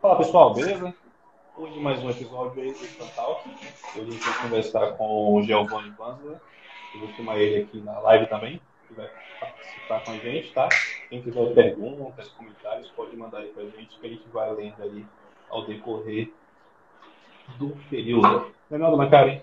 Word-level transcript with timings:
Fala 0.00 0.16
pessoal, 0.16 0.54
beleza? 0.54 0.94
Hoje 1.54 1.78
mais 1.78 2.02
um 2.02 2.08
episódio 2.08 2.62
aí 2.62 2.72
do 2.72 2.78
Fantal. 2.78 3.44
Hoje 3.94 4.08
a 4.08 4.10
gente 4.10 4.30
vai 4.30 4.42
conversar 4.44 4.92
com 4.92 5.34
o 5.34 5.42
Giovanni 5.42 5.90
Vanzler. 5.90 6.38
Eu 6.94 7.00
vou 7.00 7.08
chamar 7.10 7.36
ele 7.36 7.64
aqui 7.64 7.82
na 7.82 7.98
live 7.98 8.26
também, 8.28 8.62
que 8.88 8.94
vai 8.94 9.10
participar 9.38 10.02
com 10.02 10.12
a 10.12 10.16
gente, 10.16 10.54
tá? 10.54 10.70
Quem 11.10 11.20
tiver 11.20 11.52
perguntas, 11.52 12.28
comentários, 12.30 12.88
pode 12.92 13.14
mandar 13.14 13.40
aí 13.40 13.48
pra 13.48 13.62
gente, 13.64 13.98
que 14.00 14.06
a 14.06 14.08
gente 14.08 14.26
vai 14.30 14.50
lendo 14.54 14.82
aí 14.82 15.04
ao 15.50 15.66
decorrer 15.66 16.32
do 17.58 17.76
período. 17.90 18.54
Leonardo 18.70 18.96
Macari. 18.96 19.42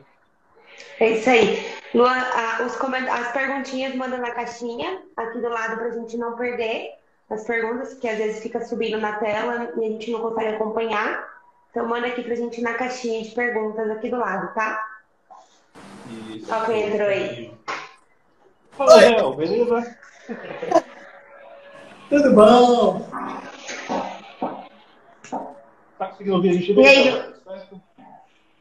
É 0.99 1.11
isso 1.11 1.29
aí. 1.29 1.67
Luan, 1.93 2.17
os 2.65 2.75
as 3.11 3.31
perguntinhas 3.31 3.93
manda 3.93 4.17
na 4.17 4.31
caixinha, 4.31 5.03
aqui 5.15 5.37
do 5.37 5.49
lado, 5.49 5.77
para 5.77 5.89
a 5.89 5.91
gente 5.91 6.17
não 6.17 6.35
perder 6.35 6.96
as 7.29 7.43
perguntas, 7.43 7.93
que 7.95 8.07
às 8.07 8.17
vezes 8.17 8.41
fica 8.41 8.63
subindo 8.63 8.97
na 8.99 9.13
tela 9.13 9.73
e 9.77 9.85
a 9.85 9.89
gente 9.89 10.11
não 10.11 10.21
consegue 10.21 10.55
acompanhar. 10.55 11.27
Então 11.69 11.87
manda 11.87 12.07
aqui 12.07 12.23
para 12.23 12.33
a 12.33 12.37
gente 12.37 12.61
na 12.61 12.73
caixinha 12.73 13.21
de 13.21 13.31
perguntas 13.31 13.89
aqui 13.89 14.09
do 14.09 14.17
lado, 14.17 14.53
tá? 14.53 14.83
Isso. 16.29 16.53
Olha 16.53 16.65
quem 16.65 16.87
entrou 16.87 17.07
aí. 17.07 17.53
Fala, 18.71 18.95
Léo, 18.95 19.33
beleza? 19.35 19.97
Tudo 22.09 22.33
bom? 22.33 23.05
Tá 25.97 26.07
conseguindo 26.07 26.35
ouvir 26.35 26.49
a 26.49 26.53
gente 26.53 26.73
bem? 26.73 26.85
E 26.85 26.87
aí? 26.87 27.33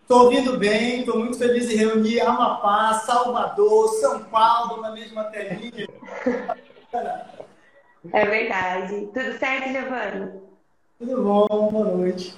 Estou 0.02 0.24
ouvindo 0.24 0.58
bem, 0.58 1.00
estou 1.00 1.19
muito 1.19 1.38
feliz 1.38 1.70
em 1.70 1.77
reunir 1.77 2.20
Amapá, 2.20 2.94
Salvador, 2.94 3.88
São 3.94 4.24
Paulo 4.24 4.80
na 4.80 4.92
mesma 4.92 5.24
telinha. 5.24 5.88
É 8.12 8.24
verdade. 8.24 9.06
Tudo 9.06 9.38
certo, 9.38 9.69
Giovanni? 9.70 10.41
Tudo 10.98 11.23
bom, 11.23 11.47
boa 11.70 11.97
noite. 11.97 12.34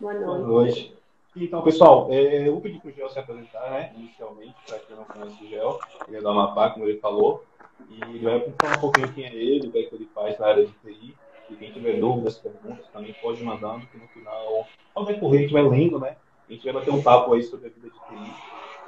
Boa 0.00 0.14
noite. 0.14 0.26
Boa 0.26 0.38
noite. 0.38 0.96
Então, 1.34 1.62
pessoal, 1.62 2.08
é, 2.10 2.46
eu 2.46 2.52
vou 2.52 2.60
pedir 2.60 2.78
para 2.80 2.90
o 2.90 2.92
Gel 2.92 3.08
se 3.08 3.18
apresentar, 3.18 3.70
né, 3.70 3.92
inicialmente, 3.96 4.54
para 4.66 4.78
quem 4.80 4.94
não 4.94 5.04
conhece 5.04 5.42
o 5.42 5.48
Gel, 5.48 5.80
ele 6.06 6.18
é 6.18 6.20
do 6.20 6.28
Amapá, 6.28 6.70
como 6.70 6.84
ele 6.84 6.98
falou, 6.98 7.42
e 7.88 8.02
ele 8.02 8.18
vai 8.18 8.40
falar 8.60 8.76
um 8.76 8.80
pouquinho 8.80 9.12
quem 9.14 9.24
é 9.24 9.34
ele, 9.34 9.68
o 9.68 9.72
que, 9.72 9.78
é 9.78 9.82
que 9.84 9.94
ele 9.94 10.10
faz 10.14 10.38
na 10.38 10.46
área 10.46 10.66
de 10.66 10.72
TI, 10.72 11.14
e 11.48 11.56
quem 11.56 11.72
tiver 11.72 11.98
dúvidas, 11.98 12.36
perguntas, 12.36 12.86
também 12.92 13.14
pode 13.22 13.42
mandando, 13.42 13.86
que 13.86 13.96
no 13.96 14.06
final, 14.08 14.66
ao 14.94 15.04
decorrer, 15.06 15.38
a 15.38 15.42
gente 15.44 15.52
vai 15.54 15.62
lendo, 15.62 15.98
né, 15.98 16.16
a 16.48 16.52
gente 16.52 16.64
vai 16.64 16.74
bater 16.74 16.90
um 16.90 17.02
papo 17.02 17.32
aí 17.32 17.42
sobre 17.42 17.68
a 17.68 17.70
vida 17.70 17.88
de 17.88 17.94
TI 17.94 18.30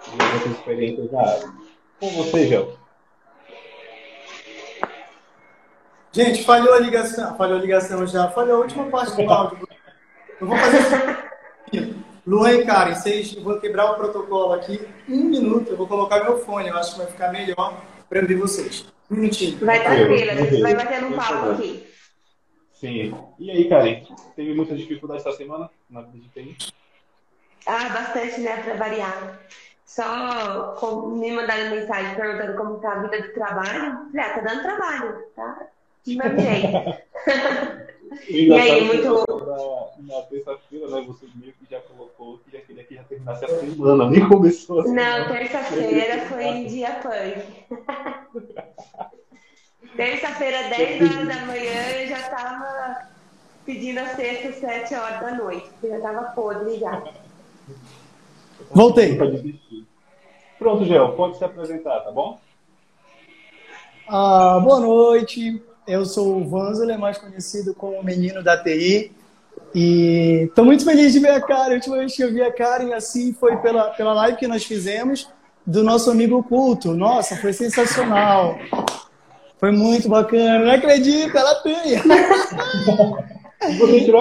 e 0.08 0.23
as 0.23 0.34
nossas 0.34 0.53
experiências 0.58 1.11
na 1.11 1.20
área. 1.20 1.53
Com 1.98 2.08
você, 2.11 2.47
Gel. 2.47 2.83
Gente, 6.15 6.45
falhou 6.45 6.73
a 6.73 6.79
ligação. 6.79 7.37
Falhou 7.37 7.59
a 7.59 7.61
ligação 7.61 8.07
já. 8.07 8.31
Falhou 8.31 8.59
a 8.59 8.61
última 8.61 8.84
parte 8.84 9.17
do 9.17 9.29
áudio. 9.29 9.69
Eu 10.41 10.47
vou 10.47 10.57
fazer 10.57 10.79
assim. 10.79 12.05
Luan 12.25 12.53
e 12.53 12.65
Karen, 12.65 12.95
vocês, 12.95 13.34
eu 13.37 13.43
vou 13.43 13.59
quebrar 13.59 13.91
o 13.91 13.97
protocolo 13.97 14.53
aqui. 14.53 14.89
Um 15.09 15.25
minuto, 15.25 15.70
eu 15.70 15.77
vou 15.77 15.89
colocar 15.89 16.23
meu 16.23 16.39
fone. 16.39 16.69
Eu 16.69 16.77
acho 16.77 16.92
que 16.92 16.98
vai 16.98 17.09
ficar 17.09 17.33
melhor 17.33 17.83
para 18.09 18.20
ouvir 18.20 18.37
vocês. 18.37 18.87
Um 19.11 19.17
minutinho. 19.17 19.59
Vai 19.67 19.83
tranquila, 19.83 20.33
a 20.33 20.37
gente 20.37 20.62
vai 20.62 20.75
bater 20.77 21.03
um 21.03 21.12
papo 21.15 21.51
aqui. 21.51 21.85
Sim. 22.73 23.12
E 23.41 23.51
aí, 23.51 23.69
Karen? 23.69 24.05
Teve 24.37 24.55
muita 24.55 24.77
dificuldade 24.77 25.20
essa 25.20 25.37
semana 25.37 25.69
na 25.91 26.03
vida 26.03 26.19
de 26.19 26.29
TI? 26.29 26.73
Ah, 27.67 27.89
bastante, 27.89 28.41
né? 28.41 28.62
Para 28.62 28.75
variar. 28.75 29.41
Só 29.85 31.09
me 31.11 31.33
mandaram 31.33 31.70
mensagem 31.70 32.15
perguntando 32.15 32.57
como 32.57 32.79
tá 32.79 32.92
a 32.92 33.03
vida 33.03 33.20
do 33.20 33.35
trabalho. 33.35 34.11
Falei, 34.12 34.25
ah, 34.25 34.35
tá 34.35 34.41
dando 34.42 34.62
trabalho, 34.62 35.25
tá? 35.35 35.73
Jeito. 36.05 36.28
e 38.28 38.52
aí, 38.52 38.84
muito. 38.84 39.08
Na, 40.06 40.16
na 40.16 40.22
terça-feira, 40.22 40.88
né, 40.88 41.02
você 41.06 41.27
meio 41.34 41.52
que 41.55 41.64
já 41.70 41.80
colocou 41.80 42.38
que 42.38 42.50
já 42.50 42.61
queria 42.61 42.84
que 42.84 42.94
já 42.94 43.05
terminasse 43.05 43.44
a 43.46 43.48
semana, 43.48 44.11
nem 44.11 44.28
começou 44.28 44.80
a 44.80 44.83
semana. 44.83 45.19
Não, 45.20 45.28
terça-feira 45.28 46.20
foi 46.28 46.64
dia 46.66 47.00
punk. 47.00 47.42
terça-feira, 49.96 50.68
10 50.68 51.11
horas 51.11 51.29
da 51.29 51.46
manhã, 51.46 51.90
eu 51.90 52.08
já 52.08 52.23
tava 52.29 52.98
pedindo 53.64 54.00
a 54.00 54.08
sexta, 54.08 54.52
7 54.52 54.95
horas 54.95 55.20
da 55.20 55.34
noite, 55.36 55.67
porque 55.70 55.89
já 55.89 56.00
tava 56.00 56.24
podre 56.33 56.79
já. 56.79 57.02
Voltei. 58.70 59.18
Pronto, 60.58 60.84
Gel, 60.84 61.12
pode 61.14 61.39
se 61.39 61.45
apresentar, 61.45 62.00
tá 62.00 62.11
bom? 62.11 62.39
Ah, 64.06 64.61
boa 64.62 64.80
noite. 64.80 65.62
Eu 65.86 66.06
sou 66.06 66.39
o 66.39 66.48
Vanzler, 66.48 66.98
mais 66.98 67.18
conhecido 67.18 67.74
como 67.74 67.98
o 67.98 68.05
menino 68.05 68.42
da 68.42 68.56
TI. 68.56 69.12
E 69.74 70.46
estou 70.48 70.64
muito 70.64 70.84
feliz 70.84 71.12
de 71.12 71.18
ver 71.18 71.30
a 71.30 71.40
Karen. 71.40 71.72
A 71.72 71.74
última 71.74 71.98
vez 71.98 72.17
que 72.17 72.22
eu 72.22 72.33
vi 72.33 72.42
a 72.42 72.52
Karen 72.52 72.95
assim 72.95 73.33
foi 73.33 73.56
pela, 73.58 73.90
pela 73.90 74.14
live 74.14 74.39
que 74.39 74.46
nós 74.46 74.64
fizemos 74.64 75.28
do 75.67 75.83
nosso 75.83 76.11
amigo 76.11 76.42
culto. 76.42 76.94
Nossa, 76.94 77.36
foi 77.36 77.52
sensacional. 77.52 78.56
Foi 79.58 79.73
muito 79.73 80.08
bacana. 80.08 80.64
Não 80.64 80.73
acredito, 80.73 81.36
ela 81.36 81.55
tem. 81.56 81.94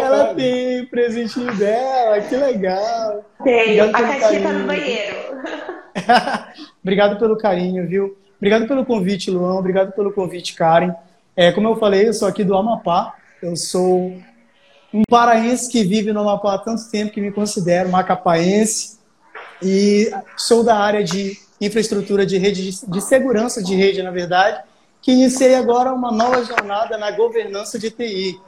ela 0.01 0.33
tem 0.33 0.81
o 0.81 0.89
presentinho 0.89 1.55
dela, 1.55 2.21
que 2.21 2.35
legal. 2.35 3.23
Tem, 3.43 3.79
a 3.79 3.91
caixinha 3.91 4.41
tá 4.41 4.51
no 4.53 4.67
banheiro. 4.67 5.15
Obrigado 6.83 7.19
pelo 7.19 7.37
carinho, 7.37 7.87
viu? 7.87 8.17
Obrigado 8.37 8.67
pelo 8.67 8.85
convite, 8.85 9.31
Luan. 9.31 9.55
Obrigado 9.55 9.93
pelo 9.93 10.11
convite, 10.11 10.55
Karen. 10.55 10.93
É, 11.35 11.51
como 11.51 11.67
eu 11.67 11.75
falei, 11.77 12.07
eu 12.07 12.13
sou 12.13 12.27
aqui 12.27 12.43
do 12.43 12.55
Amapá. 12.55 13.15
Eu 13.41 13.55
sou 13.55 14.15
um 14.93 15.01
paraense 15.09 15.71
que 15.71 15.83
vive 15.83 16.13
no 16.13 16.21
Amapá 16.21 16.53
há 16.53 16.57
tanto 16.59 16.89
tempo 16.91 17.11
que 17.11 17.21
me 17.21 17.31
considero 17.31 17.89
macapaense. 17.89 18.99
E 19.61 20.11
sou 20.37 20.63
da 20.63 20.77
área 20.77 21.03
de 21.03 21.37
infraestrutura 21.59 22.25
de 22.25 22.37
rede, 22.37 22.69
de 22.87 23.01
segurança 23.01 23.63
de 23.63 23.75
rede, 23.75 24.03
na 24.03 24.11
verdade, 24.11 24.61
que 25.01 25.11
iniciei 25.11 25.55
agora 25.55 25.93
uma 25.93 26.11
nova 26.11 26.43
jornada 26.43 26.97
na 26.97 27.09
governança 27.11 27.79
de 27.79 27.89
TI. 27.89 28.39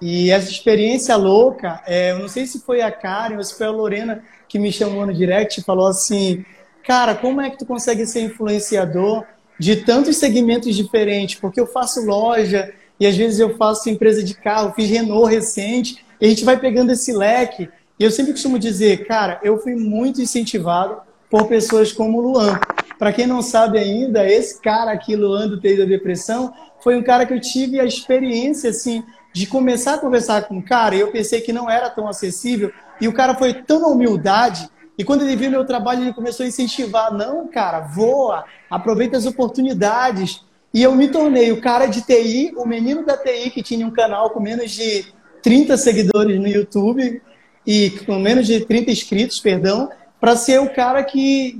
E 0.00 0.30
essa 0.30 0.50
experiência 0.50 1.14
louca, 1.16 1.82
é, 1.86 2.12
eu 2.12 2.20
não 2.20 2.28
sei 2.28 2.46
se 2.46 2.60
foi 2.60 2.80
a 2.80 2.90
Karen 2.90 3.36
ou 3.36 3.44
se 3.44 3.54
foi 3.54 3.66
a 3.66 3.70
Lorena 3.70 4.24
que 4.48 4.58
me 4.58 4.72
chamou 4.72 5.04
no 5.04 5.12
direct 5.12 5.60
e 5.60 5.64
falou 5.64 5.86
assim: 5.86 6.44
Cara, 6.84 7.14
como 7.14 7.40
é 7.40 7.50
que 7.50 7.58
tu 7.58 7.66
consegue 7.66 8.06
ser 8.06 8.22
influenciador 8.22 9.24
de 9.60 9.76
tantos 9.76 10.16
segmentos 10.16 10.74
diferentes, 10.74 11.38
porque 11.38 11.60
eu 11.60 11.66
faço 11.66 12.02
loja 12.02 12.72
e 12.98 13.06
às 13.06 13.14
vezes 13.14 13.38
eu 13.38 13.58
faço 13.58 13.90
empresa 13.90 14.24
de 14.24 14.32
carro, 14.32 14.72
fiz 14.74 14.88
Renault 14.88 15.30
recente, 15.30 16.02
e 16.18 16.24
a 16.24 16.28
gente 16.30 16.46
vai 16.46 16.58
pegando 16.58 16.92
esse 16.92 17.12
leque. 17.12 17.68
E 17.98 18.02
eu 18.02 18.10
sempre 18.10 18.32
costumo 18.32 18.58
dizer, 18.58 19.06
cara, 19.06 19.38
eu 19.42 19.58
fui 19.58 19.74
muito 19.74 20.22
incentivado 20.22 20.96
por 21.28 21.46
pessoas 21.46 21.92
como 21.92 22.18
o 22.18 22.20
Luan. 22.22 22.58
Para 22.98 23.12
quem 23.12 23.26
não 23.26 23.42
sabe 23.42 23.78
ainda, 23.78 24.26
esse 24.26 24.58
cara 24.62 24.92
aqui, 24.92 25.14
Luan 25.14 25.46
do 25.46 25.60
TI 25.60 25.76
da 25.76 25.84
Depressão, 25.84 26.54
foi 26.82 26.96
um 26.96 27.02
cara 27.02 27.26
que 27.26 27.34
eu 27.34 27.40
tive 27.40 27.78
a 27.78 27.84
experiência, 27.84 28.70
assim, 28.70 29.04
de 29.30 29.46
começar 29.46 29.94
a 29.94 29.98
conversar 29.98 30.48
com 30.48 30.56
o 30.56 30.62
cara, 30.62 30.96
e 30.96 31.00
eu 31.00 31.12
pensei 31.12 31.42
que 31.42 31.52
não 31.52 31.70
era 31.70 31.90
tão 31.90 32.08
acessível, 32.08 32.72
e 32.98 33.06
o 33.06 33.12
cara 33.12 33.34
foi 33.34 33.52
tão 33.52 33.92
humildade 33.92 34.70
e 35.00 35.04
quando 35.04 35.22
ele 35.22 35.34
viu 35.34 35.50
meu 35.50 35.64
trabalho, 35.64 36.02
ele 36.02 36.12
começou 36.12 36.44
a 36.44 36.48
incentivar. 36.50 37.10
Não, 37.10 37.48
cara, 37.48 37.80
voa, 37.80 38.44
aproveita 38.68 39.16
as 39.16 39.24
oportunidades. 39.24 40.44
E 40.74 40.82
eu 40.82 40.94
me 40.94 41.08
tornei 41.08 41.50
o 41.50 41.58
cara 41.58 41.86
de 41.86 42.02
TI, 42.02 42.52
o 42.54 42.66
menino 42.66 43.02
da 43.02 43.16
TI 43.16 43.48
que 43.48 43.62
tinha 43.62 43.86
um 43.86 43.90
canal 43.90 44.28
com 44.28 44.40
menos 44.40 44.70
de 44.72 45.06
30 45.42 45.78
seguidores 45.78 46.38
no 46.38 46.46
YouTube 46.46 47.22
e 47.66 47.88
com 48.04 48.18
menos 48.18 48.46
de 48.46 48.60
30 48.60 48.90
inscritos, 48.90 49.40
perdão, 49.40 49.88
para 50.20 50.36
ser 50.36 50.60
o 50.60 50.68
cara 50.68 51.02
que 51.02 51.58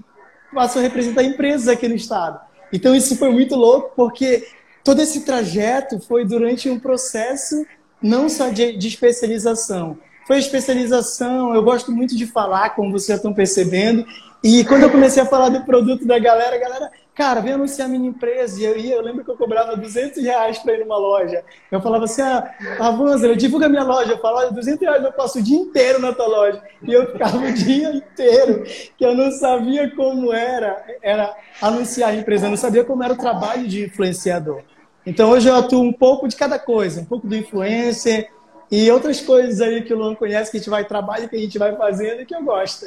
passou 0.52 0.80
a 0.80 0.82
representar 0.82 1.22
empresas 1.22 1.66
aqui 1.66 1.88
no 1.88 1.94
estado. 1.94 2.38
Então 2.70 2.94
isso 2.94 3.16
foi 3.16 3.30
muito 3.30 3.56
louco, 3.56 3.94
porque 3.96 4.48
todo 4.84 5.00
esse 5.00 5.22
trajeto 5.22 5.98
foi 5.98 6.26
durante 6.26 6.68
um 6.68 6.78
processo 6.78 7.64
não 8.02 8.28
só 8.28 8.50
de, 8.50 8.76
de 8.76 8.88
especialização, 8.88 9.96
foi 10.26 10.38
especialização. 10.38 11.54
Eu 11.54 11.62
gosto 11.62 11.90
muito 11.92 12.16
de 12.16 12.26
falar, 12.26 12.70
como 12.70 12.92
vocês 12.92 13.08
já 13.08 13.14
estão 13.16 13.32
percebendo. 13.32 14.06
E 14.42 14.64
quando 14.64 14.84
eu 14.84 14.90
comecei 14.90 15.22
a 15.22 15.26
falar 15.26 15.50
do 15.50 15.64
produto 15.64 16.06
da 16.06 16.18
galera, 16.18 16.56
a 16.56 16.58
galera, 16.58 16.90
cara, 17.14 17.40
vem 17.40 17.52
anunciar 17.52 17.86
a 17.86 17.90
minha 17.90 18.08
empresa. 18.08 18.58
E 18.58 18.64
eu 18.64 18.76
ia, 18.78 18.94
eu 18.94 19.02
lembro 19.02 19.22
que 19.22 19.30
eu 19.30 19.36
cobrava 19.36 19.76
200 19.76 20.22
reais 20.22 20.58
para 20.58 20.72
ir 20.74 20.80
numa 20.80 20.96
loja. 20.96 21.44
Eu 21.70 21.80
falava 21.82 22.04
assim, 22.04 22.22
ah, 22.22 22.50
Avanza, 22.78 23.36
divulga 23.36 23.68
minha 23.68 23.84
loja. 23.84 24.12
Eu 24.12 24.18
falava, 24.18 24.50
200 24.50 24.80
reais 24.80 25.04
eu 25.04 25.12
passo 25.12 25.38
o 25.38 25.42
dia 25.42 25.58
inteiro 25.58 26.00
na 26.00 26.14
tua 26.14 26.26
loja. 26.26 26.62
E 26.82 26.90
eu 26.90 27.12
ficava 27.12 27.36
o 27.36 27.52
dia 27.52 27.92
inteiro, 27.92 28.64
que 28.96 29.04
eu 29.04 29.14
não 29.14 29.30
sabia 29.30 29.94
como 29.94 30.32
era, 30.32 30.82
era 31.02 31.36
anunciar 31.60 32.10
a 32.10 32.14
empresa, 32.14 32.46
eu 32.46 32.50
não 32.50 32.56
sabia 32.56 32.82
como 32.82 33.04
era 33.04 33.12
o 33.12 33.18
trabalho 33.18 33.68
de 33.68 33.84
influenciador. 33.84 34.62
Então 35.04 35.30
hoje 35.30 35.48
eu 35.48 35.56
atuo 35.56 35.82
um 35.82 35.92
pouco 35.92 36.28
de 36.28 36.36
cada 36.36 36.58
coisa, 36.58 37.00
um 37.00 37.04
pouco 37.04 37.26
do 37.26 37.36
influencer, 37.36 38.30
e 38.70 38.90
outras 38.90 39.20
coisas 39.20 39.60
aí 39.60 39.82
que 39.82 39.92
o 39.92 39.98
Luan 39.98 40.14
conhece, 40.14 40.50
que 40.50 40.56
a 40.56 40.60
gente 40.60 40.70
vai 40.70 40.84
trabalhar, 40.84 41.28
que 41.28 41.36
a 41.36 41.40
gente 41.40 41.58
vai 41.58 41.74
fazendo 41.76 42.22
e 42.22 42.26
que 42.26 42.34
eu 42.34 42.42
gosto. 42.42 42.86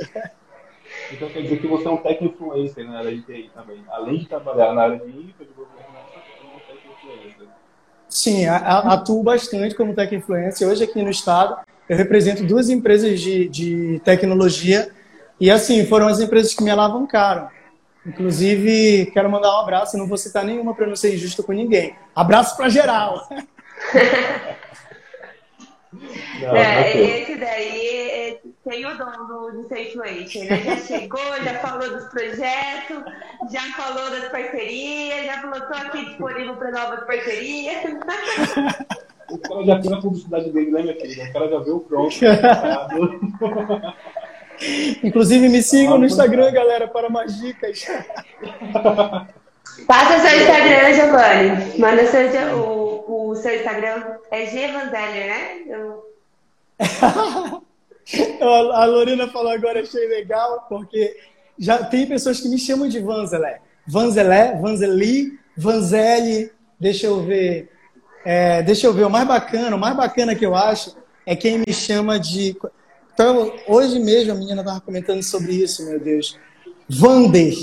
Então 1.11 1.29
quer 1.29 1.41
dizer 1.41 1.59
que 1.59 1.67
você 1.67 1.87
é 1.87 1.91
um 1.91 1.97
técnico 1.97 2.35
influencer 2.35 2.87
na 2.87 2.99
área 2.99 3.11
de 3.11 3.21
TI 3.21 3.51
também. 3.53 3.83
Além 3.89 4.19
de 4.19 4.27
trabalhar 4.27 4.73
na 4.73 4.83
área 4.83 4.99
de 4.99 5.09
infra, 5.09 5.45
de 5.45 5.51
é 5.51 6.45
um 6.45 7.15
influencer. 7.15 7.47
Sim, 8.07 8.45
atuo 8.45 9.23
bastante 9.23 9.75
como 9.75 9.93
técnico 9.93 10.23
influencer. 10.23 10.67
Hoje 10.67 10.83
aqui 10.83 11.01
no 11.01 11.09
estado, 11.09 11.57
eu 11.89 11.97
represento 11.97 12.43
duas 12.43 12.69
empresas 12.69 13.19
de, 13.19 13.49
de 13.49 14.01
tecnologia 14.05 14.89
e, 15.39 15.51
assim, 15.51 15.85
foram 15.85 16.07
as 16.07 16.19
empresas 16.19 16.53
que 16.53 16.63
me 16.63 16.69
alavancaram. 16.69 17.49
Inclusive, 18.05 19.11
quero 19.13 19.29
mandar 19.29 19.57
um 19.57 19.61
abraço, 19.61 19.97
não 19.97 20.07
vou 20.07 20.17
citar 20.17 20.45
nenhuma 20.45 20.73
para 20.73 20.87
não 20.87 20.95
ser 20.95 21.13
injusto 21.13 21.43
com 21.43 21.53
ninguém. 21.53 21.95
Abraço 22.15 22.55
para 22.55 22.69
geral. 22.69 23.27
Não, 26.41 26.55
é, 26.55 26.97
esse 26.97 27.35
daí 27.35 28.39
tem 28.63 28.85
o 28.85 28.97
dom 28.97 29.27
do, 29.27 29.51
do 29.51 29.61
Situation, 29.63 30.43
né? 30.45 30.61
Já 30.63 30.77
chegou, 30.77 31.43
já 31.43 31.55
falou 31.59 31.89
dos 31.89 32.05
projetos, 32.09 33.03
já 33.51 33.61
falou 33.75 34.09
das 34.09 34.29
parcerias, 34.29 35.25
já 35.25 35.41
falou, 35.41 35.57
estou 35.57 35.77
aqui 35.77 36.05
disponível 36.05 36.55
para 36.55 36.71
novas 36.71 37.05
parcerias. 37.05 37.77
O 39.29 39.37
cara 39.37 39.65
já 39.65 39.79
tem 39.79 39.93
a 39.93 40.01
publicidade 40.01 40.51
dele, 40.51 40.71
né, 40.71 40.81
minha 40.81 40.95
querida? 40.95 41.23
O 41.23 41.33
cara 41.33 41.49
já 41.49 41.59
viu 41.59 41.79
pronto. 41.81 42.15
Inclusive, 45.03 45.49
me 45.49 45.61
sigam 45.61 45.97
no 45.97 46.05
Instagram, 46.05 46.51
galera, 46.51 46.87
para 46.87 47.09
mais 47.09 47.37
dicas. 47.39 47.85
Passa 49.87 50.19
seu 50.19 50.39
Instagram, 50.39 50.93
Giovanni. 50.93 51.79
Manda 51.79 52.05
seu, 52.05 52.59
o, 52.59 52.92
o 53.07 53.35
seu 53.35 53.55
Instagram. 53.55 54.17
É 54.31 54.45
G 54.45 54.67
Vanzeller, 54.71 55.27
né? 55.27 55.63
Eu... 58.39 58.71
a 58.73 58.85
Lorena 58.85 59.27
falou 59.29 59.51
agora, 59.51 59.81
achei 59.81 60.07
legal, 60.07 60.65
porque 60.67 61.15
já 61.57 61.83
tem 61.83 62.05
pessoas 62.05 62.39
que 62.39 62.49
me 62.49 62.57
chamam 62.57 62.87
de 62.87 62.99
Vanzelé. 62.99 63.61
Vanzelé, 63.87 64.59
Vanzeli, 64.59 65.39
Vanzelli. 65.55 66.51
Deixa 66.79 67.07
eu 67.07 67.23
ver. 67.23 67.69
É, 68.25 68.61
deixa 68.63 68.87
eu 68.87 68.93
ver, 68.93 69.05
o 69.05 69.09
mais 69.09 69.27
bacana, 69.27 69.75
o 69.75 69.79
mais 69.79 69.95
bacana 69.95 70.35
que 70.35 70.45
eu 70.45 70.55
acho 70.55 70.95
é 71.25 71.35
quem 71.35 71.59
me 71.59 71.73
chama 71.73 72.19
de. 72.19 72.55
Então, 73.13 73.53
hoje 73.67 73.99
mesmo 73.99 74.31
a 74.31 74.35
menina 74.35 74.61
estava 74.61 74.81
comentando 74.81 75.21
sobre 75.21 75.53
isso, 75.53 75.85
meu 75.85 75.99
Deus. 75.99 76.37
Vander. 76.89 77.53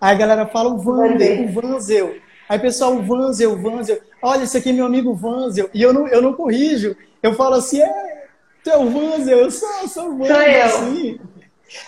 Aí 0.00 0.14
a 0.14 0.18
galera 0.18 0.46
fala 0.46 0.70
o 0.70 0.78
Vander, 0.78 1.42
o 1.42 1.52
Vanzel. 1.52 2.16
Aí 2.50 2.58
pessoal, 2.58 2.96
o 2.96 3.02
Vanzel, 3.02 3.52
o 3.52 3.62
Vanzel. 3.62 4.00
Olha, 4.20 4.42
esse 4.42 4.58
aqui 4.58 4.70
é 4.70 4.72
meu 4.72 4.84
amigo 4.84 5.14
Vanzel. 5.14 5.70
E 5.72 5.80
eu 5.80 5.92
não, 5.92 6.08
eu 6.08 6.20
não 6.20 6.32
corrijo. 6.32 6.96
Eu 7.22 7.32
falo 7.34 7.54
assim, 7.54 7.80
é, 7.80 8.26
tu 8.64 8.70
é 8.70 8.76
o 8.76 8.90
Vanzel, 8.90 9.38
eu 9.38 9.50
sou, 9.52 9.68
eu 9.80 9.86
sou 9.86 10.08
o 10.08 10.18
Vanzel. 10.18 10.34
Sou 10.34 10.48
eu. 10.48 10.64
Assim. 10.64 11.20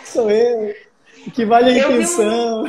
Sou 0.04 0.30
eu. 0.30 0.74
Que 1.34 1.44
vale 1.44 1.70
a 1.70 1.88
intenção. 1.88 2.64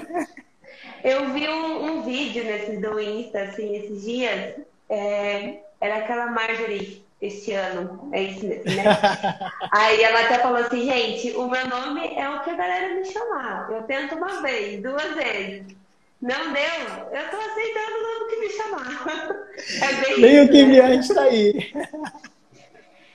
Eu 1.03 1.31
vi 1.31 1.31
um, 1.31 1.33
eu 1.33 1.33
vi 1.33 1.47
um, 1.47 1.85
um 1.85 2.01
vídeo 2.01 2.43
nesses 2.43 2.81
do 2.81 2.99
Insta, 2.99 3.43
assim, 3.43 3.75
esses 3.75 4.01
dias. 4.01 4.55
É, 4.89 5.59
era 5.79 5.97
aquela 5.97 6.31
Marjorie 6.31 7.05
este 7.21 7.53
ano. 7.53 8.09
É 8.11 8.23
isso 8.23 8.43
mesmo, 8.43 8.63
né? 8.65 8.85
Aí 9.71 10.01
ela 10.01 10.21
até 10.21 10.39
falou 10.39 10.57
assim, 10.57 10.83
gente, 10.83 11.31
o 11.33 11.47
meu 11.47 11.67
nome 11.67 12.07
é 12.15 12.27
o 12.27 12.41
que 12.41 12.49
a 12.49 12.55
galera 12.55 12.95
me 12.95 13.05
chamar. 13.05 13.69
Eu 13.71 13.83
tento 13.83 14.15
uma 14.15 14.41
vez, 14.41 14.81
duas 14.81 15.13
vezes. 15.13 15.82
Não 16.23 16.53
deu, 16.53 17.19
eu 17.19 17.29
tô 17.29 17.35
aceitando 17.35 17.97
o 17.99 18.03
nome 18.03 18.29
que 18.29 18.39
me 18.39 18.49
chamar. 18.49 19.43
É 19.81 20.01
bem 20.01 20.21
Nem 20.21 20.41
o 20.41 20.49
que 20.49 20.65
vier 20.65 20.99
está 20.99 21.23
aí. 21.23 21.71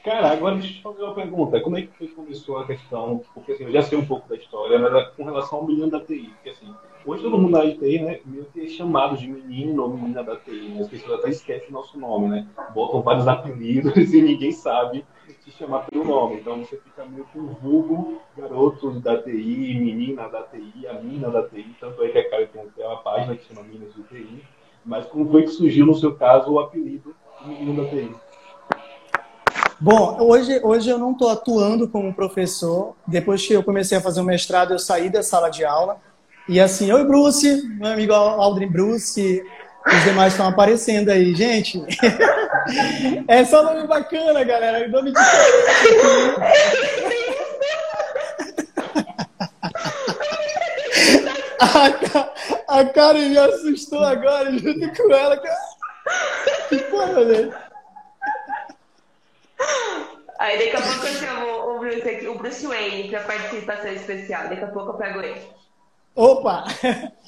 Cara, 0.04 0.32
agora 0.32 0.56
deixa 0.56 0.72
eu 0.72 0.76
te 0.76 0.82
fazer 0.82 1.02
uma 1.02 1.14
pergunta. 1.14 1.60
Como 1.60 1.78
é 1.78 1.82
que 1.82 2.08
começou 2.08 2.58
a 2.58 2.66
questão? 2.66 3.22
Porque 3.34 3.52
assim, 3.52 3.64
eu 3.64 3.72
já 3.72 3.82
sei 3.82 3.96
um 3.96 4.04
pouco 4.04 4.28
da 4.28 4.36
história, 4.36 4.78
mas 4.78 5.08
com 5.14 5.24
relação 5.24 5.58
ao 5.58 5.66
menino 5.66 5.90
da 5.90 6.00
TI. 6.00 6.30
Porque 6.34 6.50
assim, 6.50 6.74
hoje 7.06 7.22
todo 7.22 7.38
mundo 7.38 7.52
da 7.52 7.62
TI, 7.62 7.98
né, 7.98 8.20
meio 8.26 8.44
que 8.52 8.60
é 8.60 8.68
chamado 8.68 9.16
de 9.16 9.26
menino 9.26 9.82
ou 9.82 9.88
menina 9.88 10.22
da 10.22 10.36
TI. 10.36 10.68
Né? 10.68 10.82
As 10.82 10.88
pessoas 10.88 11.18
até 11.18 11.30
esquecem 11.30 11.70
o 11.70 11.72
nosso 11.72 11.98
nome, 11.98 12.28
né? 12.28 12.46
Botam 12.74 13.00
vários 13.00 13.26
apelidos 13.26 13.96
e 14.12 14.20
ninguém 14.20 14.52
sabe 14.52 15.02
te 15.48 15.58
chamar 15.58 15.86
pelo 15.86 16.04
nome. 16.04 16.36
Então 16.36 16.58
você 16.58 16.76
fica 16.76 17.04
meio 17.06 17.26
com 17.32 17.40
o 17.40 17.56
vulgo 17.60 18.20
garoto 18.36 19.00
da 19.00 19.20
TI, 19.22 19.78
menina 19.80 20.28
da 20.28 20.42
TI, 20.42 20.86
a 20.86 20.94
mina 20.94 21.30
da 21.30 21.42
TI. 21.48 21.74
Tanto 21.80 22.02
é 22.04 22.08
que 22.08 22.18
a 22.18 22.30
cara 22.30 22.46
tem 22.46 22.84
uma 22.84 22.98
página 22.98 23.34
que 23.34 23.46
chama 23.48 23.66
Minas 23.66 23.94
de 23.94 24.02
TI. 24.02 24.42
Mas 24.84 25.06
como 25.06 25.30
foi 25.30 25.42
que 25.42 25.48
surgiu, 25.48 25.86
no 25.86 25.94
seu 25.94 26.14
caso, 26.14 26.52
o 26.52 26.60
apelido 26.60 27.14
menino 27.44 27.82
da 27.82 27.88
TI? 27.88 28.14
Bom, 29.80 30.16
hoje, 30.20 30.60
hoje 30.62 30.90
eu 30.90 30.98
não 30.98 31.12
estou 31.12 31.30
atuando 31.30 31.88
como 31.88 32.14
professor. 32.14 32.94
Depois 33.06 33.46
que 33.46 33.52
eu 33.52 33.62
comecei 33.62 33.96
a 33.96 34.00
fazer 34.00 34.20
o 34.20 34.24
mestrado, 34.24 34.72
eu 34.72 34.78
saí 34.78 35.08
da 35.08 35.22
sala 35.22 35.48
de 35.48 35.64
aula. 35.64 35.98
E 36.48 36.58
assim, 36.60 36.90
oi 36.90 37.04
Bruce, 37.04 37.62
meu 37.78 37.92
amigo 37.92 38.12
Aldrin 38.12 38.68
Bruce, 38.68 39.42
os 39.86 40.04
demais 40.04 40.32
estão 40.32 40.48
aparecendo 40.48 41.10
aí. 41.10 41.34
Gente, 41.34 41.82
é 43.28 43.44
só 43.44 43.62
nome 43.62 43.86
bacana, 43.86 44.44
galera. 44.44 44.88
Nome 44.88 45.12
de... 45.12 45.18
a, 51.60 52.80
a 52.80 52.84
Karen 52.84 53.28
me 53.28 53.38
assustou 53.38 54.04
agora, 54.04 54.50
junto 54.52 54.92
com 54.94 55.12
ela. 55.12 55.40
Que 56.68 56.78
porra, 56.78 57.24
velho. 57.24 57.54
Aí 60.38 60.56
daqui 60.56 60.76
a 60.76 60.80
pouco 60.80 61.06
eu 61.06 61.14
chamo 61.14 61.46
o 61.74 61.78
Bruce, 61.80 62.08
aqui, 62.08 62.28
o 62.28 62.38
Bruce 62.38 62.66
Wayne 62.66 63.08
para 63.10 63.20
participação 63.22 63.92
especial. 63.92 64.48
Daqui 64.48 64.62
a 64.62 64.68
pouco 64.68 64.90
eu 64.90 64.94
pego 64.94 65.20
ele. 65.20 65.40
Opa! 66.14 66.64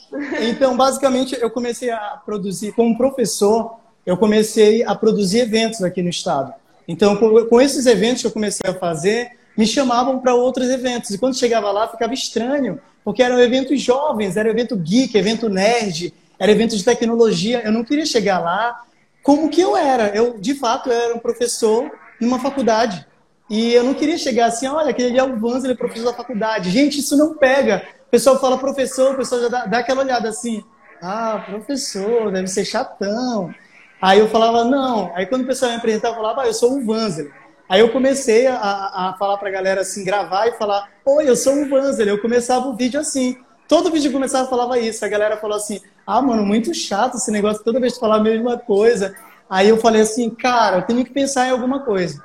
Então, 0.41 0.77
basicamente, 0.77 1.41
eu 1.41 1.49
comecei 1.53 1.89
a 1.89 2.21
produzir, 2.27 2.73
como 2.73 2.99
professor, 2.99 3.79
eu 4.05 4.17
comecei 4.17 4.83
a 4.85 4.95
produzir 4.95 5.41
eventos 5.41 5.83
aqui 5.83 6.03
no 6.03 6.09
estado. 6.09 6.53
Então, 6.87 7.17
com 7.17 7.61
esses 7.61 7.87
eventos 7.87 8.23
que 8.23 8.27
eu 8.27 8.33
comecei 8.33 8.69
a 8.69 8.75
fazer, 8.75 9.31
me 9.57 9.67
chamavam 9.67 10.19
para 10.19 10.35
outros 10.35 10.69
eventos. 10.69 11.11
E 11.11 11.19
quando 11.19 11.37
chegava 11.37 11.71
lá, 11.71 11.87
ficava 11.87 12.13
estranho, 12.15 12.81
porque 13.05 13.23
eram 13.23 13.39
eventos 13.41 13.81
jovens, 13.81 14.37
era 14.37 14.49
evento 14.49 14.77
geek, 14.77 15.17
evento 15.17 15.49
nerd, 15.49 16.13
era 16.39 16.51
evento 16.51 16.77
de 16.77 16.85
tecnologia. 16.85 17.63
Eu 17.65 17.73
não 17.73 17.85
queria 17.85 18.07
chegar 18.07 18.39
lá 18.39 18.83
como 19.23 19.51
que 19.51 19.61
eu 19.61 19.77
era. 19.77 20.09
Eu, 20.09 20.39
de 20.39 20.55
fato, 20.55 20.91
era 20.91 21.15
um 21.15 21.19
professor 21.19 21.91
numa 22.21 22.39
faculdade. 22.39 23.07
E 23.49 23.73
eu 23.75 23.83
não 23.83 23.95
queria 23.95 24.17
chegar 24.17 24.47
assim, 24.47 24.67
olha, 24.67 24.91
aquele 24.91 25.19
é 25.19 25.23
o 25.25 25.37
Vans, 25.37 25.65
ele 25.65 25.73
é 25.73 25.77
professor 25.77 26.07
da 26.07 26.17
faculdade. 26.17 26.71
Gente, 26.71 27.01
isso 27.01 27.17
não 27.17 27.35
pega. 27.35 27.83
O 28.07 28.11
pessoal 28.11 28.41
fala 28.41 28.59
professor, 28.59 29.15
o 29.15 29.17
pessoal 29.17 29.43
já 29.43 29.49
dá, 29.49 29.67
dá 29.67 29.79
aquela 29.79 30.03
olhada 30.03 30.29
assim, 30.29 30.65
ah, 31.03 31.45
professor, 31.47 32.31
deve 32.31 32.47
ser 32.47 32.65
chatão. 32.65 33.53
Aí 34.01 34.19
eu 34.19 34.29
falava, 34.29 34.65
não. 34.65 35.13
Aí 35.15 35.27
quando 35.27 35.43
o 35.43 35.47
pessoal 35.47 35.71
me 35.73 35.77
apresentava, 35.77 36.15
eu 36.15 36.21
falava, 36.21 36.43
ah, 36.43 36.47
eu 36.47 36.55
sou 36.55 36.79
o 36.79 36.85
Vanzel. 36.85 37.31
Aí 37.69 37.81
eu 37.81 37.91
comecei 37.91 38.47
a, 38.47 38.57
a 38.57 39.17
falar 39.19 39.37
pra 39.37 39.51
galera 39.51 39.83
assim, 39.83 40.05
gravar 40.05 40.49
e 40.49 40.53
falar, 40.53 40.89
oi, 41.05 41.29
eu 41.29 41.37
sou 41.37 41.55
o 41.55 41.69
Vanzel. 41.69 42.09
Eu 42.09 42.21
começava 42.21 42.67
o 42.67 42.77
vídeo 42.77 42.99
assim. 42.99 43.37
Todo 43.69 43.91
vídeo 43.93 44.11
que 44.11 44.17
começava 44.17 44.49
falava 44.49 44.79
isso. 44.79 45.05
A 45.05 45.09
galera 45.09 45.37
falou 45.37 45.57
assim, 45.57 45.81
ah, 46.07 46.21
mano, 46.21 46.45
muito 46.45 46.75
chato 46.75 47.17
esse 47.17 47.31
negócio, 47.31 47.63
toda 47.63 47.79
vez 47.79 47.95
que 47.95 48.01
falar 48.01 48.17
a 48.17 48.23
mesma 48.23 48.59
coisa. 48.59 49.15
Aí 49.49 49.69
eu 49.69 49.77
falei 49.77 50.03
assim, 50.03 50.31
cara, 50.31 50.79
eu 50.79 50.83
tenho 50.83 51.05
que 51.05 51.13
pensar 51.13 51.47
em 51.47 51.51
alguma 51.51 51.81
coisa. 51.81 52.21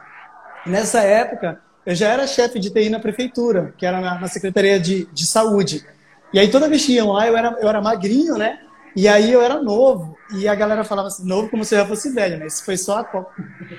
Nessa 0.66 1.02
época, 1.02 1.62
eu 1.86 1.94
já 1.94 2.08
era 2.10 2.26
chefe 2.26 2.58
de 2.58 2.72
TI 2.72 2.90
na 2.90 3.00
prefeitura, 3.00 3.74
que 3.78 3.86
era 3.86 4.02
na, 4.02 4.20
na 4.20 4.28
Secretaria 4.28 4.80
de, 4.80 5.06
de 5.14 5.26
Saúde. 5.26 5.86
E 6.34 6.40
aí 6.40 6.50
toda 6.50 6.68
vez 6.68 6.84
que 6.86 6.94
iam 6.94 7.12
lá, 7.12 7.28
eu 7.28 7.38
era, 7.38 7.56
eu 7.62 7.70
era 7.70 7.82
magrinho, 7.82 8.38
né? 8.38 8.60
E 8.96 9.08
aí 9.08 9.32
eu 9.32 9.42
era 9.42 9.62
novo. 9.62 10.18
E 10.34 10.48
a 10.48 10.56
galera 10.56 10.84
falava 10.84 11.10
assim, 11.10 11.28
novo 11.28 11.50
como 11.50 11.66
se 11.66 11.76
eu 11.76 11.80
já 11.80 11.86
fosse 11.86 12.10
velho, 12.12 12.38
né? 12.38 12.48
Isso 12.48 12.64
foi 12.64 12.78
só 12.78 13.00
há 13.00 13.26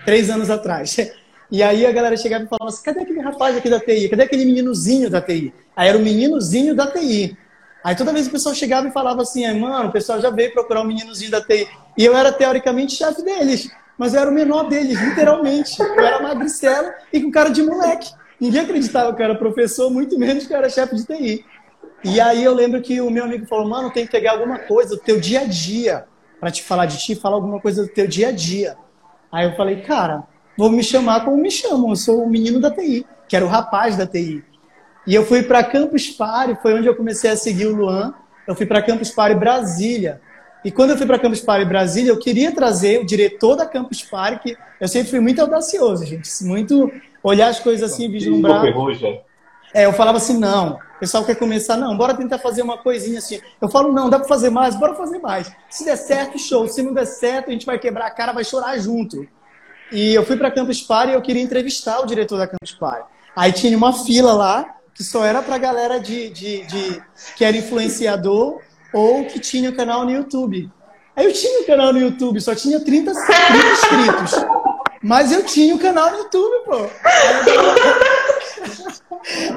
três 0.04 0.30
anos 0.30 0.50
atrás. 0.50 0.96
E 1.48 1.62
aí 1.62 1.86
a 1.86 1.92
galera 1.92 2.16
chegava 2.16 2.42
e 2.42 2.48
falava 2.48 2.70
assim, 2.70 2.82
cadê 2.82 3.02
aquele 3.02 3.20
rapaz 3.20 3.56
aqui 3.56 3.70
da 3.70 3.78
TI? 3.78 4.08
Cadê 4.08 4.24
aquele 4.24 4.44
meninozinho 4.44 5.08
da 5.08 5.20
TI? 5.20 5.54
Aí 5.76 5.88
era 5.88 5.96
o 5.96 6.00
meninozinho 6.00 6.74
da 6.74 6.88
TI. 6.88 7.38
Aí 7.84 7.94
toda 7.94 8.12
vez 8.12 8.26
o 8.26 8.30
pessoal 8.32 8.52
chegava 8.52 8.88
e 8.88 8.90
falava 8.90 9.22
assim, 9.22 9.46
mano, 9.56 9.88
o 9.88 9.92
pessoal 9.92 10.20
já 10.20 10.28
veio 10.28 10.52
procurar 10.52 10.80
o 10.80 10.82
um 10.82 10.88
meninozinho 10.88 11.30
da 11.30 11.40
TI. 11.40 11.68
E 11.96 12.04
eu 12.04 12.16
era 12.16 12.32
teoricamente 12.32 12.96
chefe 12.96 13.22
deles, 13.22 13.70
mas 13.96 14.12
eu 14.12 14.22
era 14.22 14.30
o 14.30 14.34
menor 14.34 14.64
deles, 14.64 15.00
literalmente. 15.00 15.80
Eu 15.80 16.00
era 16.00 16.20
magricela 16.20 16.92
e 17.12 17.20
com 17.20 17.30
cara 17.30 17.50
de 17.50 17.62
moleque. 17.62 18.10
Ninguém 18.40 18.62
acreditava 18.62 19.14
que 19.14 19.22
eu 19.22 19.24
era 19.24 19.34
professor, 19.36 19.88
muito 19.88 20.18
menos 20.18 20.48
que 20.48 20.52
eu 20.52 20.58
era 20.58 20.68
chefe 20.68 20.96
de 20.96 21.04
TI. 21.04 21.44
E 22.06 22.20
aí 22.20 22.44
eu 22.44 22.54
lembro 22.54 22.80
que 22.80 23.00
o 23.00 23.10
meu 23.10 23.24
amigo 23.24 23.46
falou, 23.46 23.68
mano, 23.68 23.90
tem 23.90 24.06
que 24.06 24.12
pegar 24.12 24.32
alguma 24.32 24.60
coisa 24.60 24.96
do 24.96 25.02
teu 25.02 25.18
dia 25.18 25.40
a 25.40 25.44
dia 25.44 26.04
para 26.40 26.50
te 26.50 26.62
falar 26.62 26.86
de 26.86 26.98
ti, 26.98 27.16
falar 27.16 27.34
alguma 27.34 27.60
coisa 27.60 27.82
do 27.82 27.88
teu 27.88 28.06
dia 28.06 28.28
a 28.28 28.32
dia. 28.32 28.76
Aí 29.32 29.44
eu 29.44 29.56
falei, 29.56 29.80
cara, 29.82 30.22
vou 30.56 30.70
me 30.70 30.84
chamar 30.84 31.24
como 31.24 31.36
me 31.36 31.50
chamam, 31.50 31.90
eu 31.90 31.96
sou 31.96 32.22
o 32.22 32.30
menino 32.30 32.60
da 32.60 32.70
TI, 32.70 33.04
que 33.28 33.34
era 33.34 33.44
o 33.44 33.48
rapaz 33.48 33.96
da 33.96 34.06
TI. 34.06 34.44
E 35.04 35.14
eu 35.14 35.26
fui 35.26 35.42
para 35.42 35.64
Campus 35.64 36.08
Party, 36.10 36.56
foi 36.62 36.74
onde 36.74 36.86
eu 36.86 36.94
comecei 36.94 37.30
a 37.30 37.36
seguir 37.36 37.66
o 37.66 37.74
Luan. 37.74 38.14
Eu 38.46 38.54
fui 38.54 38.66
para 38.66 38.80
Campus 38.82 39.10
Party 39.10 39.34
Brasília. 39.34 40.20
E 40.64 40.70
quando 40.70 40.90
eu 40.90 40.96
fui 40.96 41.06
para 41.06 41.18
Campus 41.18 41.40
Party 41.40 41.64
Brasília, 41.64 42.10
eu 42.10 42.18
queria 42.18 42.52
trazer 42.52 43.00
o 43.00 43.06
diretor 43.06 43.56
da 43.56 43.66
Campus 43.66 44.02
Party, 44.02 44.40
que 44.40 44.56
eu 44.80 44.88
sempre 44.88 45.10
fui 45.10 45.20
muito 45.20 45.40
audacioso, 45.40 46.04
gente. 46.04 46.28
Muito 46.44 46.90
olhar 47.22 47.48
as 47.48 47.60
coisas 47.60 47.92
assim, 47.92 48.08
vislumbrar. 48.10 48.62
É, 49.76 49.84
eu 49.84 49.92
falava 49.92 50.16
assim, 50.16 50.38
não, 50.38 50.80
o 50.96 50.98
pessoal 51.00 51.22
quer 51.22 51.34
começar, 51.34 51.76
não, 51.76 51.94
bora 51.94 52.14
tentar 52.14 52.38
fazer 52.38 52.62
uma 52.62 52.78
coisinha 52.78 53.18
assim. 53.18 53.42
Eu 53.60 53.68
falo, 53.68 53.92
não, 53.92 54.08
dá 54.08 54.18
para 54.18 54.26
fazer 54.26 54.48
mais, 54.48 54.74
bora 54.74 54.94
fazer 54.94 55.18
mais. 55.18 55.52
Se 55.68 55.84
der 55.84 55.96
certo, 55.96 56.38
show. 56.38 56.66
Se 56.66 56.82
não 56.82 56.94
der 56.94 57.04
certo, 57.04 57.50
a 57.50 57.52
gente 57.52 57.66
vai 57.66 57.78
quebrar 57.78 58.06
a 58.06 58.10
cara, 58.10 58.32
vai 58.32 58.42
chorar 58.42 58.78
junto. 58.78 59.28
E 59.92 60.14
eu 60.14 60.24
fui 60.24 60.38
para 60.38 60.50
Campus 60.50 60.80
Party 60.80 61.12
e 61.12 61.14
eu 61.14 61.20
queria 61.20 61.42
entrevistar 61.42 62.00
o 62.00 62.06
diretor 62.06 62.38
da 62.38 62.46
Campus 62.46 62.72
Party. 62.72 63.04
Aí 63.36 63.52
tinha 63.52 63.76
uma 63.76 63.92
fila 63.92 64.32
lá 64.32 64.76
que 64.94 65.04
só 65.04 65.22
era 65.26 65.42
para 65.42 65.58
galera 65.58 66.00
de, 66.00 66.30
de, 66.30 66.64
de, 66.64 67.02
que 67.36 67.44
era 67.44 67.54
influenciador 67.54 68.62
ou 68.94 69.26
que 69.26 69.38
tinha 69.38 69.68
o 69.68 69.76
canal 69.76 70.06
no 70.06 70.10
YouTube. 70.10 70.70
Aí 71.14 71.26
eu 71.26 71.34
tinha 71.34 71.60
um 71.60 71.66
canal 71.66 71.92
no 71.92 71.98
YouTube, 71.98 72.40
só 72.40 72.54
tinha 72.54 72.80
30, 72.80 73.12
30 73.12 73.26
inscritos. 73.72 74.32
Mas 75.02 75.30
eu 75.32 75.44
tinha 75.44 75.74
o 75.74 75.76
um 75.76 75.80
canal 75.80 76.12
no 76.12 76.16
YouTube, 76.16 76.64
pô. 76.64 76.76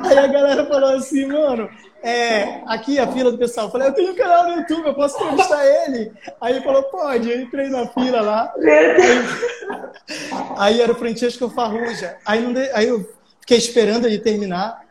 Aí 0.03 0.17
a 0.17 0.27
galera 0.27 0.65
falou 0.65 0.95
assim, 0.95 1.25
mano, 1.25 1.69
é, 2.01 2.61
aqui 2.65 2.97
a 2.97 3.07
fila 3.07 3.31
do 3.31 3.37
pessoal. 3.37 3.67
Eu 3.67 3.71
falei, 3.71 3.87
eu 3.87 3.93
tenho 3.93 4.11
um 4.11 4.15
canal 4.15 4.43
no 4.47 4.57
YouTube, 4.57 4.87
eu 4.87 4.93
posso 4.93 5.21
entrevistar 5.21 5.65
ele? 5.65 6.11
Aí 6.39 6.55
ele 6.55 6.63
falou, 6.63 6.83
pode. 6.83 7.29
Eu 7.29 7.41
entrei 7.41 7.69
na 7.69 7.87
fila 7.87 8.21
lá. 8.21 8.53
Aí, 10.57 10.75
aí 10.75 10.81
era 10.81 10.91
o 10.91 10.95
Francesco 10.95 11.49
Farruja. 11.49 12.17
Aí, 12.25 12.41
não 12.41 12.53
aí 12.73 12.87
eu 12.87 13.09
fiquei 13.41 13.57
esperando 13.57 14.05
ele 14.05 14.19
terminar. 14.19 14.85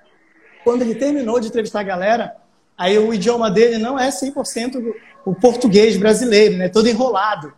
Quando 0.65 0.83
ele 0.83 0.95
terminou 0.95 1.41
de 1.41 1.49
entrevistar 1.49 1.81
a 1.81 1.85
galera, 1.85 2.37
aí 2.77 2.99
o 2.99 3.15
idioma 3.15 3.51
dele 3.51 3.79
não 3.79 3.99
é 3.99 4.09
100% 4.09 4.95
o 5.25 5.35
português 5.35 5.97
brasileiro, 5.97 6.57
né? 6.57 6.69
Todo 6.69 6.89
enrolado. 6.89 7.53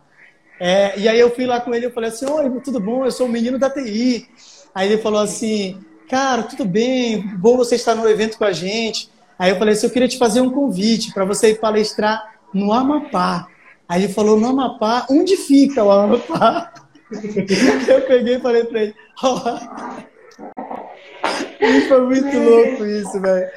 É, 0.59 0.97
e 0.97 1.09
aí 1.09 1.19
eu 1.19 1.33
fui 1.33 1.45
lá 1.45 1.59
com 1.59 1.73
ele 1.73 1.87
e 1.87 1.91
falei 1.91 2.09
assim, 2.09 2.25
oi, 2.25 2.49
tudo 2.61 2.79
bom? 2.79 3.03
Eu 3.03 3.11
sou 3.11 3.25
o 3.25 3.29
menino 3.29 3.57
da 3.57 3.69
TI. 3.69 4.29
Aí 4.73 4.91
ele 4.91 5.01
falou 5.01 5.19
assim, 5.19 5.83
cara, 6.11 6.43
tudo 6.43 6.65
bem, 6.65 7.25
bom 7.37 7.55
você 7.55 7.75
estar 7.75 7.95
no 7.95 8.05
evento 8.09 8.37
com 8.37 8.43
a 8.43 8.51
gente. 8.51 9.09
Aí 9.39 9.49
eu 9.49 9.55
falei 9.57 9.73
assim, 9.73 9.87
eu 9.87 9.93
queria 9.93 10.09
te 10.09 10.17
fazer 10.17 10.41
um 10.41 10.49
convite 10.49 11.13
para 11.13 11.23
você 11.23 11.51
ir 11.51 11.59
palestrar 11.59 12.35
no 12.53 12.73
Amapá. 12.73 13.47
Aí 13.87 14.03
ele 14.03 14.13
falou, 14.13 14.37
no 14.37 14.47
Amapá, 14.47 15.07
onde 15.09 15.37
fica 15.37 15.81
o 15.81 15.89
Amapá? 15.89 16.73
eu 17.87 18.01
peguei 18.01 18.35
e 18.35 18.39
falei 18.41 18.65
para 18.65 18.83
ele, 18.83 18.95
oh. 19.23 19.39
foi 21.87 22.01
muito 22.01 22.39
louco 22.39 22.85
isso, 22.85 23.21
velho. 23.21 23.49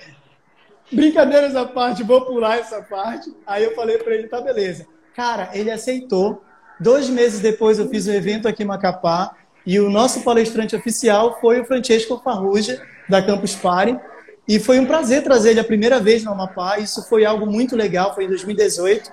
Brincadeiras 0.93 1.57
à 1.57 1.65
parte, 1.65 2.05
vou 2.05 2.25
pular 2.25 2.59
essa 2.59 2.81
parte. 2.83 3.35
Aí 3.45 3.65
eu 3.65 3.75
falei 3.75 3.99
para 3.99 4.15
ele, 4.15 4.29
tá 4.29 4.41
beleza. 4.41 4.87
Cara, 5.17 5.51
ele 5.55 5.73
aceitou. 5.73 6.41
Dois 6.79 7.09
meses 7.09 7.41
depois 7.41 7.81
eu 7.81 7.89
fiz 7.89 8.07
um 8.07 8.13
evento 8.13 8.47
aqui 8.47 8.63
em 8.63 8.67
Macapá 8.67 9.35
e 9.67 9.81
o 9.81 9.89
nosso 9.89 10.21
palestrante 10.21 10.77
oficial 10.77 11.39
foi 11.41 11.61
o 11.61 11.65
Francesco 11.65 12.21
Farrugia, 12.23 12.83
da 13.09 13.23
Campus 13.23 13.55
Party. 13.55 13.99
E 14.47 14.59
foi 14.59 14.79
um 14.79 14.85
prazer 14.85 15.23
trazer 15.23 15.51
ele 15.51 15.61
a 15.61 15.65
primeira 15.65 15.99
vez 15.99 16.23
no 16.23 16.33
Amapá. 16.33 16.79
Isso 16.79 17.03
foi 17.09 17.25
algo 17.25 17.47
muito 17.47 17.75
legal, 17.75 18.15
foi 18.15 18.25
em 18.25 18.29
2018. 18.29 19.11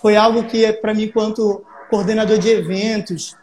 Foi 0.00 0.16
algo 0.16 0.44
que, 0.44 0.72
para 0.72 0.92
mim, 0.92 1.04
enquanto 1.04 1.64
coordenador 1.88 2.38
de 2.38 2.48
eventos 2.48 3.36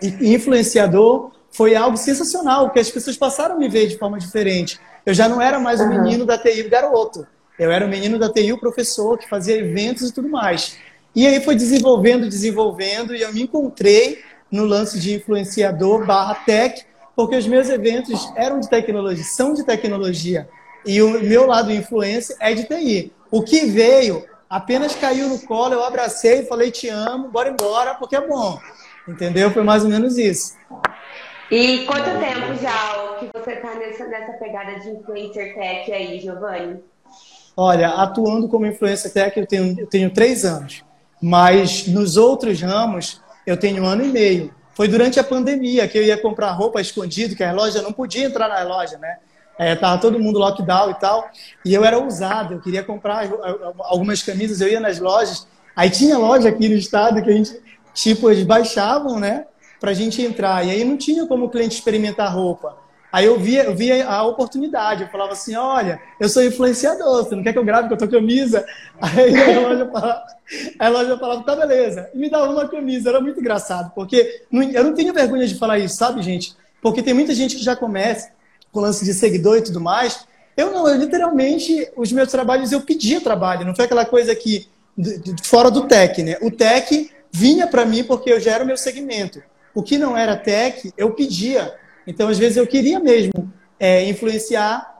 e 0.00 0.34
influenciador, 0.34 1.32
foi 1.50 1.74
algo 1.74 1.96
sensacional, 1.96 2.66
porque 2.66 2.78
as 2.78 2.90
pessoas 2.90 3.16
passaram 3.16 3.56
a 3.56 3.58
me 3.58 3.68
ver 3.68 3.88
de 3.88 3.98
forma 3.98 4.18
diferente. 4.18 4.80
Eu 5.04 5.12
já 5.12 5.28
não 5.28 5.40
era 5.40 5.58
mais 5.58 5.80
o 5.80 5.88
menino 5.88 6.24
da 6.24 6.38
TI, 6.38 6.62
o 6.62 6.70
garoto. 6.70 7.26
Eu 7.58 7.70
era 7.70 7.84
o 7.84 7.88
menino 7.88 8.18
da 8.18 8.32
TI, 8.32 8.52
o 8.52 8.58
professor, 8.58 9.18
que 9.18 9.28
fazia 9.28 9.58
eventos 9.58 10.08
e 10.08 10.14
tudo 10.14 10.28
mais. 10.28 10.78
E 11.14 11.26
aí 11.26 11.42
foi 11.42 11.56
desenvolvendo, 11.56 12.28
desenvolvendo, 12.28 13.14
e 13.14 13.20
eu 13.20 13.32
me 13.34 13.42
encontrei 13.42 14.22
no 14.50 14.64
lance 14.64 14.98
de 14.98 15.14
influenciador 15.14 16.04
barra 16.04 16.34
tech, 16.34 16.84
porque 17.14 17.36
os 17.36 17.46
meus 17.46 17.68
eventos 17.68 18.32
eram 18.34 18.60
de 18.60 18.68
tecnologia, 18.68 19.24
são 19.24 19.52
de 19.52 19.64
tecnologia. 19.64 20.48
E 20.84 21.02
o 21.02 21.20
meu 21.20 21.46
lado 21.46 21.72
influência 21.72 22.34
é 22.40 22.54
de 22.54 22.64
TI. 22.64 23.12
O 23.30 23.42
que 23.42 23.66
veio 23.66 24.24
apenas 24.48 24.94
caiu 24.94 25.28
no 25.28 25.38
colo, 25.40 25.74
eu 25.74 25.84
abracei, 25.84 26.44
falei 26.44 26.70
te 26.70 26.88
amo, 26.88 27.28
bora 27.28 27.50
embora, 27.50 27.94
porque 27.94 28.16
é 28.16 28.26
bom. 28.26 28.58
Entendeu? 29.06 29.50
Foi 29.50 29.62
mais 29.62 29.84
ou 29.84 29.90
menos 29.90 30.18
isso. 30.18 30.54
E 31.50 31.84
quanto 31.84 32.04
tempo 32.04 32.54
já 32.60 33.16
que 33.18 33.28
você 33.32 33.52
está 33.52 33.74
nessa, 33.74 34.06
nessa 34.06 34.32
pegada 34.34 34.78
de 34.78 34.90
influencer 34.90 35.54
tech 35.54 35.92
aí, 35.92 36.20
Giovanni? 36.20 36.80
Olha, 37.56 37.88
atuando 37.88 38.48
como 38.48 38.66
influencer 38.66 39.12
tech 39.12 39.38
eu 39.38 39.46
tenho, 39.46 39.78
eu 39.80 39.86
tenho 39.86 40.10
três 40.10 40.44
anos. 40.44 40.84
Mas 41.20 41.86
nos 41.86 42.16
outros 42.16 42.62
ramos 42.62 43.20
eu 43.46 43.56
tenho 43.56 43.82
um 43.82 43.86
ano 43.86 44.04
e 44.04 44.08
meio. 44.08 44.54
Foi 44.74 44.88
durante 44.88 45.20
a 45.20 45.24
pandemia 45.24 45.86
que 45.88 45.98
eu 45.98 46.02
ia 46.02 46.20
comprar 46.20 46.52
roupa 46.52 46.80
escondido, 46.80 47.36
que 47.36 47.44
a 47.44 47.52
loja 47.52 47.82
não 47.82 47.92
podia 47.92 48.24
entrar 48.24 48.48
na 48.48 48.62
loja, 48.62 48.96
né? 48.98 49.18
É, 49.58 49.76
tava 49.76 50.00
todo 50.00 50.18
mundo 50.18 50.38
lockdown 50.38 50.90
e 50.90 50.94
tal. 50.94 51.30
E 51.64 51.74
eu 51.74 51.84
era 51.84 51.98
ousado, 51.98 52.54
eu 52.54 52.60
queria 52.60 52.82
comprar 52.82 53.28
algumas 53.80 54.22
camisas, 54.22 54.60
eu 54.60 54.68
ia 54.68 54.80
nas 54.80 54.98
lojas. 54.98 55.46
Aí 55.76 55.90
tinha 55.90 56.16
loja 56.16 56.48
aqui 56.48 56.68
no 56.68 56.74
estado 56.74 57.22
que 57.22 57.28
a 57.28 57.32
gente, 57.32 57.60
tipo, 57.92 58.30
eles 58.30 58.44
baixavam, 58.44 59.20
né? 59.20 59.44
Pra 59.78 59.92
gente 59.92 60.22
entrar. 60.22 60.66
E 60.66 60.70
aí 60.70 60.84
não 60.84 60.96
tinha 60.96 61.26
como 61.26 61.46
o 61.46 61.50
cliente 61.50 61.74
experimentar 61.74 62.32
roupa. 62.34 62.76
Aí 63.12 63.26
eu 63.26 63.38
via, 63.38 63.64
eu 63.64 63.74
via 63.74 64.06
a 64.06 64.22
oportunidade, 64.24 65.02
eu 65.02 65.08
falava 65.08 65.32
assim, 65.32 65.56
olha, 65.56 66.00
eu 66.18 66.28
sou 66.28 66.44
influenciador, 66.44 67.24
você 67.24 67.34
não 67.34 67.42
quer 67.42 67.52
que 67.52 67.58
eu 67.58 67.64
grave 67.64 67.88
com 67.88 67.94
a 67.94 67.96
tua 67.96 68.08
camisa? 68.08 68.64
Aí 69.00 69.34
a 69.34 69.60
loja 69.60 69.90
falava, 69.90 70.22
a 70.78 70.88
loja 70.88 71.18
falava 71.18 71.42
tá 71.42 71.56
beleza. 71.56 72.08
E 72.14 72.18
me 72.18 72.30
dava 72.30 72.52
uma 72.52 72.68
camisa, 72.68 73.10
era 73.10 73.20
muito 73.20 73.40
engraçado, 73.40 73.90
porque 73.94 74.44
eu 74.52 74.84
não 74.84 74.94
tenho 74.94 75.12
vergonha 75.12 75.46
de 75.46 75.56
falar 75.56 75.78
isso, 75.78 75.96
sabe, 75.96 76.22
gente? 76.22 76.54
Porque 76.80 77.02
tem 77.02 77.12
muita 77.14 77.34
gente 77.34 77.56
que 77.56 77.64
já 77.64 77.74
começa, 77.74 78.30
com 78.72 78.80
lance 78.80 79.04
de 79.04 79.12
seguidor 79.12 79.58
e 79.58 79.62
tudo 79.62 79.80
mais. 79.80 80.24
Eu 80.56 80.70
não, 80.70 80.88
eu 80.88 80.96
literalmente, 80.96 81.90
os 81.96 82.12
meus 82.12 82.30
trabalhos, 82.30 82.70
eu 82.70 82.80
pedia 82.80 83.20
trabalho, 83.20 83.66
não 83.66 83.74
foi 83.74 83.86
aquela 83.86 84.04
coisa 84.04 84.34
que, 84.34 84.68
fora 85.42 85.70
do 85.70 85.86
tech, 85.86 86.22
né? 86.22 86.36
O 86.42 86.50
tech 86.50 87.10
vinha 87.32 87.66
para 87.66 87.84
mim 87.84 88.04
porque 88.04 88.30
eu 88.30 88.40
já 88.40 88.52
era 88.52 88.64
o 88.64 88.66
meu 88.66 88.76
segmento. 88.76 89.42
O 89.74 89.82
que 89.82 89.96
não 89.96 90.16
era 90.16 90.36
tech, 90.36 90.92
eu 90.96 91.12
pedia. 91.12 91.74
Então, 92.10 92.28
às 92.28 92.38
vezes, 92.38 92.56
eu 92.56 92.66
queria 92.66 92.98
mesmo 92.98 93.52
é, 93.78 94.04
influenciar 94.04 94.98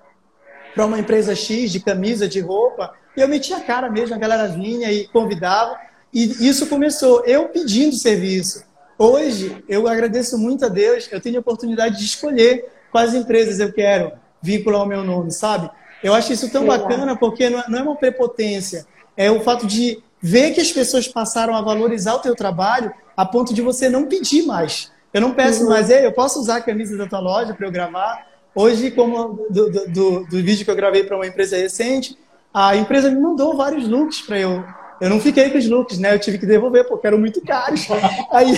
para 0.73 0.87
uma 0.87 0.97
empresa 0.97 1.35
X 1.35 1.73
de 1.73 1.81
camisa, 1.81 2.29
de 2.29 2.39
roupa, 2.39 2.95
e 3.17 3.21
eu 3.21 3.27
metia 3.27 3.57
a 3.57 3.61
cara 3.61 3.91
mesmo, 3.91 4.15
a 4.15 4.19
galera 4.19 4.47
vinha 4.47 4.93
e 4.93 5.09
convidava, 5.09 5.77
e 6.15 6.49
isso 6.49 6.69
começou 6.69 7.25
eu 7.27 7.49
pedindo 7.49 7.97
serviço. 7.97 8.63
Hoje, 8.97 9.61
eu 9.69 9.89
agradeço 9.89 10.39
muito 10.39 10.65
a 10.65 10.69
Deus, 10.69 11.09
eu 11.11 11.21
tenho 11.21 11.39
a 11.39 11.41
oportunidade 11.41 11.99
de 11.99 12.05
escolher 12.05 12.71
quais 12.93 13.13
empresas 13.13 13.59
eu 13.59 13.73
quero 13.73 14.13
vincular 14.41 14.85
o 14.85 14.87
meu 14.87 15.03
nome, 15.03 15.33
sabe? 15.33 15.69
Eu 16.05 16.15
acho 16.15 16.33
isso 16.33 16.49
tão 16.49 16.65
bacana 16.65 17.17
porque 17.17 17.43
é, 17.43 17.51
não 17.51 17.79
é 17.79 17.83
uma 17.83 17.97
prepotência, 17.97 18.87
é 19.17 19.29
o 19.33 19.41
fato 19.41 19.67
de 19.67 20.01
ver 20.23 20.53
que 20.53 20.61
as 20.61 20.71
pessoas 20.71 21.09
passaram 21.09 21.57
a 21.57 21.61
valorizar 21.61 22.15
o 22.15 22.21
teu 22.21 22.37
trabalho 22.37 22.93
a 23.17 23.27
ponto 23.27 23.53
de 23.53 23.63
você 23.63 23.89
não 23.89 24.07
pedir 24.07 24.43
mais. 24.45 24.93
Eu 25.13 25.21
não 25.21 25.35
peço 25.35 25.65
uhum. 25.65 25.71
mais, 25.71 25.91
eu 25.91 26.13
posso 26.13 26.41
usar 26.41 26.57
a 26.57 26.63
camisa 26.63 26.97
da 26.97 27.07
tua 27.07 27.21
loja 27.21 27.55
para 27.55 27.67
eu 27.67 27.73
gravar. 27.73 28.27
Hoje, 28.55 28.91
como 28.91 29.47
do, 29.51 29.71
do, 29.71 29.89
do, 29.89 30.25
do 30.25 30.43
vídeo 30.43 30.65
que 30.65 30.71
eu 30.71 30.77
gravei 30.77 31.05
para 31.05 31.17
uma 31.17 31.27
empresa 31.27 31.57
recente, 31.57 32.19
a 32.53 32.77
empresa 32.77 33.11
me 33.11 33.21
mandou 33.21 33.57
vários 33.57 33.89
looks 33.89 34.21
para 34.23 34.39
eu 34.39 34.65
eu 35.01 35.09
não 35.09 35.19
fiquei 35.19 35.49
com 35.49 35.57
os 35.57 35.67
looks, 35.67 35.99
né? 35.99 36.15
Eu 36.15 36.19
tive 36.19 36.37
que 36.37 36.45
devolver, 36.45 36.87
porque 36.87 37.07
eram 37.07 37.17
muito 37.17 37.41
caros. 37.43 37.89
Aí 38.31 38.53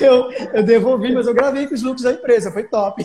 eu, 0.00 0.30
eu 0.54 0.62
devolvi, 0.62 1.12
mas 1.12 1.26
eu 1.26 1.34
gravei 1.34 1.66
com 1.66 1.74
os 1.74 1.82
looks 1.82 2.04
da 2.04 2.12
empresa, 2.12 2.52
foi 2.52 2.62
top. 2.62 3.04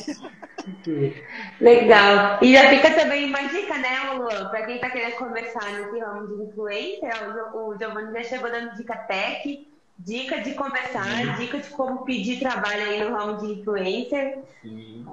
Legal. 1.60 2.38
E 2.44 2.54
já 2.54 2.70
fica 2.70 2.92
também 2.92 3.26
uma 3.26 3.42
dica, 3.42 3.76
né, 3.80 4.12
Luan? 4.14 4.50
Para 4.50 4.68
quem 4.68 4.76
está 4.76 4.92
querendo 4.92 5.16
começar 5.16 5.66
nesse 5.72 6.00
ramo 6.00 6.28
de 6.28 6.44
influência, 6.44 7.10
o 7.56 7.76
Giovanni 7.76 8.14
já 8.14 8.24
chegou 8.24 8.52
dando 8.52 8.76
dica 8.76 8.96
tech, 8.96 9.67
dica 10.00 10.42
de 10.42 10.54
começar, 10.54 11.38
dica 11.38 11.60
de 11.60 11.70
como 11.70 12.06
pedir 12.06 12.40
trabalho 12.40 12.84
aí 12.84 13.04
no 13.04 13.16
ramo 13.16 13.38
de 13.40 13.54
influencer. 13.54 14.40
Sim. 14.62 15.06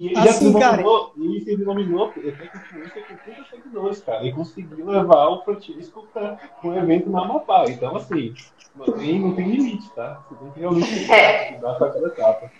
E 0.00 0.08
ele 0.08 0.18
assim, 0.18 0.52
já 0.52 0.72
denominou, 0.72 1.12
e 1.16 1.40
se 1.40 1.56
denominou 1.56 2.12
efeito 2.16 2.56
influência 2.56 3.02
com 3.02 3.16
30 3.16 3.44
seguidores, 3.50 4.00
cara. 4.00 4.24
E 4.24 4.32
conseguiu 4.32 4.86
levar 4.86 5.28
o 5.28 5.42
Francisco 5.42 6.06
para 6.12 6.38
um 6.62 6.76
evento 6.76 7.08
na 7.08 7.22
Amapá. 7.22 7.64
Então, 7.68 7.96
assim, 7.96 8.34
não 8.74 8.92
tem, 8.92 9.20
não 9.20 9.34
tem 9.34 9.48
limite, 9.48 9.88
tá? 9.90 10.22
Você 10.28 10.34
tem 10.34 10.50
que 10.50 10.60
realmente 10.60 11.12
é. 11.12 11.58
dar 11.58 11.76
essa 11.76 11.90
cada 11.90 12.06
etapa. 12.08 12.50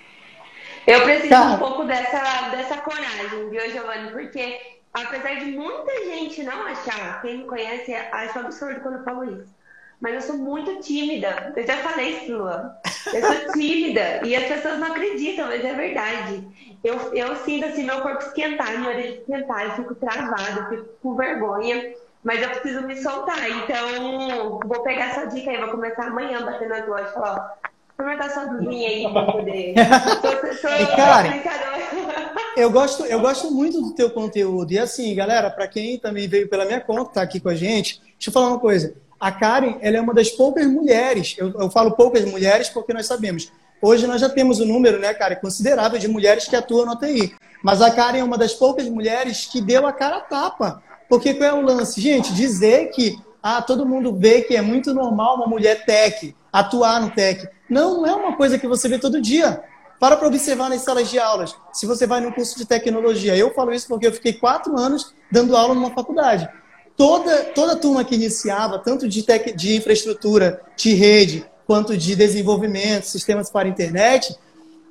Eu 0.87 1.02
preciso 1.02 1.28
tá. 1.28 1.54
um 1.54 1.58
pouco 1.58 1.85
dessa, 1.85 2.49
dessa 2.50 2.78
coragem, 2.78 3.50
viu, 3.50 3.70
Giovanni? 3.70 4.12
Porque 4.12 4.61
apesar 4.94 5.35
de 5.35 5.46
muita 5.46 5.92
gente 6.04 6.42
não 6.42 6.62
achar, 6.62 7.20
quem 7.20 7.38
me 7.38 7.44
conhece 7.44 7.92
acha 7.92 8.40
absurdo 8.40 8.80
quando 8.80 8.99
eu 8.99 9.04
falo 9.04 9.25
isso. 9.25 9.56
Mas 10.00 10.15
eu 10.15 10.21
sou 10.21 10.37
muito 10.37 10.81
tímida. 10.81 11.53
Eu 11.57 11.67
já 11.67 11.76
falei 11.79 12.11
isso, 12.11 12.37
Luan. 12.37 12.71
Eu 13.12 13.21
sou 13.21 13.53
tímida. 13.55 14.26
e 14.26 14.37
as 14.37 14.47
pessoas 14.47 14.79
não 14.79 14.88
acreditam, 14.88 15.47
mas 15.47 15.65
é 15.65 15.73
verdade. 15.73 16.47
Eu, 16.85 17.15
eu 17.15 17.37
sinto 17.37 17.67
assim 17.67 17.85
meu 17.85 18.00
corpo 18.03 18.23
esquentar, 18.23 18.79
minha 18.79 18.91
orelha 18.91 19.17
esquentar, 19.17 19.65
eu 19.65 19.71
fico 19.73 19.95
travada, 19.95 20.61
eu 20.61 20.79
fico 20.79 20.88
com 21.03 21.15
vergonha. 21.17 21.95
Mas 22.23 22.43
eu 22.43 22.50
preciso 22.50 22.87
me 22.87 22.97
soltar. 22.97 23.49
Então, 23.50 24.61
vou 24.67 24.83
pegar 24.83 25.11
essa 25.11 25.26
dica 25.26 25.50
aí, 25.50 25.59
vou 25.59 25.71
começar 25.71 26.07
amanhã 26.07 26.45
batendo 26.45 26.75
as 26.75 26.87
lojas 26.88 27.11
e 27.11 27.15
falar, 27.15 27.59
ó, 27.62 27.67
Aproveitar 27.99 28.29
sua 28.29 28.45
dorminha 28.45 28.91
aí 28.91 29.11
pra 29.11 29.25
poder. 29.25 29.75
sou, 30.21 30.55
sou, 30.55 30.97
Cara, 30.97 31.29
eu 32.55 32.71
gosto, 32.71 33.05
eu 33.07 33.19
gosto 33.21 33.50
muito 33.50 33.81
do 33.81 33.95
teu 33.95 34.11
conteúdo. 34.11 34.71
E 34.71 34.79
assim, 34.79 35.15
galera, 35.15 35.50
para 35.50 35.67
quem 35.67 35.99
também 35.99 36.29
veio 36.29 36.47
pela 36.47 36.67
minha 36.67 36.81
conta, 36.81 37.12
tá 37.15 37.23
aqui 37.23 37.41
com 37.41 37.49
a 37.49 37.55
gente, 37.55 38.03
deixa 38.03 38.29
eu 38.29 38.33
falar 38.33 38.49
uma 38.49 38.61
coisa. 38.61 38.95
A 39.18 39.32
Karen, 39.32 39.76
ela 39.80 39.96
é 39.96 40.00
uma 40.00 40.12
das 40.12 40.30
poucas 40.30 40.66
mulheres, 40.66 41.35
eu, 41.38 41.52
eu 41.58 41.70
falo 41.70 41.92
poucas 41.92 42.25
mulheres 42.25 42.68
porque 42.68 42.92
nós 42.92 43.06
sabemos, 43.06 43.50
hoje 43.80 44.06
nós 44.06 44.20
já 44.20 44.28
temos 44.28 44.61
um 44.61 44.66
número, 44.66 44.99
né, 44.99 45.14
cara, 45.14 45.35
considerável 45.37 45.99
de 45.99 46.08
mulheres 46.08 46.46
que 46.46 46.56
atuam 46.56 46.87
no 46.87 46.96
TI. 46.96 47.35
Mas 47.62 47.80
a 47.80 47.90
Karen 47.90 48.18
é 48.18 48.25
uma 48.25 48.38
das 48.38 48.52
poucas 48.52 48.88
mulheres 48.88 49.46
que 49.50 49.61
deu 49.61 49.87
a 49.87 49.92
cara 49.92 50.18
a 50.18 50.20
tapa. 50.20 50.82
Porque 51.08 51.35
qual 51.35 51.49
é 51.49 51.52
o 51.52 51.62
lance? 51.62 52.00
Gente, 52.00 52.35
dizer 52.35 52.90
que 52.90 53.18
ah, 53.42 53.62
todo 53.62 53.87
mundo 53.87 54.14
vê 54.14 54.42
que 54.42 54.56
é 54.56 54.61
muito 54.61 54.92
normal 54.92 55.37
uma 55.37 55.46
mulher 55.46 55.85
tech 55.85 56.35
atuar 56.52 57.00
no 57.00 57.11
tech. 57.11 57.49
Não, 57.68 58.02
não 58.02 58.06
é 58.06 58.14
uma 58.14 58.37
coisa 58.37 58.58
que 58.58 58.66
você 58.66 58.88
vê 58.88 58.99
todo 58.99 59.20
dia. 59.20 59.62
Para 59.99 60.16
para 60.16 60.28
observar 60.28 60.68
nas 60.68 60.82
salas 60.82 61.08
de 61.08 61.18
aulas. 61.18 61.56
Se 61.73 61.87
você 61.87 62.06
vai 62.06 62.20
num 62.20 62.32
curso 62.32 62.58
de 62.58 62.66
tecnologia, 62.66 63.37
eu 63.37 63.54
falo 63.54 63.73
isso 63.73 63.88
porque 63.88 64.06
eu 64.06 64.12
fiquei 64.12 64.35
quatro 64.35 64.78
anos 64.78 65.14
dando 65.30 65.56
aula 65.56 65.75
numa 65.75 65.90
faculdade. 65.90 66.49
Toda, 66.97 67.45
toda 67.55 67.76
turma 67.76 68.05
que 68.05 68.15
iniciava, 68.15 68.79
tanto 68.79 69.07
de, 69.07 69.23
tech, 69.23 69.53
de 69.53 69.76
infraestrutura, 69.76 70.62
de 70.76 70.95
rede, 70.95 71.45
quanto 71.67 71.97
de 71.97 72.17
desenvolvimento, 72.17 73.05
sistemas 73.05 73.50
para 73.50 73.69
internet, 73.69 74.35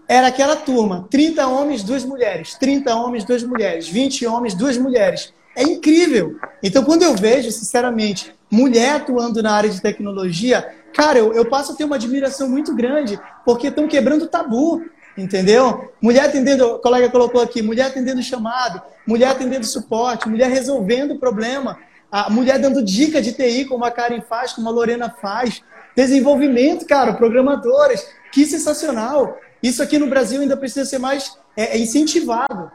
era 0.07 0.27
aquela 0.27 0.55
turma: 0.55 1.07
30 1.09 1.47
homens, 1.47 1.83
duas 1.83 2.05
mulheres, 2.05 2.55
30 2.55 2.93
homens, 2.95 3.23
duas 3.23 3.43
mulheres, 3.43 3.87
20 3.87 4.25
homens, 4.27 4.53
duas 4.53 4.77
mulheres. 4.77 5.33
É 5.55 5.63
incrível. 5.63 6.37
Então, 6.61 6.83
quando 6.83 7.03
eu 7.03 7.15
vejo, 7.15 7.49
sinceramente, 7.49 8.35
mulher 8.51 8.97
atuando 8.97 9.41
na 9.41 9.53
área 9.53 9.69
de 9.69 9.81
tecnologia, 9.81 10.67
cara, 10.93 11.17
eu, 11.17 11.33
eu 11.33 11.45
passo 11.45 11.71
a 11.71 11.75
ter 11.75 11.85
uma 11.85 11.95
admiração 11.95 12.49
muito 12.49 12.75
grande, 12.75 13.19
porque 13.45 13.67
estão 13.67 13.87
quebrando 13.87 14.27
tabu, 14.27 14.83
entendeu? 15.17 15.91
Mulher 16.01 16.25
atendendo, 16.25 16.65
o 16.67 16.79
colega 16.79 17.09
colocou 17.09 17.41
aqui, 17.41 17.61
mulher 17.61 17.87
atendendo 17.87 18.21
chamado, 18.21 18.81
mulher 19.07 19.29
atendendo 19.29 19.65
suporte, 19.65 20.27
mulher 20.27 20.49
resolvendo 20.49 21.17
problema, 21.17 21.79
a 22.23 22.29
mulher 22.29 22.57
dando 22.57 22.81
dica 22.81 23.21
de 23.21 23.33
TI, 23.33 23.65
como 23.65 23.83
a 23.83 23.91
Karen 23.91 24.21
faz, 24.21 24.53
como 24.53 24.69
a 24.69 24.71
Lorena 24.71 25.13
faz, 25.21 25.61
desenvolvimento, 25.93 26.85
cara, 26.85 27.11
programadores, 27.11 28.07
que 28.31 28.45
sensacional. 28.45 29.37
Isso 29.61 29.83
aqui 29.83 29.99
no 29.99 30.07
Brasil 30.07 30.39
ainda 30.39 30.55
precisa 30.55 30.85
ser 30.85 30.97
mais 30.97 31.37
é, 31.57 31.75
é 31.75 31.77
incentivado. 31.77 32.71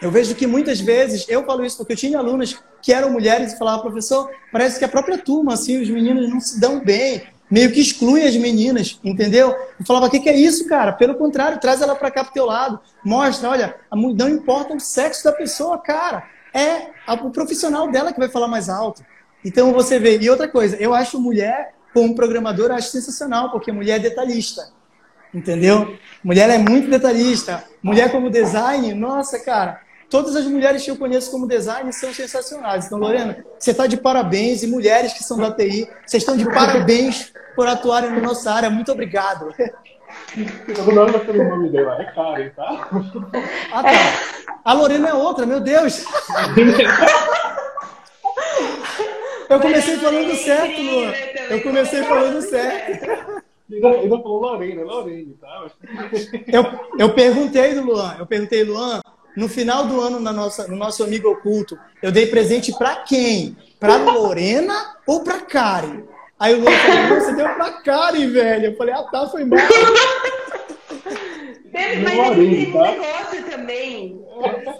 Eu 0.00 0.08
vejo 0.12 0.36
que 0.36 0.46
muitas 0.46 0.80
vezes, 0.80 1.26
eu 1.28 1.44
falo 1.44 1.64
isso 1.64 1.78
porque 1.78 1.94
eu 1.94 1.96
tinha 1.96 2.18
alunas 2.18 2.62
que 2.80 2.92
eram 2.92 3.10
mulheres 3.10 3.54
e 3.54 3.58
falavam, 3.58 3.82
professor, 3.82 4.30
parece 4.52 4.78
que 4.78 4.84
a 4.84 4.88
própria 4.88 5.18
turma, 5.18 5.54
assim, 5.54 5.82
os 5.82 5.90
meninos 5.90 6.30
não 6.30 6.40
se 6.40 6.60
dão 6.60 6.78
bem, 6.78 7.24
meio 7.50 7.72
que 7.72 7.80
exclui 7.80 8.24
as 8.24 8.36
meninas, 8.36 9.00
entendeu? 9.02 9.50
Eu 9.80 9.84
falava, 9.84 10.06
o 10.06 10.10
que, 10.10 10.20
que 10.20 10.28
é 10.28 10.36
isso, 10.36 10.68
cara? 10.68 10.92
Pelo 10.92 11.16
contrário, 11.16 11.58
traz 11.58 11.82
ela 11.82 11.96
para 11.96 12.10
cá 12.12 12.22
pro 12.22 12.32
teu 12.32 12.46
lado, 12.46 12.78
mostra, 13.04 13.50
olha, 13.50 13.74
não 13.92 14.28
importa 14.28 14.74
o 14.74 14.78
sexo 14.78 15.24
da 15.24 15.32
pessoa, 15.32 15.76
cara, 15.76 16.22
é 16.54 16.88
o 17.12 17.30
profissional 17.30 17.90
dela 17.90 18.12
que 18.12 18.18
vai 18.18 18.28
falar 18.28 18.48
mais 18.48 18.68
alto. 18.68 19.04
Então 19.44 19.72
você 19.72 19.98
vê, 19.98 20.18
e 20.18 20.28
outra 20.28 20.48
coisa, 20.48 20.76
eu 20.76 20.94
acho 20.94 21.20
mulher 21.20 21.74
como 21.94 22.14
programadora, 22.14 22.74
acho 22.74 22.90
sensacional, 22.90 23.50
porque 23.50 23.72
mulher 23.72 23.96
é 23.96 23.98
detalhista, 23.98 24.70
entendeu? 25.32 25.96
Mulher 26.22 26.50
é 26.50 26.58
muito 26.58 26.90
detalhista, 26.90 27.64
mulher 27.82 28.12
como 28.12 28.30
design, 28.30 28.92
nossa, 28.94 29.40
cara, 29.40 29.80
Todas 30.10 30.34
as 30.34 30.44
mulheres 30.44 30.84
que 30.84 30.90
eu 30.90 30.96
conheço 30.96 31.30
como 31.30 31.46
design 31.46 31.92
são 31.92 32.12
sensacionais. 32.12 32.86
Então, 32.86 32.98
Lorena, 32.98 33.44
você 33.56 33.70
está 33.70 33.86
de 33.86 33.96
parabéns. 33.96 34.64
E 34.64 34.66
mulheres 34.66 35.12
que 35.12 35.22
são 35.22 35.38
da 35.38 35.52
TI, 35.52 35.88
vocês 36.04 36.24
estão 36.24 36.36
de 36.36 36.44
parabéns 36.46 37.32
por 37.54 37.68
atuarem 37.68 38.10
na 38.10 38.20
nossa 38.20 38.52
área. 38.52 38.68
Muito 38.68 38.90
obrigado. 38.90 39.54
Eu 40.36 40.94
não 40.94 41.04
lembro 41.04 41.40
o 41.40 41.48
nome 41.48 41.70
dela. 41.70 42.00
É 42.00 42.04
Karen, 42.12 42.50
tá? 42.50 42.88
Ah, 43.72 43.82
tá. 43.82 43.90
A 44.64 44.72
Lorena 44.72 45.08
é 45.08 45.14
outra, 45.14 45.46
meu 45.46 45.60
Deus. 45.60 46.04
Eu 49.48 49.58
comecei 49.60 49.96
falando 49.96 50.34
certo, 50.36 50.80
Luan. 50.80 51.12
Eu 51.50 51.62
comecei 51.62 52.02
falando 52.04 52.40
certo. 52.42 53.42
Ainda, 53.72 54.18
falou 54.18 54.40
Lorena, 54.40 54.82
Lorena, 54.82 55.32
tá? 55.40 55.70
Eu, 56.46 56.64
eu 56.98 57.14
perguntei 57.14 57.74
do 57.74 57.82
Luan, 57.82 58.16
eu 58.18 58.26
perguntei, 58.26 58.64
Luan, 58.64 59.00
no 59.36 59.48
final 59.48 59.86
do 59.86 60.00
ano, 60.00 60.18
na 60.18 60.32
nossa, 60.32 60.66
no 60.66 60.76
nosso 60.76 61.04
amigo 61.04 61.30
oculto, 61.30 61.78
eu 62.02 62.10
dei 62.10 62.26
presente 62.26 62.76
para 62.76 62.96
quem? 62.96 63.56
Para 63.78 63.96
Lorena 63.96 64.96
ou 65.06 65.22
para 65.22 65.40
Karen? 65.40 66.02
Aí 66.40 66.54
o 66.54 66.60
Luan 66.60 66.70
falou, 66.70 67.20
você 67.20 67.34
deu 67.34 67.48
para 67.54 67.72
Karen, 67.82 68.30
velho. 68.30 68.66
Eu 68.66 68.76
falei, 68.76 68.94
ah 68.94 69.02
tá, 69.02 69.28
foi 69.28 69.44
mal. 69.44 69.58
Teve, 71.70 72.02
mas 72.02 72.30
teve 72.30 72.76
um 72.76 72.82
negócio 72.82 73.50
também, 73.50 74.26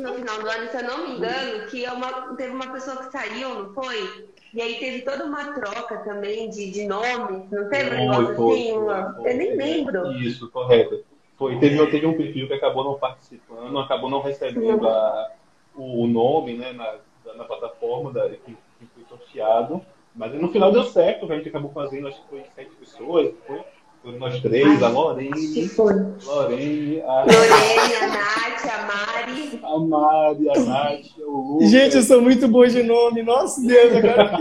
no 0.01 0.15
final 0.15 0.41
do 0.41 0.51
ano, 0.51 0.71
se 0.71 0.77
eu 0.77 0.83
não 0.83 1.07
me 1.07 1.17
engano, 1.17 1.67
que 1.69 1.85
é 1.85 1.93
uma, 1.93 2.35
teve 2.35 2.53
uma 2.53 2.67
pessoa 2.73 2.97
que 2.97 3.13
saiu, 3.13 3.55
não 3.55 3.75
foi? 3.75 4.29
E 4.53 4.61
aí 4.61 4.81
teve 4.81 5.03
toda 5.03 5.25
uma 5.25 5.53
troca 5.53 5.99
também 5.99 6.51
de, 6.51 6.71
de 6.71 6.87
nomes, 6.87 7.49
não 7.51 7.69
teve 7.69 7.95
um 7.95 8.11
negócio 8.11 8.35
foi, 8.35 8.59
assim? 8.59 8.73
Uma... 8.73 9.15
Foi, 9.15 9.31
eu 9.31 9.37
nem 9.37 9.57
lembro. 9.57 10.13
Isso, 10.13 10.51
correto. 10.51 11.05
Foi, 11.39 11.59
teve, 11.59 11.87
teve 11.87 12.07
um 12.07 12.17
perfil 12.17 12.49
que 12.49 12.55
acabou 12.55 12.83
não 12.83 12.99
participando, 12.99 13.79
acabou 13.79 14.11
não 14.11 14.21
recebendo 14.21 14.89
a, 14.89 15.31
o 15.77 16.07
nome 16.07 16.55
né, 16.55 16.73
na, 16.73 16.97
na 17.35 17.45
plataforma 17.45 18.13
da, 18.13 18.29
que, 18.29 18.57
que 18.79 18.87
foi 18.95 19.05
sorteado. 19.09 19.81
Mas 20.15 20.35
no 20.35 20.51
final 20.51 20.73
deu 20.73 20.85
certo, 20.85 21.31
a 21.31 21.37
gente 21.37 21.49
acabou 21.49 21.71
fazendo, 21.73 22.09
acho 22.09 22.21
que 22.23 22.29
foi 22.29 22.45
sete 22.55 22.71
pessoas, 22.77 23.33
foi? 23.47 23.61
Foi 24.03 24.19
nós 24.19 24.41
três, 24.41 24.83
a 24.83 24.89
Lorene, 24.89 25.71
Lorene, 25.77 27.03
a... 27.03 27.21
Lorene, 27.21 27.95
a 27.95 28.07
Nath, 28.09 28.65
a 28.65 28.87
Mari. 28.87 29.61
A 29.63 29.79
Mari, 29.79 30.51
a 30.51 30.61
Nath, 30.61 31.19
o 31.19 31.53
Lucas. 31.53 31.71
Gente, 31.71 31.97
eu 31.97 32.03
sou 32.03 32.23
muito 32.23 32.49
boa 32.49 32.67
de 32.67 32.83
nome, 32.83 33.23
nossa 33.23 33.61
Deus, 33.61 33.95
agora. 33.95 34.39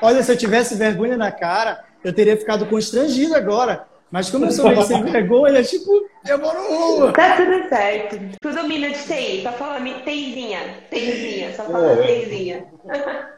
Olha, 0.00 0.22
se 0.22 0.32
eu 0.32 0.36
tivesse 0.36 0.76
vergonha 0.76 1.16
na 1.16 1.30
cara, 1.30 1.84
eu 2.02 2.12
teria 2.12 2.36
ficado 2.36 2.66
constrangido 2.66 3.34
agora. 3.34 3.86
Mas 4.10 4.30
como 4.30 4.46
eu 4.46 4.50
sou 4.50 4.68
meio 4.68 4.82
sem 4.82 5.02
vergonha, 5.02 5.62
tipo, 5.62 5.90
eu 6.26 6.38
vou 6.38 6.54
no 6.54 6.60
rua. 6.68 7.12
Tá 7.12 7.36
tudo 7.36 7.68
certo. 7.68 8.18
Tu 8.40 8.50
domina 8.50 8.88
de 8.88 9.02
TI, 9.02 9.42
só 9.42 9.52
fala 9.52 9.80
teizinha, 10.04 10.60
teizinha, 10.88 11.54
só 11.54 11.64
fala 11.64 11.92
é. 11.92 11.96
teizinha. 11.96 12.66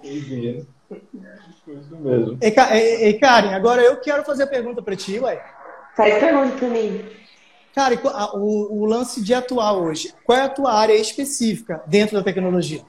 Teizinha. 0.00 0.66
Isso 0.90 1.96
mesmo. 1.96 2.38
E, 2.40 3.14
Karen, 3.14 3.54
agora 3.54 3.82
eu 3.82 3.96
quero 4.00 4.24
fazer 4.24 4.44
a 4.44 4.46
pergunta 4.46 4.82
para 4.82 4.96
ti, 4.96 5.18
ué. 5.18 5.42
Faz 5.96 6.18
pergunta 6.18 6.56
para 6.56 6.68
mim. 6.68 7.04
Karen, 7.74 7.98
o, 8.34 8.82
o 8.82 8.84
lance 8.84 9.22
de 9.22 9.32
atuar 9.32 9.72
hoje, 9.72 10.14
qual 10.24 10.38
é 10.38 10.42
a 10.42 10.48
tua 10.48 10.72
área 10.72 10.94
específica 10.94 11.82
dentro 11.86 12.16
da 12.16 12.22
tecnologia? 12.22 12.82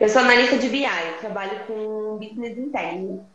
Eu 0.00 0.08
sou 0.08 0.22
analista 0.22 0.58
de 0.58 0.68
BI, 0.68 0.86
trabalho 1.20 1.60
com 1.66 2.18
business 2.18 2.58
interno. 2.58 3.26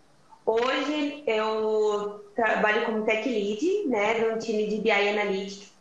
Hoje 0.46 1.24
eu 1.28 2.26
trabalho 2.36 2.86
como 2.86 3.06
tech 3.06 3.28
lead, 3.30 3.88
né, 3.88 4.16
de 4.16 4.26
um 4.26 4.38
time 4.40 4.68
de 4.68 4.82
BI 4.82 4.92
Analytics. 4.92 5.72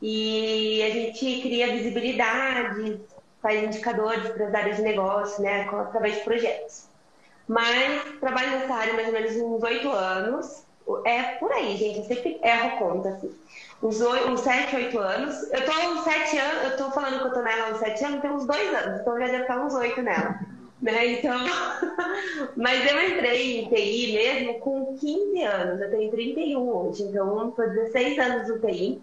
E 0.00 0.82
a 0.82 0.90
gente 0.90 1.42
cria 1.42 1.72
visibilidade, 1.72 3.00
faz 3.42 3.62
indicadores 3.62 4.28
para 4.30 4.46
as 4.46 4.54
áreas 4.54 4.76
de 4.76 4.82
negócio, 4.82 5.42
né, 5.42 5.68
através 5.68 6.14
de 6.14 6.20
projetos. 6.20 6.86
Mas 7.48 8.02
trabalho 8.20 8.52
nessa 8.52 8.74
área 8.74 8.94
mais 8.94 9.08
ou 9.08 9.12
menos 9.12 9.36
uns 9.36 9.62
oito 9.64 9.90
anos. 9.90 10.62
É 11.04 11.22
por 11.36 11.52
aí, 11.52 11.76
gente, 11.76 11.98
eu 11.98 12.04
sempre 12.04 12.40
erro 12.42 12.78
conta, 12.78 13.10
assim. 13.10 13.32
Uns, 13.82 13.96
sete, 14.40 14.76
oito 14.76 14.98
anos. 14.98 15.52
Eu 15.52 15.64
tô 15.64 15.72
uns 15.72 16.04
sete 16.04 16.38
anos, 16.38 16.70
eu 16.70 16.76
tô 16.76 16.90
falando 16.92 17.20
que 17.20 17.26
eu 17.26 17.32
tô 17.32 17.42
nela 17.42 17.72
uns 17.72 17.78
sete 17.78 18.04
anos, 18.04 18.20
tem 18.20 18.30
uns 18.30 18.46
dois 18.46 18.74
anos, 18.74 19.00
então 19.00 19.18
já 19.18 19.26
deve 19.26 19.42
estar 19.42 19.60
uns 19.60 19.74
oito 19.74 20.02
nela. 20.02 20.40
Né? 20.80 21.06
Então, 21.12 21.38
mas 22.56 22.90
eu 22.90 23.08
entrei 23.08 23.60
em 23.60 23.68
TI 23.68 24.12
mesmo 24.12 24.58
com 24.60 24.96
15 24.98 25.42
anos, 25.42 25.80
eu 25.80 25.90
tenho 25.90 26.10
31 26.10 26.68
hoje, 26.68 27.02
então 27.04 27.48
estou 27.48 27.68
16 27.68 28.18
anos 28.18 28.48
no 28.48 28.58
TI. 28.60 29.02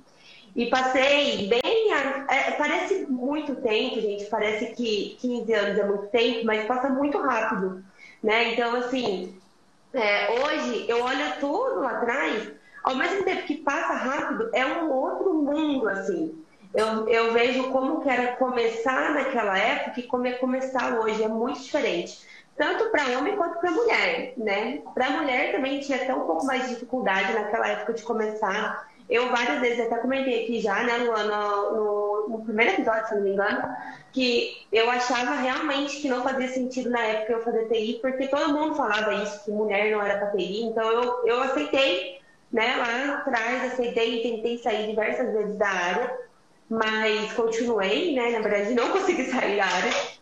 E 0.56 0.66
passei 0.68 1.48
bem. 1.48 1.92
É, 2.30 2.52
parece 2.52 3.06
muito 3.08 3.56
tempo, 3.56 4.00
gente. 4.00 4.26
Parece 4.26 4.68
que 4.74 5.18
15 5.20 5.54
anos 5.54 5.80
é 5.80 5.86
muito 5.86 6.08
tempo, 6.08 6.46
mas 6.46 6.66
passa 6.66 6.90
muito 6.90 7.18
rápido. 7.18 7.84
Né? 8.22 8.54
Então, 8.54 8.76
assim, 8.76 9.36
é, 9.94 10.32
hoje 10.32 10.86
eu 10.88 11.04
olho 11.04 11.40
tudo 11.40 11.80
lá 11.80 11.92
atrás, 11.92 12.52
ao 12.84 12.96
mesmo 12.96 13.24
tempo 13.24 13.44
que 13.44 13.58
passa 13.58 13.94
rápido, 13.94 14.50
é 14.54 14.66
um 14.66 14.92
outro 14.92 15.34
mundo, 15.34 15.88
assim 15.90 16.40
eu, 16.74 17.08
eu 17.10 17.34
vejo 17.34 17.72
como 17.72 18.02
que 18.02 18.10
era 18.10 18.36
começar 18.36 19.14
naquela 19.14 19.58
época 19.58 20.00
e 20.00 20.04
como 20.04 20.28
é 20.28 20.34
começar 20.34 21.00
hoje. 21.00 21.24
É 21.24 21.28
muito 21.28 21.60
diferente. 21.62 22.28
Tanto 22.56 22.90
para 22.90 23.18
homem 23.18 23.36
quanto 23.36 23.60
para 23.60 23.72
mulher, 23.72 24.34
né? 24.38 24.82
Para 24.94 25.10
mulher 25.12 25.52
também 25.52 25.80
tinha 25.80 26.02
até 26.02 26.14
um 26.14 26.26
pouco 26.26 26.46
mais 26.46 26.64
de 26.64 26.70
dificuldade 26.70 27.34
naquela 27.34 27.68
época 27.68 27.94
de 27.94 28.04
começar. 28.04 28.88
Eu 29.10 29.30
várias 29.30 29.60
vezes 29.60 29.80
até 29.80 29.98
comentei 29.98 30.44
aqui 30.44 30.60
já, 30.60 30.84
né, 30.84 30.98
Luana, 30.98 31.46
no, 31.72 32.30
no 32.30 32.44
primeiro 32.44 32.74
episódio, 32.74 33.08
se 33.08 33.16
não 33.16 33.22
me 33.22 33.32
engano, 33.32 33.76
que 34.12 34.68
eu 34.72 34.90
achava 34.90 35.32
realmente 35.36 36.00
que 36.00 36.08
não 36.08 36.24
fazia 36.24 36.48
sentido 36.48 36.90
na 36.90 37.00
época 37.00 37.34
eu 37.34 37.44
fazer 37.44 37.68
TI, 37.68 38.00
porque 38.02 38.28
todo 38.28 38.54
mundo 38.54 38.76
falava 38.76 39.16
isso, 39.16 39.44
que 39.44 39.52
mulher 39.52 39.92
não 39.92 40.02
era 40.02 40.20
para 40.20 40.32
TI. 40.32 40.64
Então 40.64 40.90
eu, 40.92 41.26
eu 41.26 41.42
aceitei, 41.42 42.20
né, 42.52 42.76
lá 42.78 43.16
atrás, 43.16 43.74
aceitei 43.74 44.20
e 44.20 44.22
tentei 44.22 44.58
sair 44.60 44.88
diversas 44.88 45.34
vezes 45.34 45.58
da 45.58 45.68
área 45.68 46.30
mas 46.70 47.34
continuei, 47.34 48.14
né? 48.14 48.30
Na 48.30 48.40
verdade, 48.48 48.76
não 48.76 48.92
consegui 48.94 49.26
sair 49.26 49.58
da 49.58 49.66
área. 49.66 50.19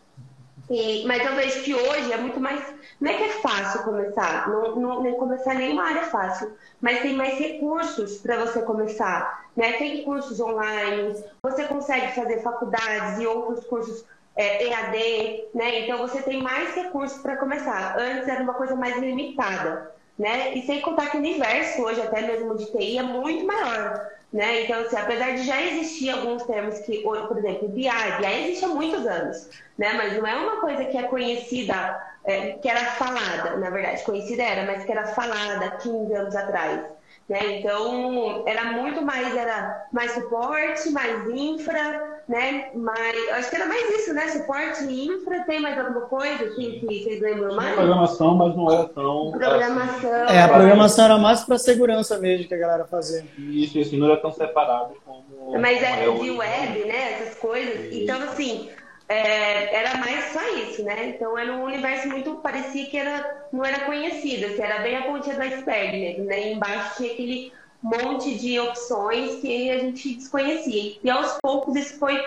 Mas 1.06 1.24
eu 1.24 1.34
vejo 1.34 1.62
que 1.62 1.74
hoje 1.74 2.12
é 2.12 2.16
muito 2.18 2.38
mais. 2.38 2.62
Não 3.00 3.10
é 3.10 3.14
que 3.14 3.22
é 3.24 3.28
fácil 3.40 3.84
começar, 3.84 4.48
não, 4.50 4.76
não, 4.76 5.02
nem 5.02 5.14
começar 5.14 5.54
nenhuma 5.54 5.84
área 5.84 6.00
é 6.00 6.04
fácil, 6.04 6.52
mas 6.80 7.00
tem 7.00 7.14
mais 7.14 7.38
recursos 7.38 8.18
para 8.18 8.44
você 8.44 8.60
começar. 8.62 9.46
Né? 9.56 9.72
Tem 9.72 10.04
cursos 10.04 10.38
online, 10.40 11.14
você 11.42 11.64
consegue 11.64 12.14
fazer 12.14 12.42
faculdades 12.42 13.18
e 13.18 13.26
outros 13.26 13.64
cursos 13.66 14.04
é, 14.36 14.64
EAD, 14.64 15.48
né? 15.54 15.80
Então 15.80 15.98
você 15.98 16.22
tem 16.22 16.40
mais 16.42 16.74
recursos 16.74 17.20
para 17.20 17.36
começar. 17.36 17.96
Antes 17.98 18.28
era 18.28 18.42
uma 18.42 18.54
coisa 18.54 18.76
mais 18.76 18.96
limitada, 18.98 19.92
né? 20.18 20.54
E 20.54 20.64
sem 20.66 20.80
contar 20.80 21.10
que 21.10 21.16
o 21.16 21.20
universo 21.20 21.82
hoje, 21.82 22.00
até 22.00 22.22
mesmo 22.22 22.56
de 22.56 22.66
TI, 22.66 22.98
é 22.98 23.02
muito 23.02 23.44
maior. 23.46 24.17
Né? 24.32 24.64
Então, 24.64 24.80
assim, 24.82 24.96
apesar 24.96 25.36
de 25.36 25.44
já 25.44 25.62
existir 25.62 26.10
alguns 26.10 26.42
termos 26.42 26.78
que, 26.80 26.98
por 27.00 27.38
exemplo, 27.38 27.68
BI, 27.68 27.88
BI 27.88 28.42
existe 28.42 28.64
há 28.64 28.68
muitos 28.68 29.06
anos, 29.06 29.48
né? 29.78 29.94
mas 29.94 30.18
não 30.18 30.26
é 30.26 30.34
uma 30.34 30.60
coisa 30.60 30.84
que 30.84 30.98
é 30.98 31.04
conhecida, 31.04 31.98
é, 32.24 32.52
que 32.52 32.68
era 32.68 32.84
falada, 32.92 33.56
na 33.56 33.70
verdade, 33.70 34.04
conhecida 34.04 34.42
era, 34.42 34.66
mas 34.66 34.84
que 34.84 34.92
era 34.92 35.06
falada 35.06 35.70
15 35.78 36.12
anos 36.14 36.36
atrás. 36.36 36.82
Né? 37.26 37.58
Então, 37.58 38.44
era 38.46 38.64
muito 38.64 39.00
mais, 39.00 39.34
era 39.34 39.86
mais 39.92 40.12
suporte, 40.12 40.90
mais 40.90 41.26
infra, 41.30 42.17
né? 42.28 42.70
Mas, 42.74 43.28
acho 43.30 43.48
que 43.50 43.56
era 43.56 43.66
mais 43.66 43.90
isso, 43.90 44.12
né? 44.12 44.28
Suporte 44.28 44.84
infra, 44.84 45.44
tem 45.44 45.60
mais 45.60 45.78
alguma 45.78 46.02
coisa 46.02 46.44
assim, 46.44 46.78
que 46.78 47.02
vocês 47.02 47.20
lembram 47.20 47.56
mais? 47.56 47.74
programação, 47.74 48.34
mas 48.34 48.54
não 48.54 48.70
era 48.70 48.84
tão... 48.88 49.30
Programação. 49.30 50.10
É, 50.28 50.42
a 50.42 50.48
programação 50.48 51.04
era 51.06 51.18
mais 51.18 51.40
para 51.42 51.58
segurança 51.58 52.18
mesmo 52.18 52.46
que 52.46 52.54
a 52.54 52.58
galera 52.58 52.84
fazia. 52.84 53.24
Isso, 53.38 53.78
assim, 53.78 53.96
não 53.96 54.08
era 54.08 54.18
tão 54.18 54.30
separado 54.30 54.94
como... 55.06 55.58
Mas 55.58 55.82
é 55.82 56.04
como 56.04 56.22
de 56.22 56.30
hoje. 56.30 56.38
web, 56.38 56.84
né? 56.84 57.12
Essas 57.12 57.34
coisas. 57.36 57.92
Então, 57.92 58.22
assim, 58.22 58.68
é, 59.08 59.74
era 59.74 59.96
mais 59.96 60.32
só 60.32 60.56
isso, 60.56 60.82
né? 60.84 61.08
Então 61.08 61.36
era 61.38 61.50
um 61.50 61.64
universo 61.64 62.08
muito 62.08 62.34
parecia 62.36 62.84
que 62.86 62.98
era, 62.98 63.46
não 63.50 63.64
era 63.64 63.80
conhecido, 63.86 64.46
assim, 64.46 64.60
era 64.60 64.80
bem 64.80 64.96
a 64.96 65.02
pontinha 65.02 65.34
do 65.34 65.42
iceberg 65.42 65.98
mesmo, 65.98 66.24
né? 66.26 66.48
E 66.48 66.52
embaixo 66.52 66.98
tinha 66.98 67.12
aquele 67.12 67.52
monte 67.82 68.36
de 68.36 68.58
opções 68.58 69.36
que 69.36 69.70
a 69.70 69.78
gente 69.78 70.14
desconhecia. 70.14 70.98
E 71.02 71.10
aos 71.10 71.38
poucos 71.40 71.76
isso 71.76 71.98
foi 71.98 72.20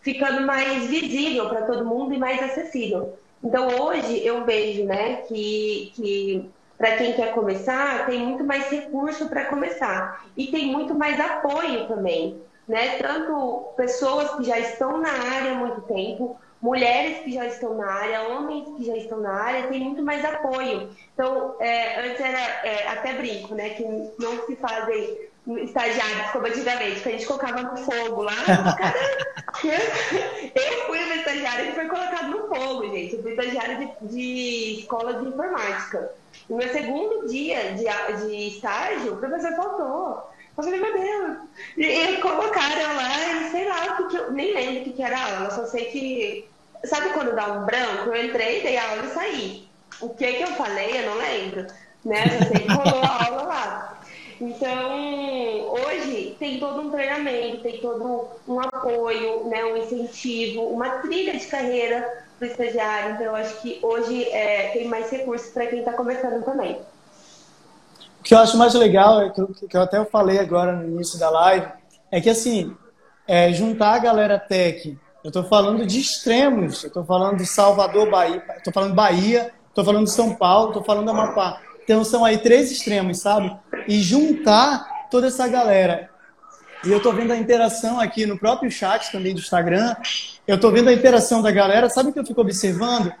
ficando 0.00 0.46
mais 0.46 0.86
visível 0.86 1.48
para 1.48 1.62
todo 1.62 1.84
mundo 1.84 2.14
e 2.14 2.18
mais 2.18 2.42
acessível. 2.42 3.18
Então 3.42 3.68
hoje 3.80 4.24
eu 4.24 4.44
vejo, 4.44 4.84
né, 4.84 5.16
que, 5.22 5.92
que 5.94 6.50
para 6.76 6.96
quem 6.96 7.12
quer 7.12 7.34
começar 7.34 8.06
tem 8.06 8.20
muito 8.20 8.44
mais 8.44 8.68
recurso 8.68 9.28
para 9.28 9.46
começar 9.46 10.24
e 10.36 10.48
tem 10.48 10.66
muito 10.66 10.94
mais 10.94 11.18
apoio 11.20 11.86
também 11.88 12.40
né? 12.68 12.98
Tanto 12.98 13.72
pessoas 13.76 14.30
que 14.34 14.44
já 14.44 14.58
estão 14.58 15.00
na 15.00 15.10
área 15.10 15.52
há 15.52 15.54
muito 15.54 15.80
tempo, 15.82 16.38
mulheres 16.60 17.18
que 17.18 17.32
já 17.32 17.46
estão 17.46 17.74
na 17.74 17.86
área, 17.86 18.28
homens 18.28 18.68
que 18.76 18.84
já 18.84 18.96
estão 18.96 19.20
na 19.20 19.32
área, 19.32 19.68
tem 19.68 19.80
muito 19.80 20.02
mais 20.02 20.24
apoio. 20.24 20.90
Então, 21.14 21.54
é, 21.60 22.00
antes 22.00 22.20
era 22.20 22.40
é, 22.66 22.88
até 22.88 23.14
brinco, 23.14 23.54
né? 23.54 23.70
Que 23.70 23.84
não 24.18 24.44
se 24.46 24.56
fazem 24.56 25.28
estagiários 25.56 26.30
como 26.32 26.46
antigamente, 26.46 27.00
que 27.00 27.08
a 27.08 27.12
gente 27.12 27.26
colocava 27.26 27.62
no 27.62 27.76
fogo 27.76 28.22
lá. 28.22 28.34
Cara, 28.76 28.98
eu 30.54 30.86
fui 30.86 30.98
uma 31.04 31.14
estagiária 31.14 31.66
que 31.66 31.72
foi 31.72 31.86
colocada 31.86 32.28
no 32.28 32.48
fogo, 32.48 32.90
gente. 32.90 33.14
Eu 33.14 33.22
fui 33.22 33.30
estagiária 33.30 33.76
de, 33.76 34.08
de 34.08 34.80
escola 34.80 35.14
de 35.14 35.28
informática. 35.28 36.12
No 36.50 36.56
meu 36.56 36.68
segundo 36.68 37.28
dia 37.28 37.74
de, 37.74 38.26
de 38.26 38.48
estágio, 38.48 39.14
o 39.14 39.16
professor 39.16 39.52
faltou. 39.52 40.30
Falei, 40.58 40.80
meu 40.80 40.92
Deus. 40.92 41.36
E, 41.76 41.84
e 41.86 42.16
colocaram 42.20 42.96
lá, 42.96 43.48
sei 43.52 43.68
lá 43.68 43.84
o 43.84 43.96
que, 43.96 44.08
que 44.08 44.16
eu. 44.16 44.32
Nem 44.32 44.52
lembro 44.52 44.80
o 44.80 44.84
que, 44.84 44.92
que 44.92 45.02
era 45.02 45.16
a 45.16 45.36
aula, 45.36 45.50
só 45.50 45.64
sei 45.66 45.84
que. 45.84 46.48
Sabe 46.84 47.10
quando 47.10 47.36
dá 47.36 47.46
um 47.52 47.64
branco? 47.64 48.10
Eu 48.10 48.24
entrei, 48.24 48.60
dei 48.62 48.76
a 48.76 48.90
aula 48.90 49.04
e 49.04 49.10
saí. 49.10 49.68
O 50.00 50.08
que 50.08 50.32
que 50.32 50.42
eu 50.42 50.48
falei, 50.48 50.98
eu 50.98 51.10
não 51.10 51.18
lembro. 51.18 51.66
Né? 52.04 52.24
Eu 52.24 52.46
sei 52.46 52.66
que 52.66 52.72
rolou 52.72 53.04
a 53.04 53.24
aula 53.24 53.42
lá. 53.42 54.00
Então, 54.40 55.74
hoje 55.74 56.36
tem 56.40 56.58
todo 56.58 56.80
um 56.80 56.90
treinamento, 56.90 57.62
tem 57.62 57.78
todo 57.80 58.28
um 58.48 58.60
apoio, 58.60 59.44
né, 59.44 59.64
um 59.64 59.76
incentivo, 59.76 60.62
uma 60.62 60.90
trilha 60.98 61.36
de 61.36 61.46
carreira 61.46 62.24
para 62.36 62.48
o 62.48 62.50
estagiário. 62.50 63.14
Então, 63.14 63.26
eu 63.26 63.36
acho 63.36 63.60
que 63.60 63.78
hoje 63.80 64.28
é, 64.30 64.70
tem 64.72 64.88
mais 64.88 65.08
recursos 65.08 65.50
para 65.52 65.66
quem 65.66 65.80
está 65.80 65.92
começando 65.92 66.44
também. 66.44 66.80
O 68.20 68.22
que 68.22 68.34
eu 68.34 68.38
acho 68.38 68.56
mais 68.58 68.74
legal, 68.74 69.22
é 69.22 69.30
que 69.30 69.40
eu, 69.40 69.46
que 69.48 69.76
eu 69.76 69.82
até 69.82 70.04
falei 70.04 70.38
agora 70.38 70.72
no 70.72 70.84
início 70.84 71.18
da 71.18 71.30
live, 71.30 71.66
é 72.10 72.20
que 72.20 72.28
assim, 72.28 72.76
é, 73.26 73.52
juntar 73.52 73.94
a 73.94 73.98
galera 73.98 74.38
tech, 74.38 74.98
eu 75.24 75.28
estou 75.28 75.44
falando 75.44 75.86
de 75.86 76.00
extremos, 76.00 76.82
eu 76.82 76.88
estou 76.88 77.04
falando 77.04 77.36
de 77.36 77.46
Salvador, 77.46 78.10
Bahia, 78.10 78.42
estou 78.56 78.72
falando 78.72 78.94
Bahia, 78.94 79.52
falando 79.84 80.04
de 80.04 80.10
São 80.10 80.34
Paulo, 80.34 80.68
estou 80.68 80.84
falando 80.84 81.08
Amapá. 81.10 81.60
Então 81.84 82.04
são 82.04 82.24
aí 82.24 82.38
três 82.38 82.70
extremos, 82.70 83.20
sabe? 83.20 83.56
E 83.86 84.00
juntar 84.00 85.08
toda 85.10 85.28
essa 85.28 85.46
galera. 85.48 86.10
E 86.84 86.90
eu 86.90 86.98
estou 86.98 87.12
vendo 87.12 87.32
a 87.32 87.36
interação 87.36 87.98
aqui 87.98 88.26
no 88.26 88.38
próprio 88.38 88.70
chat 88.70 89.10
também 89.10 89.34
do 89.34 89.40
Instagram. 89.40 89.96
Eu 90.46 90.56
estou 90.56 90.70
vendo 90.70 90.88
a 90.88 90.92
interação 90.92 91.42
da 91.42 91.50
galera. 91.50 91.88
Sabe 91.88 92.10
o 92.10 92.12
que 92.12 92.18
eu 92.18 92.26
fico 92.26 92.40
observando? 92.40 93.12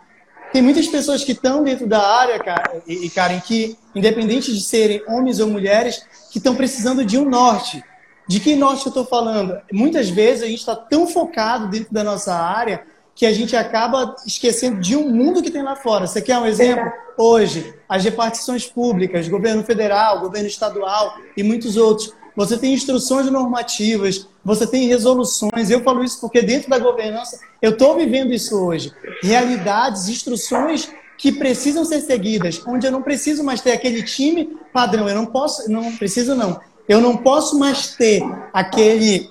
Tem 0.52 0.62
muitas 0.62 0.86
pessoas 0.86 1.24
que 1.24 1.32
estão 1.32 1.62
dentro 1.62 1.86
da 1.86 2.00
área, 2.00 2.38
cara, 2.38 2.82
e, 2.86 3.06
e 3.06 3.10
Karen, 3.10 3.40
que, 3.40 3.76
independente 3.94 4.52
de 4.52 4.60
serem 4.62 5.02
homens 5.06 5.40
ou 5.40 5.48
mulheres, 5.48 6.02
que 6.30 6.38
estão 6.38 6.54
precisando 6.54 7.04
de 7.04 7.18
um 7.18 7.28
norte. 7.28 7.82
De 8.26 8.40
que 8.40 8.54
norte 8.54 8.86
eu 8.86 8.90
estou 8.90 9.06
falando? 9.06 9.58
Muitas 9.72 10.08
vezes 10.08 10.42
a 10.42 10.46
gente 10.46 10.58
está 10.58 10.76
tão 10.76 11.06
focado 11.06 11.68
dentro 11.68 11.92
da 11.92 12.04
nossa 12.04 12.34
área 12.34 12.82
que 13.14 13.26
a 13.26 13.32
gente 13.32 13.56
acaba 13.56 14.14
esquecendo 14.24 14.80
de 14.80 14.96
um 14.96 15.08
mundo 15.10 15.42
que 15.42 15.50
tem 15.50 15.62
lá 15.62 15.74
fora. 15.74 16.06
Você 16.06 16.22
quer 16.22 16.38
um 16.38 16.46
exemplo? 16.46 16.88
Hoje, 17.16 17.74
as 17.88 18.04
repartições 18.04 18.64
públicas, 18.64 19.26
governo 19.26 19.64
federal, 19.64 20.20
governo 20.20 20.46
estadual 20.46 21.16
e 21.36 21.42
muitos 21.42 21.76
outros. 21.76 22.14
Você 22.38 22.56
tem 22.56 22.72
instruções 22.72 23.28
normativas, 23.28 24.28
você 24.44 24.64
tem 24.64 24.86
resoluções. 24.86 25.70
Eu 25.70 25.82
falo 25.82 26.04
isso 26.04 26.20
porque 26.20 26.40
dentro 26.40 26.70
da 26.70 26.78
governança 26.78 27.40
eu 27.60 27.72
estou 27.72 27.96
vivendo 27.96 28.32
isso 28.32 28.56
hoje. 28.56 28.92
Realidades, 29.20 30.06
instruções 30.06 30.88
que 31.18 31.32
precisam 31.32 31.84
ser 31.84 32.00
seguidas, 32.00 32.62
onde 32.64 32.86
eu 32.86 32.92
não 32.92 33.02
preciso 33.02 33.42
mais 33.42 33.60
ter 33.60 33.72
aquele 33.72 34.04
time 34.04 34.56
padrão. 34.72 35.08
Eu 35.08 35.16
não 35.16 35.26
posso, 35.26 35.68
não 35.68 35.96
preciso 35.96 36.36
não. 36.36 36.60
Eu 36.88 37.00
não 37.00 37.16
posso 37.16 37.58
mais 37.58 37.96
ter 37.96 38.22
aquele 38.52 39.28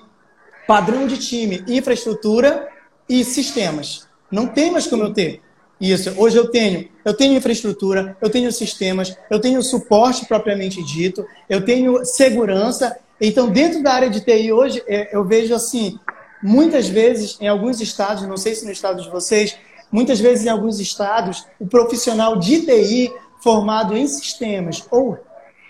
padrão 0.68 1.08
de 1.08 1.18
time, 1.18 1.64
infraestrutura 1.66 2.68
e 3.08 3.24
sistemas. 3.24 4.06
Não 4.30 4.48
tem 4.48 4.70
mais 4.70 4.86
como 4.86 5.04
eu 5.04 5.14
ter. 5.14 5.42
Isso. 5.80 6.14
Hoje 6.18 6.38
eu 6.38 6.50
tenho, 6.50 6.90
eu 7.06 7.14
tenho 7.14 7.38
infraestrutura, 7.38 8.18
eu 8.20 8.30
tenho 8.30 8.52
sistemas, 8.52 9.16
eu 9.30 9.40
tenho 9.40 9.62
suporte 9.62 10.26
propriamente 10.26 10.84
dito, 10.84 11.26
eu 11.48 11.64
tenho 11.64 12.04
segurança. 12.04 12.98
Então, 13.22 13.50
dentro 13.50 13.84
da 13.84 13.94
área 13.94 14.10
de 14.10 14.22
TI 14.22 14.52
hoje, 14.52 14.84
é, 14.88 15.16
eu 15.16 15.24
vejo 15.24 15.54
assim, 15.54 16.00
muitas 16.42 16.88
vezes 16.88 17.38
em 17.40 17.48
alguns 17.48 17.80
estados, 17.80 18.28
não 18.28 18.38
sei 18.38 18.56
se 18.56 18.66
no 18.66 18.72
estado 18.72 19.04
de 19.04 19.10
vocês, 19.10 19.56
muitas 19.92 20.20
vezes 20.20 20.46
em 20.46 20.50
alguns 20.50 20.80
estados, 20.80 21.46
o 21.60 21.68
profissional 21.68 22.38
de 22.38 22.62
TI 22.62 23.14
formado 23.44 23.96
em 23.96 24.08
sistemas 24.08 24.84
ou 24.90 25.18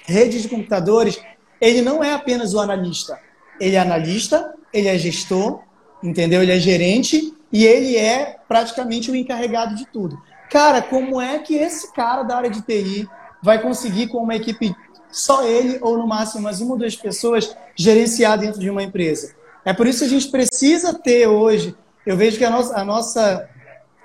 redes 0.06 0.42
de 0.42 0.48
computadores, 0.48 1.20
ele 1.60 1.82
não 1.82 2.02
é 2.02 2.14
apenas 2.14 2.54
o 2.54 2.60
analista. 2.60 3.20
Ele 3.60 3.76
é 3.76 3.80
analista, 3.80 4.54
ele 4.74 4.88
é 4.88 4.98
gestor, 4.98 5.60
entendeu? 6.02 6.42
Ele 6.42 6.54
é 6.54 6.60
gerente 6.60 7.34
e 7.52 7.66
ele 7.66 7.96
é 7.96 8.38
praticamente 8.48 9.10
o 9.10 9.16
encarregado 9.16 9.76
de 9.76 9.86
tudo. 9.86 10.22
Cara, 10.50 10.82
como 10.82 11.20
é 11.20 11.40
que 11.40 11.56
esse 11.56 11.92
cara 11.94 12.24
da 12.24 12.38
área 12.38 12.50
de 12.50 12.62
TI 12.62 13.08
vai 13.42 13.62
conseguir 13.62 14.08
com 14.08 14.20
uma 14.20 14.36
equipe 14.36 14.74
só 15.12 15.44
ele 15.44 15.78
ou 15.82 15.98
no 15.98 16.08
máximo 16.08 16.44
mais 16.44 16.62
uma 16.62 16.74
ou 16.74 16.78
duas 16.78 16.96
pessoas 16.96 17.56
gerenciar 17.76 18.38
dentro 18.38 18.60
de 18.60 18.70
uma 18.70 18.84
empresa? 18.84 19.36
É 19.66 19.74
por 19.74 19.88
isso 19.88 20.00
que 20.00 20.06
a 20.06 20.10
gente 20.10 20.30
precisa 20.30 20.94
ter 20.94 21.28
hoje. 21.28 21.76
Eu 22.06 22.16
vejo 22.16 22.38
que 22.38 22.46
a 22.46 22.50
nossa, 22.50 22.80
a 22.80 22.86
nossa 22.86 23.50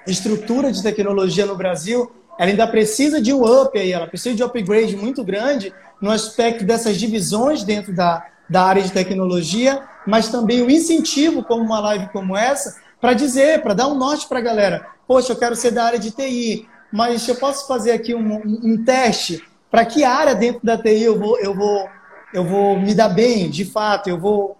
estrutura 0.06 0.72
de 0.72 0.82
tecnologia 0.82 1.46
no 1.46 1.56
Brasil 1.56 2.10
ela 2.38 2.50
ainda 2.50 2.66
precisa 2.66 3.20
de 3.20 3.32
um 3.32 3.44
up 3.44 3.78
aí, 3.78 3.92
ela 3.92 4.06
precisa 4.06 4.34
de 4.34 4.42
um 4.42 4.46
upgrade 4.46 4.96
muito 4.96 5.22
grande 5.22 5.72
no 6.00 6.10
aspecto 6.10 6.64
dessas 6.64 6.96
divisões 6.96 7.62
dentro 7.62 7.94
da, 7.94 8.26
da 8.48 8.64
área 8.64 8.82
de 8.82 8.90
tecnologia, 8.90 9.82
mas 10.06 10.28
também 10.28 10.62
o 10.62 10.70
incentivo, 10.70 11.44
como 11.44 11.62
uma 11.62 11.78
live 11.78 12.08
como 12.08 12.36
essa, 12.36 12.80
para 13.02 13.14
dizer, 13.14 13.60
para 13.62 13.74
dar 13.74 13.88
um 13.88 13.96
norte 13.96 14.28
para 14.28 14.38
a 14.38 14.42
galera. 14.42 14.86
Poxa, 15.08 15.32
eu 15.32 15.36
quero 15.36 15.56
ser 15.56 15.72
da 15.72 15.82
área 15.82 15.98
de 15.98 16.12
TI, 16.12 16.68
mas 16.92 17.26
eu 17.26 17.34
posso 17.34 17.66
fazer 17.66 17.90
aqui 17.90 18.14
um, 18.14 18.36
um, 18.36 18.84
teste 18.84 19.42
para 19.68 19.84
que 19.84 20.04
área 20.04 20.36
dentro 20.36 20.60
da 20.62 20.78
TI 20.78 21.02
eu 21.02 21.18
vou, 21.18 21.36
eu 21.40 21.52
vou, 21.52 21.88
eu 22.32 22.44
vou 22.44 22.78
me 22.78 22.94
dar 22.94 23.08
bem, 23.08 23.50
de 23.50 23.64
fato, 23.64 24.08
eu 24.08 24.16
vou 24.16 24.56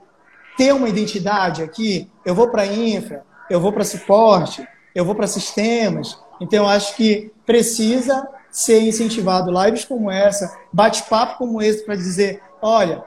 ter 0.57 0.75
uma 0.75 0.89
identidade 0.89 1.63
aqui, 1.63 2.11
eu 2.25 2.35
vou 2.35 2.49
para 2.49 2.67
infra, 2.67 3.25
eu 3.49 3.61
vou 3.61 3.73
para 3.73 3.85
suporte, 3.85 4.67
eu 4.93 5.05
vou 5.05 5.15
para 5.15 5.29
sistemas. 5.29 6.19
Então, 6.41 6.65
eu 6.65 6.69
acho 6.69 6.97
que 6.97 7.31
precisa 7.47 8.27
ser 8.51 8.81
incentivado 8.81 9.53
lives 9.53 9.85
como 9.85 10.11
essa, 10.11 10.53
bate-papo 10.73 11.39
como 11.39 11.63
esse 11.63 11.85
para 11.85 11.95
dizer, 11.95 12.43
olha, 12.61 13.05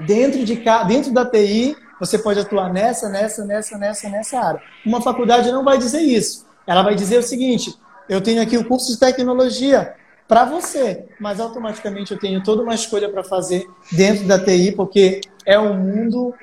dentro 0.00 0.44
de 0.44 0.60
dentro 0.88 1.12
da 1.12 1.24
TI 1.24 1.76
você 1.98 2.18
pode 2.18 2.40
atuar 2.40 2.72
nessa, 2.72 3.08
nessa, 3.08 3.44
nessa, 3.44 3.78
nessa, 3.78 4.08
nessa 4.08 4.38
área. 4.38 4.62
Uma 4.84 5.00
faculdade 5.00 5.50
não 5.50 5.64
vai 5.64 5.78
dizer 5.78 6.00
isso. 6.00 6.46
ela 6.66 6.82
vai 6.82 6.94
dizer 6.94 7.18
o 7.18 7.22
seguinte: 7.22 7.74
eu 8.08 8.20
tenho 8.20 8.42
aqui 8.42 8.56
o 8.56 8.64
curso 8.64 8.92
de 8.92 8.98
tecnologia 8.98 9.94
para 10.28 10.44
você, 10.44 11.06
mas 11.20 11.40
automaticamente 11.40 12.12
eu 12.12 12.18
tenho 12.18 12.42
toda 12.42 12.62
uma 12.62 12.74
escolha 12.74 13.08
para 13.08 13.22
fazer 13.22 13.66
dentro 13.92 14.26
da 14.26 14.38
TI, 14.42 14.72
porque 14.72 15.20
é 15.44 15.58
um 15.58 15.74
mundo 15.74 16.34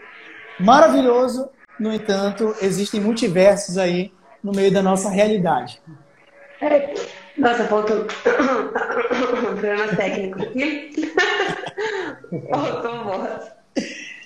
maravilhoso. 0.60 1.50
No 1.80 1.92
entanto, 1.92 2.56
existem 2.62 3.02
multiversos 3.02 3.78
aí 3.78 4.14
no 4.44 4.52
meio 4.52 4.72
da 4.72 4.82
nossa 4.82 5.10
realidade. 5.10 5.82
Nossa, 7.38 7.64
faltou 7.66 8.06
problemas 9.42 9.98
técnicos 9.98 10.44
aqui. 10.44 10.92
faltou 12.50 13.04
voz. 13.04 13.52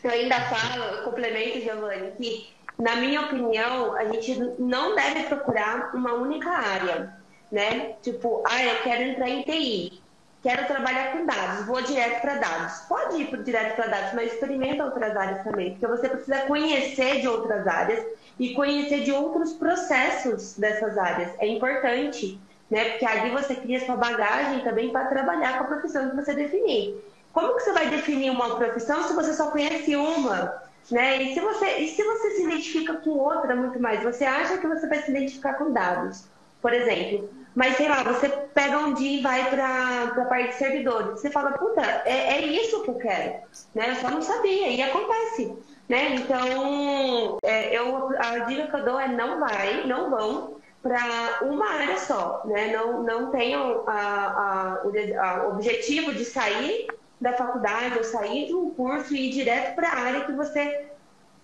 Eu 0.03 0.11
ainda 0.11 0.39
falo, 0.41 0.83
eu 0.83 1.03
complemento, 1.03 1.59
Giovanni, 1.59 2.11
que, 2.11 2.53
na 2.77 2.95
minha 2.97 3.21
opinião, 3.21 3.95
a 3.95 4.05
gente 4.05 4.39
não 4.59 4.95
deve 4.95 5.23
procurar 5.23 5.91
uma 5.93 6.13
única 6.13 6.49
área, 6.49 7.13
né? 7.51 7.95
Tipo, 8.01 8.43
ah, 8.47 8.63
eu 8.63 8.83
quero 8.83 9.03
entrar 9.03 9.29
em 9.29 9.41
TI, 9.41 10.01
quero 10.43 10.67
trabalhar 10.67 11.11
com 11.13 11.25
dados, 11.25 11.65
vou 11.65 11.81
direto 11.81 12.21
para 12.21 12.35
dados. 12.35 12.79
Pode 12.87 13.21
ir 13.21 13.43
direto 13.43 13.75
para 13.75 13.87
dados, 13.87 14.13
mas 14.13 14.33
experimenta 14.33 14.85
outras 14.85 15.15
áreas 15.15 15.43
também, 15.43 15.71
porque 15.71 15.87
você 15.87 16.09
precisa 16.09 16.41
conhecer 16.41 17.21
de 17.21 17.27
outras 17.27 17.65
áreas 17.67 18.05
e 18.39 18.53
conhecer 18.53 19.01
de 19.01 19.11
outros 19.11 19.53
processos 19.53 20.57
dessas 20.57 20.97
áreas. 20.97 21.31
É 21.39 21.47
importante, 21.47 22.39
né? 22.69 22.91
Porque 22.91 23.05
ali 23.05 23.31
você 23.31 23.55
cria 23.55 23.83
sua 23.85 23.95
bagagem 23.95 24.63
também 24.63 24.91
para 24.91 25.07
trabalhar 25.07 25.57
com 25.57 25.63
a 25.63 25.67
profissão 25.67 26.09
que 26.09 26.15
você 26.15 26.33
definir. 26.33 26.95
Como 27.37 27.53
que 27.53 27.59
você 27.59 27.71
vai 27.71 27.87
definir 27.87 28.31
uma 28.31 28.55
profissão 28.55 29.03
se 29.03 29.13
você 29.13 29.31
só 29.31 29.51
conhece 29.51 29.95
uma? 29.95 30.59
Né? 30.89 31.21
E, 31.21 31.33
se 31.35 31.39
você, 31.39 31.67
e 31.77 31.87
se 31.89 32.03
você 32.03 32.31
se 32.31 32.41
identifica 32.41 32.95
com 32.95 33.11
outra 33.11 33.55
muito 33.55 33.79
mais? 33.79 34.01
Você 34.01 34.25
acha 34.25 34.57
que 34.57 34.65
você 34.65 34.87
vai 34.87 35.03
se 35.03 35.11
identificar 35.11 35.53
com 35.53 35.71
dados, 35.71 36.23
por 36.59 36.73
exemplo. 36.73 37.29
Mas, 37.53 37.77
sei 37.77 37.89
lá, 37.89 38.01
você 38.01 38.27
pega 38.27 38.79
um 38.79 38.95
dia 38.95 39.19
e 39.19 39.21
vai 39.21 39.51
para 39.51 40.19
a 40.19 40.25
parte 40.25 40.47
de 40.47 40.55
servidores. 40.55 41.19
Você 41.19 41.29
fala, 41.29 41.51
puta, 41.51 41.81
é, 42.05 42.37
é 42.37 42.41
isso 42.43 42.81
que 42.81 42.89
eu 42.89 42.95
quero. 42.95 43.35
Né? 43.75 43.91
Eu 43.91 43.95
só 43.97 44.09
não 44.09 44.23
sabia. 44.23 44.69
E 44.69 44.81
acontece. 44.81 45.55
Né? 45.87 46.15
Então, 46.15 47.37
é, 47.43 47.77
eu, 47.77 48.09
a 48.17 48.39
dica 48.39 48.65
que 48.65 48.75
eu 48.77 48.83
dou 48.83 48.99
é 48.99 49.07
não 49.09 49.39
vai, 49.39 49.85
não 49.85 50.09
vão 50.09 50.55
para 50.81 51.37
uma 51.43 51.69
área 51.69 51.99
só. 51.99 52.41
Né? 52.45 52.75
Não, 52.75 53.03
não 53.03 53.29
tenham 53.29 53.83
a, 53.85 54.79
a, 54.81 54.87
o 54.87 55.19
a, 55.19 55.47
objetivo 55.49 56.15
de 56.15 56.25
sair 56.25 56.87
da 57.19 57.33
faculdade 57.33 57.97
ou 57.97 58.03
sair 58.03 58.47
de 58.47 58.53
um 58.53 58.69
curso 58.69 59.13
e 59.15 59.29
ir 59.29 59.33
direto 59.33 59.75
para 59.75 59.89
a 59.89 59.99
área 59.99 60.25
que 60.25 60.31
você 60.33 60.87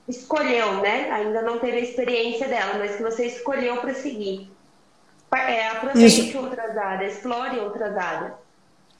escolheu, 0.07 0.81
né? 0.81 1.09
Ainda 1.11 1.41
não 1.41 1.59
teve 1.59 1.77
a 1.77 1.81
experiência 1.81 2.47
dela, 2.47 2.75
mas 2.77 2.95
que 2.95 3.03
você 3.03 3.25
escolheu 3.25 3.77
para 3.77 3.93
seguir. 3.93 4.51
É, 5.31 5.69
aproveite 5.69 6.29
Isso. 6.29 6.37
outras 6.37 6.77
áreas, 6.77 7.15
explore 7.15 7.59
outras 7.59 7.97
áreas. 7.97 8.33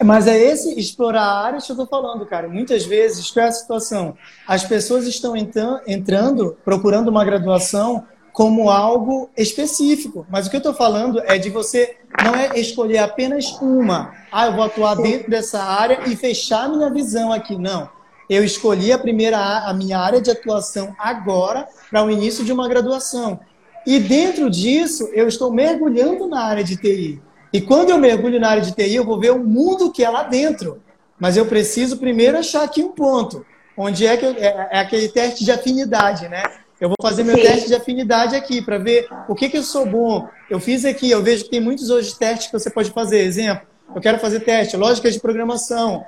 Mas 0.04 0.28
é 0.28 0.38
esse 0.38 0.78
explorar 0.80 1.46
áreas 1.46 1.66
que 1.66 1.72
eu 1.72 1.76
estou 1.76 1.88
falando, 1.88 2.26
cara. 2.26 2.48
Muitas 2.48 2.86
vezes, 2.86 3.30
qual 3.30 3.46
é 3.46 3.50
a 3.50 3.52
situação? 3.52 4.18
As 4.48 4.64
pessoas 4.64 5.06
estão 5.06 5.36
entrando, 5.38 6.58
procurando 6.66 7.10
uma 7.10 7.24
graduação 7.24 8.06
como 8.34 8.70
algo 8.70 9.30
específico. 9.38 10.26
Mas 10.30 10.48
o 10.48 10.50
que 10.50 10.56
eu 10.56 10.60
estou 10.60 10.74
falando 10.74 11.22
é 11.26 11.38
de 11.38 11.52
você 11.52 11.96
não 12.22 12.36
é 12.36 12.60
escolher 12.60 12.98
apenas 12.98 13.56
uma. 13.62 14.12
Ah, 14.32 14.48
eu 14.48 14.54
vou 14.54 14.64
atuar 14.64 14.96
dentro 14.96 15.30
dessa 15.30 15.64
área 15.64 16.02
e 16.08 16.16
fechar 16.16 16.68
minha 16.68 16.90
visão 16.90 17.32
aqui. 17.32 17.56
Não. 17.56 17.88
Eu 18.28 18.44
escolhi 18.44 18.92
a 18.92 18.98
primeira 18.98 19.38
a 19.38 19.74
minha 19.74 20.00
área 20.00 20.20
de 20.20 20.32
atuação 20.32 20.96
agora 20.98 21.68
para 21.92 22.04
o 22.04 22.10
início 22.10 22.44
de 22.44 22.52
uma 22.52 22.68
graduação. 22.68 23.40
E 23.86 24.00
dentro 24.00 24.50
disso, 24.50 25.10
eu 25.14 25.28
estou 25.28 25.52
mergulhando 25.52 26.28
na 26.28 26.42
área 26.42 26.64
de 26.64 26.76
TI. 26.76 27.22
E 27.52 27.62
quando 27.62 27.92
eu 27.92 28.00
mergulho 28.00 28.40
na 28.40 28.50
área 28.50 28.64
de 28.64 28.72
TI, 28.72 28.96
eu 28.96 29.06
vou 29.06 29.20
ver 29.20 29.32
o 29.32 29.44
mundo 29.44 29.92
que 29.92 30.04
é 30.04 30.10
lá 30.10 30.24
dentro. 30.24 30.82
Mas 31.20 31.38
eu 31.38 31.46
preciso 31.46 31.98
primeiro 31.98 32.40
achar 32.40 32.64
aqui 32.64 32.82
um 32.82 32.90
ponto, 32.90 33.46
onde 33.78 34.08
é 34.08 34.18
que 34.18 34.26
eu, 34.26 34.32
é, 34.32 34.70
é 34.72 34.80
aquele 34.80 35.08
teste 35.08 35.46
de 35.46 35.52
afinidade, 35.52 36.28
né? 36.28 36.44
Eu 36.84 36.90
vou 36.90 36.98
fazer 37.02 37.24
meu 37.24 37.38
Sim. 37.38 37.44
teste 37.44 37.68
de 37.70 37.76
afinidade 37.76 38.36
aqui 38.36 38.62
para 38.62 38.78
ver 38.78 39.08
o 39.30 39.34
que, 39.34 39.48
que 39.48 39.58
eu 39.58 39.64
sou 39.64 39.86
bom. 39.86 40.28
Eu 40.50 40.60
fiz 40.60 40.84
aqui, 40.84 41.10
eu 41.10 41.24
vejo 41.24 41.46
que 41.46 41.50
tem 41.50 41.62
muitos 41.62 41.90
hoje 41.90 42.14
testes 42.14 42.48
que 42.48 42.60
você 42.60 42.70
pode 42.70 42.92
fazer. 42.92 43.20
Exemplo, 43.20 43.66
eu 43.96 44.02
quero 44.02 44.20
fazer 44.20 44.42
teste, 44.42 44.76
lógica 44.76 45.10
de 45.10 45.18
programação, 45.18 46.04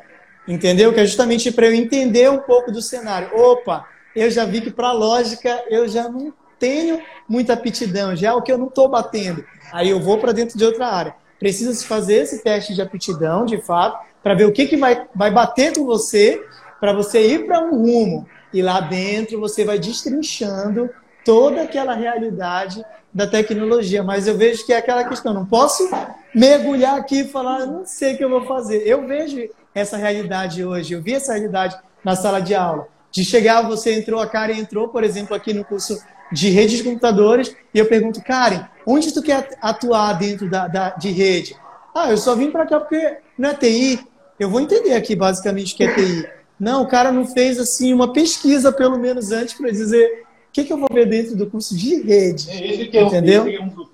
entendeu? 0.46 0.92
Que 0.92 1.00
é 1.00 1.06
justamente 1.06 1.50
para 1.50 1.68
eu 1.68 1.74
entender 1.74 2.30
um 2.30 2.40
pouco 2.40 2.74
do 2.74 2.82
cenário. 2.82 3.30
Opa, 3.34 3.86
eu 4.14 4.30
já 4.30 4.44
vi 4.44 4.60
que 4.60 4.70
para 4.70 4.92
lógica 4.92 5.64
eu 5.70 5.88
já 5.88 6.10
não 6.10 6.34
tenho 6.60 7.02
muita 7.26 7.54
aptidão, 7.54 8.14
já 8.14 8.32
é 8.32 8.34
o 8.34 8.42
que 8.42 8.52
eu 8.52 8.58
não 8.58 8.68
estou 8.68 8.90
batendo. 8.90 9.46
Aí 9.72 9.90
eu 9.90 10.02
vou 10.02 10.18
para 10.18 10.34
dentro 10.34 10.58
de 10.58 10.66
outra 10.66 10.88
área. 10.88 11.16
Precisa 11.40 11.74
se 11.74 11.86
fazer 11.88 12.16
esse 12.16 12.44
teste 12.44 12.76
de 12.76 12.82
aptidão, 12.82 13.46
de 13.46 13.62
fato, 13.62 14.06
para 14.22 14.34
ver 14.34 14.44
o 14.44 14.52
que, 14.52 14.66
que 14.68 14.76
vai, 14.76 15.08
vai 15.16 15.32
bater 15.32 15.74
com 15.74 15.86
você, 15.86 16.44
para 16.82 16.92
você 16.92 17.26
ir 17.26 17.46
para 17.46 17.62
um 17.62 17.82
rumo. 17.82 18.28
E 18.56 18.62
lá 18.62 18.80
dentro 18.80 19.38
você 19.38 19.66
vai 19.66 19.78
destrinchando 19.78 20.90
toda 21.26 21.64
aquela 21.64 21.94
realidade 21.94 22.82
da 23.14 23.28
tecnologia. 23.28 24.02
Mas 24.02 24.28
eu 24.28 24.38
vejo 24.38 24.66
que 24.66 24.72
é 24.72 24.78
aquela 24.78 25.04
questão, 25.04 25.34
não 25.34 25.46
posso 25.46 25.90
mergulhar 26.34 26.98
aqui 26.98 27.20
e 27.20 27.28
falar, 27.28 27.66
não 27.66 27.86
sei 27.86 28.14
o 28.14 28.18
que 28.18 28.24
eu 28.24 28.30
vou 28.30 28.46
fazer. 28.46 28.88
Eu 28.88 29.06
vejo 29.06 29.50
essa 29.74 29.98
realidade 29.98 30.64
hoje, 30.64 30.94
eu 30.94 31.02
vi 31.02 31.16
essa 31.16 31.34
realidade 31.34 31.78
na 32.02 32.16
sala 32.16 32.40
de 32.40 32.56
aula. 32.56 32.88
De 33.12 33.26
chegar, 33.26 33.62
você 33.64 33.94
entrou, 33.94 34.22
a 34.22 34.28
Karen 34.28 34.58
entrou, 34.58 34.88
por 34.88 35.04
exemplo, 35.04 35.36
aqui 35.36 35.54
no 35.54 35.66
curso 35.66 36.02
de 36.32 36.50
redes 36.50 36.78
de 36.78 36.84
computadores, 36.86 37.54
e 37.74 37.80
eu 37.80 37.86
pergunto, 37.88 38.24
Karen, 38.24 38.66
onde 38.86 39.14
tu 39.14 39.22
quer 39.22 39.50
atuar 39.62 40.14
dentro 40.14 40.50
da, 40.50 40.70
da 40.70 40.90
de 40.92 41.12
rede? 41.12 41.58
Ah, 41.94 42.10
eu 42.10 42.18
só 42.18 42.36
vim 42.36 42.52
para 42.52 42.66
cá 42.66 42.80
porque 42.80 43.18
não 43.38 43.50
é 43.50 43.54
TI. 43.54 44.00
Eu 44.40 44.50
vou 44.50 44.62
entender 44.62 44.94
aqui 44.94 45.14
basicamente 45.14 45.74
o 45.74 45.78
que 45.78 45.84
é 45.84 45.94
TI. 45.94 46.35
Não, 46.60 46.84
o 46.84 46.88
cara 46.88 47.12
não 47.12 47.26
fez 47.26 47.60
assim 47.60 47.94
uma 47.94 48.14
pesquisa, 48.14 48.72
pelo 48.72 48.98
menos 48.98 49.32
antes, 49.32 49.54
para 49.54 49.70
dizer 49.72 50.24
o 50.24 50.52
que, 50.52 50.64
que, 50.64 50.72
eu 50.72 50.78
vou 50.78 50.90
ver 50.92 51.06
dentro 51.06 51.36
do 51.36 51.48
curso 51.48 51.78
de 51.78 52.02
rede. 52.02 52.50
É, 52.50 52.68
esse 52.68 52.86
que 52.88 52.98
é, 52.98 53.02
entendeu? 53.04 53.48
Esse 53.48 53.58
é 53.58 53.62
um 53.62 53.68
dos 53.68 53.90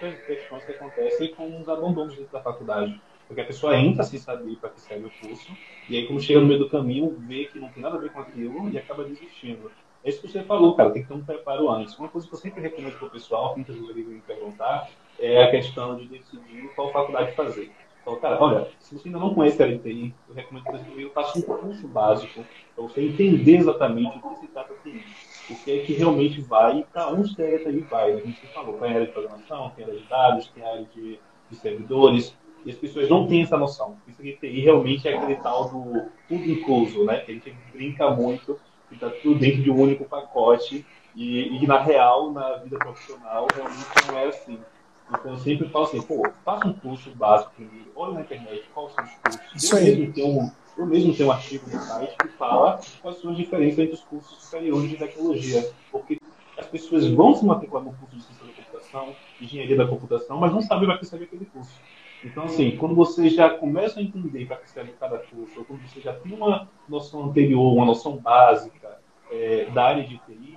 grandes 0.00 0.26
questões 0.26 0.64
que 0.64 0.72
acontecem 0.72 1.34
com 1.34 1.60
os 1.60 1.68
abandonos 1.68 2.16
dentro 2.16 2.32
da 2.32 2.40
faculdade. 2.40 3.00
Porque 3.26 3.40
a 3.40 3.44
pessoa 3.44 3.76
entra 3.76 4.04
sem 4.04 4.20
saber 4.20 4.56
para 4.56 4.70
que 4.70 4.80
serve 4.80 5.06
o 5.06 5.10
curso, 5.20 5.50
e 5.88 5.96
aí, 5.96 6.06
quando 6.06 6.20
chega 6.20 6.40
no 6.40 6.46
meio 6.46 6.60
do 6.60 6.68
caminho, 6.68 7.16
vê 7.26 7.46
que 7.46 7.58
não 7.58 7.68
tem 7.68 7.82
nada 7.82 7.96
a 7.96 8.00
ver 8.00 8.10
com 8.10 8.20
aquilo 8.20 8.70
e 8.70 8.78
acaba 8.78 9.04
desistindo. 9.04 9.70
É 10.04 10.08
isso 10.08 10.20
que 10.20 10.28
você 10.28 10.42
falou, 10.44 10.74
cara, 10.76 10.90
tem 10.90 11.02
que 11.02 11.08
ter 11.08 11.14
um 11.14 11.24
preparo 11.24 11.68
antes. 11.68 11.98
Uma 11.98 12.08
coisa 12.08 12.26
que 12.28 12.34
eu 12.34 12.38
sempre 12.38 12.60
recomendo 12.60 12.96
para 12.96 13.08
o 13.08 13.10
pessoal, 13.10 13.50
que 13.50 13.56
muitas 13.56 13.76
vezes 13.76 14.06
me 14.06 14.20
perguntar, 14.20 14.88
é 15.18 15.42
a 15.42 15.50
questão 15.50 15.96
de 15.96 16.06
decidir 16.06 16.70
qual 16.76 16.92
faculdade 16.92 17.34
fazer. 17.34 17.72
Então, 18.06 18.20
cara, 18.20 18.40
olha, 18.40 18.68
se 18.78 18.94
você 18.94 19.08
ainda 19.08 19.18
não 19.18 19.34
conhece 19.34 19.60
a 19.60 19.66
LTI, 19.66 20.14
eu 20.28 20.34
recomendo 20.36 20.62
que 20.62 20.70
você 20.70 21.10
faça 21.10 21.38
um 21.40 21.42
curso 21.42 21.88
básico 21.88 22.44
para 22.72 22.84
você 22.84 23.02
entender 23.02 23.56
exatamente 23.56 24.16
o 24.18 24.30
que 24.30 24.36
se 24.36 24.46
trata 24.46 24.72
de. 24.84 25.02
O 25.50 25.56
que 25.56 25.72
é 25.72 25.84
que 25.84 25.92
realmente 25.94 26.40
vai 26.40 26.78
e 26.78 26.84
para 26.84 27.08
onde 27.08 27.34
a 27.42 27.44
LTI 27.44 27.80
vai. 27.80 28.12
A 28.12 28.20
gente 28.20 28.46
falou, 28.54 28.74
tem 28.74 28.90
área 28.90 29.06
de 29.06 29.12
programação, 29.12 29.72
tem 29.74 29.84
área 29.84 29.98
de 29.98 30.06
dados, 30.06 30.48
tem 30.54 30.64
área 30.64 30.86
de, 30.94 31.18
de 31.50 31.56
servidores, 31.56 32.32
e 32.64 32.70
as 32.70 32.76
pessoas 32.76 33.08
não 33.08 33.26
têm 33.26 33.42
essa 33.42 33.56
noção. 33.56 33.96
Isso 34.06 34.20
aqui 34.20 34.36
TI 34.40 34.60
realmente 34.60 35.08
é 35.08 35.16
aquele 35.16 35.34
tal 35.36 35.68
do 35.68 36.04
tudo 36.28 36.48
incluso, 36.48 37.04
né? 37.04 37.18
Que 37.18 37.32
a 37.32 37.34
gente 37.34 37.52
brinca 37.72 38.08
muito 38.10 38.56
e 38.88 38.94
está 38.94 39.10
tudo 39.10 39.40
dentro 39.40 39.64
de 39.64 39.70
um 39.70 39.80
único 39.80 40.04
pacote. 40.04 40.86
E, 41.16 41.56
e, 41.56 41.66
na 41.66 41.80
real, 41.80 42.30
na 42.30 42.58
vida 42.58 42.78
profissional, 42.78 43.48
realmente 43.52 44.06
não 44.06 44.18
é 44.18 44.26
assim. 44.26 44.60
Então 45.08 45.32
eu 45.32 45.38
sempre 45.38 45.68
falo 45.68 45.84
assim, 45.84 46.02
pô, 46.02 46.28
faça 46.44 46.66
um 46.66 46.72
curso 46.72 47.10
básico 47.10 47.52
primeiro, 47.54 47.90
olha 47.94 48.14
na 48.14 48.20
internet 48.22 48.64
quais 48.74 48.92
são 48.92 49.04
os 49.04 49.10
cursos. 49.10 49.40
Isso 49.54 49.74
eu, 49.74 49.78
aí. 49.78 49.84
Mesmo 49.84 50.12
tenho 50.12 50.28
um, 50.28 50.50
eu 50.76 50.86
mesmo 50.86 51.14
tenho 51.14 51.28
um 51.28 51.32
artigo 51.32 51.70
no 51.70 51.78
site 51.78 52.16
que 52.16 52.28
fala 52.28 52.80
quais 53.00 53.18
são 53.18 53.30
as 53.30 53.36
diferenças 53.36 53.78
entre 53.78 53.94
os 53.94 54.02
cursos 54.02 54.42
superiores 54.42 54.90
de 54.90 54.96
tecnologia. 54.96 55.70
Porque 55.90 56.20
as 56.58 56.66
pessoas 56.66 57.06
vão 57.06 57.34
se 57.34 57.44
matricular 57.44 57.84
no 57.84 57.92
curso 57.94 58.16
de 58.16 58.22
ciência 58.22 58.46
da 58.46 58.52
computação, 58.52 59.16
engenharia 59.40 59.76
da 59.76 59.86
computação, 59.86 60.38
mas 60.38 60.52
não 60.52 60.62
sabem 60.62 60.86
para 60.86 60.98
que 60.98 61.06
serve 61.06 61.24
aquele 61.26 61.44
curso. 61.46 61.80
Então, 62.24 62.44
assim, 62.44 62.76
quando 62.76 62.94
você 62.94 63.28
já 63.28 63.50
começa 63.50 64.00
a 64.00 64.02
entender 64.02 64.46
para 64.46 64.56
que 64.56 64.70
serve 64.70 64.92
cada 64.98 65.18
curso, 65.18 65.58
ou 65.58 65.64
quando 65.64 65.80
você 65.82 66.00
já 66.00 66.12
tem 66.14 66.32
uma 66.32 66.68
noção 66.88 67.24
anterior, 67.24 67.72
uma 67.72 67.84
noção 67.84 68.16
básica 68.16 68.98
é, 69.30 69.66
da 69.66 69.84
área 69.84 70.04
de 70.04 70.18
TI, 70.18 70.55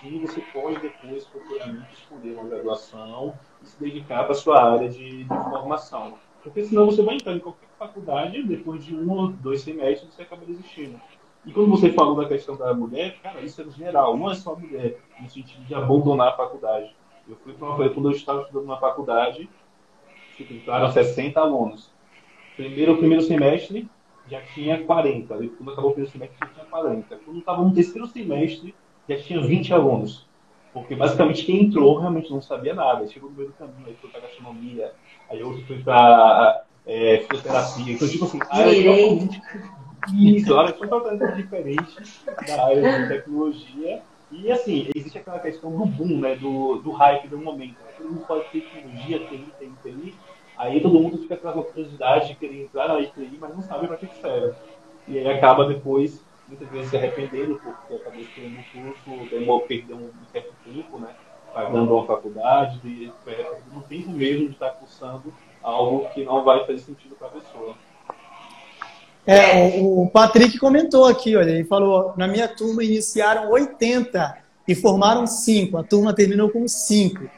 sim 0.00 0.20
você 0.20 0.40
pode 0.52 0.80
depois 0.80 1.26
futuramente 1.26 1.92
escolher 1.94 2.34
uma 2.34 2.48
graduação 2.48 3.34
e 3.62 3.66
se 3.66 3.80
dedicar 3.80 4.24
para 4.24 4.32
a 4.32 4.34
sua 4.34 4.62
área 4.62 4.88
de, 4.88 5.24
de, 5.24 5.28
formação. 5.28 6.14
Porque 6.42 6.64
senão 6.64 6.86
você 6.86 7.02
vai 7.02 7.16
entrar 7.16 7.34
em 7.34 7.38
qualquer 7.38 7.68
faculdade, 7.78 8.42
depois 8.42 8.84
de 8.84 8.94
um 8.94 9.10
ou 9.10 9.28
dois 9.28 9.60
semestres 9.62 10.12
você 10.14 10.22
acaba 10.22 10.44
desistindo. 10.46 11.00
E 11.44 11.52
quando 11.52 11.70
você 11.70 11.90
falou 11.92 12.16
da 12.16 12.28
questão 12.28 12.56
da 12.56 12.74
mulher, 12.74 13.18
cara, 13.22 13.40
isso 13.40 13.60
é 13.60 13.64
no 13.64 13.70
geral, 13.70 14.16
não 14.16 14.30
é 14.30 14.34
só 14.34 14.54
mulher, 14.54 14.98
no 15.20 15.28
sentido 15.28 15.64
de 15.64 15.74
abandonar 15.74 16.28
a 16.28 16.36
faculdade. 16.36 16.94
Eu 17.28 17.36
fui 17.36 17.52
para 17.54 17.68
uma 17.68 17.88
quando 17.88 18.10
eu 18.10 18.16
estava 18.16 18.42
estudando 18.42 18.66
na 18.66 18.76
faculdade, 18.76 19.48
entraram 20.38 20.90
60 20.90 21.38
alunos. 21.38 21.90
Primeiro, 22.56 22.96
primeiro 22.96 23.22
semestre 23.22 23.88
já 24.28 24.40
tinha 24.42 24.84
40. 24.84 25.34
Quando 25.34 25.72
acabou 25.72 25.90
o 25.90 25.94
primeiro 25.94 26.10
semestre 26.10 26.38
já 26.40 26.46
tinha 26.46 26.66
40. 26.66 27.16
Quando 27.24 27.38
estava 27.38 27.62
no 27.62 27.74
terceiro 27.74 28.06
semestre, 28.06 28.74
já 29.10 29.22
tinha 29.22 29.40
20 29.40 29.74
alunos. 29.74 30.26
Porque 30.72 30.94
basicamente 30.94 31.44
quem 31.44 31.64
entrou 31.64 31.98
realmente 31.98 32.30
não 32.30 32.40
sabia 32.40 32.74
nada. 32.74 33.06
Chegou 33.08 33.30
no 33.30 33.36
meio 33.36 33.48
do 33.48 33.54
caminho, 33.54 33.86
aí 33.86 33.96
foi 34.00 34.10
para 34.10 34.20
gastronomia, 34.20 34.92
aí 35.28 35.42
outro 35.42 35.66
foi 35.66 35.78
para 35.78 36.62
é, 36.86 37.24
fisioterapia. 37.28 37.94
Então, 37.94 38.08
tipo 38.08 38.24
assim, 38.24 38.38
a 38.48 38.56
área 38.56 38.74
totalmente. 38.74 39.42
Isso, 40.14 40.54
a 40.54 40.60
área 40.60 40.72
totalmente 40.72 41.34
diferente 41.34 42.24
da 42.46 42.66
área 42.66 43.00
de 43.02 43.08
tecnologia. 43.08 44.02
E 44.30 44.52
assim, 44.52 44.88
existe 44.94 45.18
aquela 45.18 45.40
questão 45.40 45.72
do 45.72 45.84
boom, 45.84 46.20
né? 46.20 46.36
Do, 46.36 46.76
do 46.76 46.92
hype 46.92 47.26
do 47.26 47.36
momento. 47.36 47.76
Né? 47.80 47.92
Todo 47.98 48.10
mundo 48.10 48.26
fala 48.26 48.44
de 48.44 48.60
tecnologia, 48.60 49.18
TI, 49.18 49.52
TI, 49.58 49.72
TI. 49.82 50.14
Aí 50.56 50.80
todo 50.80 51.00
mundo 51.00 51.18
fica 51.18 51.36
com 51.36 51.48
a 51.48 51.64
curiosidade 51.64 52.28
de 52.28 52.34
querer 52.36 52.62
entrar 52.62 52.86
na 52.86 53.04
TI, 53.04 53.38
mas 53.40 53.54
não 53.54 53.62
sabe 53.62 53.88
para 53.88 53.96
que 53.96 54.06
serve. 54.20 54.54
E 55.08 55.18
aí 55.18 55.28
acaba 55.28 55.66
depois 55.66 56.22
muitas 56.50 56.68
vezes 56.68 56.90
se 56.90 56.96
arrependendo 56.96 57.60
porque 57.62 57.94
acabou 57.94 58.20
estudando 58.20 58.58
um 58.58 58.82
curso, 58.82 59.30
demorou, 59.30 59.60
perdeu 59.62 59.96
um 59.96 60.10
certo 60.32 60.52
tempo, 60.64 60.98
né? 60.98 61.08
Pagando 61.54 61.94
uma 61.94 62.06
faculdade, 62.06 62.80
e 62.84 63.12
não 63.72 63.80
tempo 63.82 64.10
mesmo 64.10 64.46
de 64.46 64.52
estar 64.52 64.70
cursando 64.70 65.32
algo 65.62 66.08
que 66.10 66.24
não 66.24 66.44
vai 66.44 66.60
fazer 66.66 66.78
sentido 66.80 67.14
para 67.16 67.28
a 67.28 67.30
pessoa. 67.30 67.74
É, 69.26 69.78
o, 69.80 70.02
o 70.02 70.10
Patrick 70.10 70.58
comentou 70.58 71.06
aqui, 71.06 71.36
olha, 71.36 71.50
ele 71.50 71.64
falou, 71.64 72.14
na 72.16 72.26
minha 72.26 72.48
turma 72.48 72.82
iniciaram 72.82 73.50
80 73.50 74.38
e 74.66 74.74
formaram 74.74 75.26
5, 75.26 75.76
a 75.76 75.84
turma 75.84 76.14
terminou 76.14 76.50
com 76.50 76.66
5. 76.66 77.28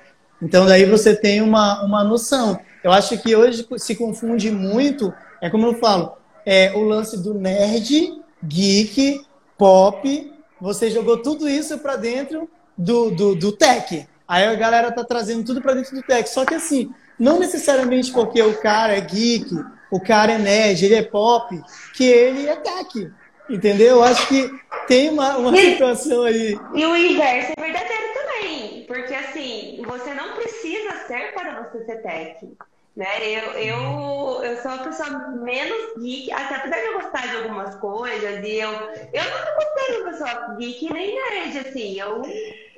Então 0.41 0.67
daí 0.67 0.85
você 0.85 1.15
tem 1.15 1.41
uma, 1.41 1.85
uma 1.85 2.03
noção. 2.05 2.59
Eu 2.83 2.93
acho 2.93 3.21
que 3.23 3.35
hoje 3.35 3.67
se 3.77 3.95
confunde 3.95 4.51
muito, 4.51 5.13
é 5.41 5.51
como 5.51 5.67
eu 5.67 5.75
falo, 5.75 6.13
é 6.45 6.73
o 6.75 6.83
lance 6.83 7.23
do 7.23 7.35
nerd 7.35 8.22
geek, 8.45 9.25
pop, 9.57 10.33
você 10.61 10.91
jogou 10.91 11.19
tudo 11.23 11.49
isso 11.49 11.79
para 11.79 11.97
dentro 11.97 12.49
do, 12.77 13.11
do, 13.11 13.35
do 13.35 13.53
tech. 13.53 14.07
Aí 14.27 14.45
a 14.45 14.55
galera 14.55 14.91
tá 14.93 15.05
trazendo 15.05 15.45
tudo 15.45 15.61
para 15.61 15.75
dentro 15.75 15.95
do 15.95 16.03
tech. 16.03 16.29
Só 16.29 16.45
que 16.45 16.55
assim, 16.55 16.93
não 17.19 17.39
necessariamente 17.39 18.13
porque 18.13 18.43
o 18.43 18.59
cara 18.61 18.97
é 18.97 19.01
geek, 19.01 19.55
o 19.91 20.01
cara 20.01 20.33
é 20.33 20.39
nerd, 20.39 20.85
ele 20.85 20.95
é 20.95 21.03
pop, 21.03 21.61
que 21.95 22.05
ele 22.05 22.49
é 22.49 22.57
tech. 22.57 23.11
Entendeu? 23.51 23.97
Eu 23.97 24.05
acho 24.05 24.27
que 24.29 24.51
tem 24.87 25.11
uma, 25.11 25.37
uma 25.37 25.57
e, 25.57 25.73
situação 25.73 26.23
aí. 26.23 26.59
E 26.75 26.87
o 26.87 26.97
inverso 26.97 27.53
é 27.57 27.61
verdadeiro 27.61 28.15
também. 28.15 28.85
Porque 28.87 29.15
assim, 29.15 29.83
você 29.85 30.15
não 30.15 30.35
precisa 30.35 31.07
ser 31.07 31.35
para 31.35 31.63
você 31.63 31.85
ser 31.85 32.03
tech. 32.03 32.57
Né? 32.95 33.07
Eu, 33.23 33.53
eu, 33.53 34.45
eu 34.45 34.63
sou 34.63 34.71
uma 34.71 34.85
pessoa 34.85 35.29
menos 35.31 35.95
geek, 35.99 36.31
até 36.31 36.57
apesar 36.57 36.77
de 36.77 36.87
eu 36.87 37.01
gostar 37.01 37.27
de 37.27 37.37
algumas 37.37 37.75
coisas, 37.77 38.45
e 38.45 38.57
eu, 38.57 38.71
eu 38.71 39.25
não 39.25 39.45
me 39.45 39.65
considero 39.65 40.03
uma 40.03 40.11
pessoa 40.11 40.57
geek 40.59 40.93
nem 40.93 41.15
nerd, 41.15 41.59
assim, 41.59 41.99
eu 41.99 42.23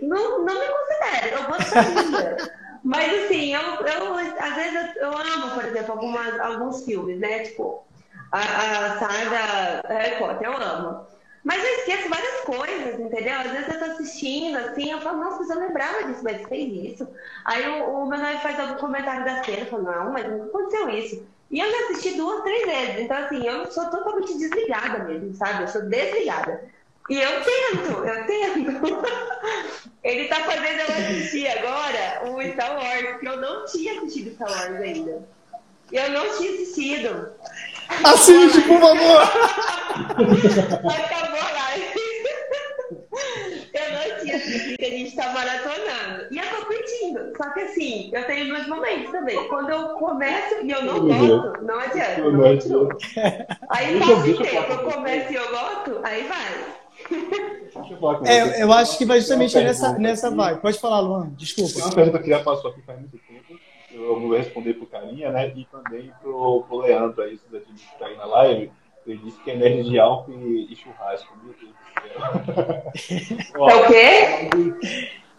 não, 0.01 0.45
não 0.45 0.61
me 0.61 0.67
considero, 0.67 1.37
eu 1.37 1.45
gostaria. 1.49 2.37
Mas 2.85 3.25
assim, 3.25 3.55
eu, 3.55 3.61
eu 3.61 4.15
às 4.15 4.55
vezes 4.57 4.97
eu, 4.97 5.05
eu 5.05 5.19
amo, 5.19 5.55
por 5.55 5.65
exemplo, 5.65 5.93
algumas, 5.93 6.39
alguns 6.39 6.85
filmes, 6.85 7.19
né? 7.19 7.45
Tipo, 7.45 7.83
a, 8.31 8.41
a 8.41 8.99
saga 8.99 9.89
Harry 9.89 10.19
Potter, 10.19 10.47
eu 10.47 10.57
amo. 10.57 11.07
Mas 11.45 11.63
eu 11.63 11.71
esqueço 11.75 12.09
várias 12.09 12.41
coisas, 12.41 12.99
entendeu? 12.99 13.35
Às 13.35 13.51
vezes 13.51 13.69
eu 13.69 13.79
tô 13.79 13.85
assistindo, 13.85 14.57
assim, 14.57 14.91
eu 14.91 15.01
falo, 15.01 15.23
nossa, 15.23 15.53
eu 15.53 15.61
lembrava 15.61 16.05
disso, 16.05 16.25
mas 16.25 16.43
fez 16.49 16.93
isso. 16.93 17.07
Aí 17.45 17.69
o, 17.69 17.85
o 17.85 18.07
meu 18.07 18.19
noivo 18.19 18.41
faz 18.41 18.59
algum 18.59 18.77
comentário 18.77 19.25
da 19.25 19.45
cena, 19.45 19.59
eu 19.59 19.67
falo, 19.67 19.83
não, 19.83 20.13
mas 20.13 20.27
não 20.27 20.47
aconteceu 20.47 20.89
isso. 20.89 21.27
E 21.51 21.61
eu 21.61 21.71
já 21.71 21.79
assisti 21.85 22.17
duas, 22.17 22.43
três 22.43 22.65
vezes. 22.65 23.01
Então, 23.03 23.17
assim, 23.19 23.47
eu 23.47 23.71
sou 23.71 23.85
totalmente 23.91 24.39
desligada 24.39 25.05
mesmo, 25.05 25.35
sabe? 25.35 25.63
Eu 25.63 25.69
sou 25.69 25.83
desligada. 25.83 26.65
E 27.11 27.17
eu 27.17 27.31
tento, 27.43 28.05
eu 28.05 28.27
tento. 28.27 29.05
Ele 30.03 30.29
tá 30.29 30.37
fazendo 30.37 30.81
eu 30.81 30.95
assistir 30.97 31.47
agora 31.49 32.31
o 32.31 32.43
Star 32.53 32.77
Wars, 32.77 33.21
que 33.21 33.29
eu 33.29 33.41
não 33.41 33.65
tinha 33.67 33.99
assistido 33.99 34.35
Star 34.35 34.51
Wars 34.51 34.81
ainda. 34.81 35.23
Eu 35.93 36.11
não 36.11 36.37
tinha 36.37 36.51
assistido. 36.53 37.31
Assiste, 38.05 38.61
por 38.63 38.81
favor! 38.81 39.21
Acabou 40.91 41.41
a 41.41 41.53
live. 41.53 41.95
Eu 43.73 43.93
não 43.93 44.21
tinha 44.21 44.37
assistido 44.37 44.77
que 44.79 44.85
a 44.85 44.91
gente 45.05 45.17
tá 45.17 45.33
maratonando. 45.33 46.27
E 46.31 46.39
eu 46.39 46.45
tô 46.45 46.67
curtindo. 46.67 47.33
Só 47.37 47.51
que 47.51 47.61
assim, 47.61 48.11
eu 48.13 48.25
tenho 48.25 48.49
dois 48.49 48.67
momentos 48.67 49.11
também. 49.11 49.49
Quando 49.49 49.71
eu 49.71 49.89
começo 49.91 50.55
e 50.63 50.71
eu 50.71 50.83
não 50.85 51.07
gosto, 51.07 51.63
não 51.65 51.79
adianta, 51.79 52.31
não 52.31 52.43
continuo. 52.43 52.89
Aí 53.69 53.99
passa 53.99 54.13
o 54.13 54.37
tempo, 54.37 54.73
eu 54.73 54.91
começo 54.91 55.33
e 55.33 55.37
eu 55.37 55.51
gosto, 55.51 56.01
aí 56.03 56.29
vai. 56.29 56.75
É, 58.27 58.63
eu 58.63 58.73
acho 58.73 58.97
que 58.97 59.05
vai 59.05 59.19
justamente 59.21 59.57
nessa, 59.57 59.99
nessa 59.99 60.31
vibe. 60.31 60.61
Pode 60.61 60.79
falar, 60.79 61.01
Luan, 61.01 61.31
desculpa. 61.37 61.79
Uma 61.79 61.95
pergunta 61.95 62.19
que 62.21 62.31
já 62.31 62.43
passou 62.43 62.71
aqui 62.71 62.81
faz 62.83 62.99
muito 62.99 63.19
tempo 63.19 63.35
eu 63.95 64.21
vou 64.21 64.37
responder 64.37 64.75
pro 64.75 64.87
Carinha, 64.87 65.31
né? 65.31 65.53
E 65.55 65.65
também 65.67 66.11
pro, 66.21 66.65
pro 66.65 66.79
Leandro 66.79 67.23
aí, 67.23 67.39
que 67.39 67.99
tá 67.99 68.07
aí 68.07 68.17
na 68.17 68.25
live. 68.25 68.71
Ele 69.07 69.19
disse 69.19 69.41
que 69.43 69.51
é 69.51 69.57
nerd 69.57 69.85
de 69.85 69.99
álcool 69.99 70.33
e, 70.33 70.73
e 70.73 70.77
churrasco. 70.77 71.37
Meu 71.43 71.55
Deus 71.55 71.73
do 71.73 71.77
céu. 73.05 73.61
Ó, 73.61 73.71
é 73.71 73.75
o 73.75 73.87
quê? 73.87 74.49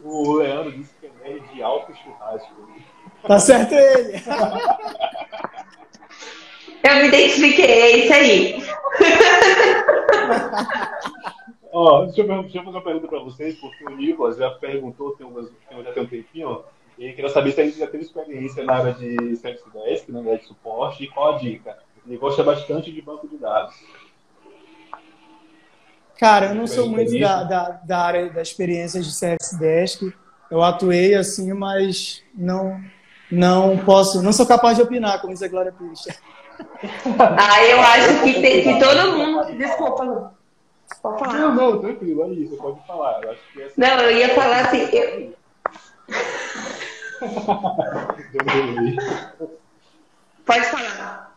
O 0.03 0.33
Leandro 0.33 0.71
disse 0.71 0.93
que 0.99 1.07
é 1.07 1.11
nerd 1.23 1.47
de 1.53 1.63
álcool 1.63 1.91
e 1.91 1.95
churrasco. 1.95 2.53
Tá 3.27 3.39
certo 3.39 3.73
ele. 3.73 4.21
Eu 6.87 6.95
me 6.97 7.07
identifiquei, 7.07 7.65
é 7.65 7.97
isso 7.97 8.13
aí. 8.13 8.63
Ó, 11.73 12.05
deixa, 12.05 12.21
eu, 12.21 12.41
deixa 12.43 12.59
eu 12.59 12.63
fazer 12.63 12.77
uma 12.77 12.83
pergunta 12.83 13.07
para 13.07 13.19
vocês, 13.19 13.55
porque 13.55 13.83
o 13.83 13.89
Nicolas 13.89 14.37
já 14.37 14.51
perguntou, 14.51 15.15
tem 15.15 15.25
umas, 15.25 15.51
já 15.83 15.91
tem 15.91 16.03
um 16.03 16.07
tempinho, 16.07 16.63
e 16.97 17.11
queria 17.11 17.29
saber 17.29 17.51
se 17.51 17.61
a 17.61 17.65
gente 17.65 17.79
já 17.79 17.87
teve 17.87 18.03
experiência 18.03 18.63
na 18.63 18.75
área 18.75 18.93
de 18.93 19.35
Service 19.35 19.69
Desk, 19.71 20.09
na 20.11 20.19
área 20.19 20.37
de 20.37 20.45
suporte, 20.45 21.03
e 21.03 21.07
qual 21.07 21.33
a 21.33 21.37
dica? 21.37 21.77
Ele 22.05 22.17
gosta 22.17 22.43
bastante 22.43 22.91
de 22.91 23.01
banco 23.01 23.27
de 23.27 23.37
dados. 23.37 23.75
Cara, 26.17 26.47
eu 26.47 26.55
não 26.55 26.67
sou 26.67 26.87
muito 26.87 27.17
da, 27.19 27.43
da, 27.43 27.69
da, 27.83 27.99
área 27.99 28.29
da 28.29 28.41
experiência 28.41 29.01
de 29.01 29.11
Service 29.11 29.59
Desk. 29.59 30.13
Eu 30.49 30.63
atuei 30.63 31.15
assim, 31.15 31.51
mas 31.53 32.23
não 32.33 32.81
não 33.29 33.77
posso, 33.79 34.21
não 34.21 34.31
sou 34.31 34.45
capaz 34.45 34.77
de 34.77 34.83
opinar, 34.83 35.19
como 35.19 35.33
diz 35.33 35.41
a 35.41 35.47
Glória 35.47 35.71
Pires. 35.71 36.07
Ah, 37.37 37.65
eu 37.65 37.81
acho 37.81 38.23
que, 38.23 38.41
tem, 38.41 38.63
que 38.63 38.79
todo 38.79 39.17
mundo. 39.17 39.57
Desculpa, 39.57 40.33
Pode 41.01 41.19
falar. 41.19 41.33
Não, 41.33 41.53
não, 41.53 41.77
tranquilo, 41.79 42.23
é 42.23 42.29
isso, 42.29 42.55
pode 42.57 42.79
falar. 42.87 43.21
Eu 43.23 43.31
essa... 43.31 43.41
Não, 43.77 43.99
eu 44.01 44.17
ia 44.17 44.33
falar 44.33 44.61
assim. 44.61 44.89
Eu... 44.91 45.35
Pode 50.45 50.65
falar. 50.65 51.34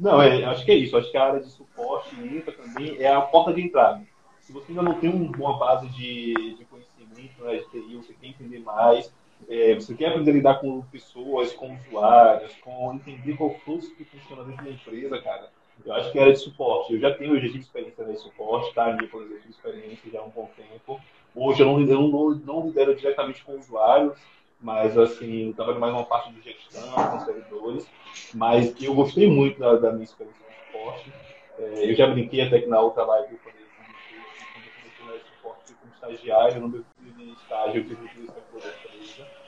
Não, 0.00 0.20
é, 0.22 0.42
acho 0.46 0.64
que 0.64 0.72
é 0.72 0.74
isso. 0.76 0.96
Acho 0.96 1.10
que 1.10 1.16
a 1.18 1.24
área 1.24 1.40
de 1.40 1.50
suporte 1.50 2.16
infra 2.16 2.52
também 2.52 2.96
é 2.98 3.12
a 3.12 3.20
porta 3.20 3.52
de 3.52 3.60
entrada. 3.60 4.02
Se 4.40 4.50
você 4.50 4.72
ainda 4.72 4.82
não 4.82 4.94
tem 4.94 5.10
uma 5.10 5.58
base 5.58 5.86
de, 5.90 6.56
de 6.56 6.64
conhecimento 6.64 7.44
né, 7.44 7.58
de 7.58 7.70
TI, 7.70 7.96
você 7.96 8.14
quer 8.14 8.28
entender 8.28 8.60
mais, 8.60 9.12
é, 9.48 9.74
você 9.74 9.94
quer 9.94 10.08
aprender 10.08 10.30
a 10.30 10.34
lidar 10.34 10.54
com 10.60 10.80
pessoas, 10.82 11.52
com 11.52 11.74
usuários, 11.74 12.52
com 12.62 12.94
entender 12.94 13.36
qual 13.36 13.54
fluxo 13.60 13.94
que 13.94 14.04
funciona 14.04 14.42
dentro 14.44 14.64
da 14.64 14.70
empresa, 14.70 15.20
cara. 15.20 15.50
Eu 15.84 15.94
acho 15.94 16.12
que 16.12 16.18
era 16.18 16.32
de 16.32 16.38
suporte. 16.38 16.94
Eu 16.94 17.00
já 17.00 17.12
tenho, 17.14 17.34
já 17.36 17.46
tive 17.46 17.58
experiência 17.58 18.04
de 18.04 18.16
suporte, 18.16 18.74
tá? 18.74 18.84
Por 19.10 19.22
exemplo, 19.22 19.50
experiência 19.50 20.10
já 20.10 20.20
há 20.20 20.24
um 20.24 20.30
bom 20.30 20.48
tempo. 20.56 21.00
Hoje 21.34 21.62
eu 21.62 21.66
não, 21.66 21.80
eu 21.80 22.08
não, 22.08 22.30
não 22.34 22.66
lidero 22.66 22.94
diretamente 22.94 23.44
com 23.44 23.56
usuários, 23.56 24.18
mas 24.60 24.96
assim, 24.98 25.48
eu 25.48 25.54
trabalho 25.54 25.80
mais 25.80 25.92
uma 25.94 26.04
parte 26.04 26.32
de 26.32 26.42
gestão, 26.42 26.92
com 26.92 27.20
servidores, 27.24 27.86
mas 28.34 28.74
eu 28.82 28.94
gostei 28.94 29.28
muito 29.28 29.58
da, 29.58 29.76
da 29.76 29.92
minha 29.92 30.04
experiência 30.04 30.44
de 30.46 30.66
suporte. 30.66 31.12
É, 31.58 31.90
eu 31.90 31.94
já 31.94 32.06
brinquei 32.06 32.42
até 32.42 32.60
que 32.60 32.66
na 32.66 32.80
outra 32.80 33.04
live 33.04 33.32
eu 33.32 33.38
falei 33.38 33.66
quando 33.76 34.64
eu 34.66 34.72
comecei 34.72 35.04
no 35.06 35.26
suporte 35.36 35.74
como 35.74 35.92
estagiário, 35.94 36.60
no 36.60 36.68
meu 36.68 36.84
de 37.00 37.32
estágio 37.32 37.80
eu 37.80 37.84
tive 37.84 38.08
que 38.08 38.26
da 38.26 38.38
empresa 38.38 39.40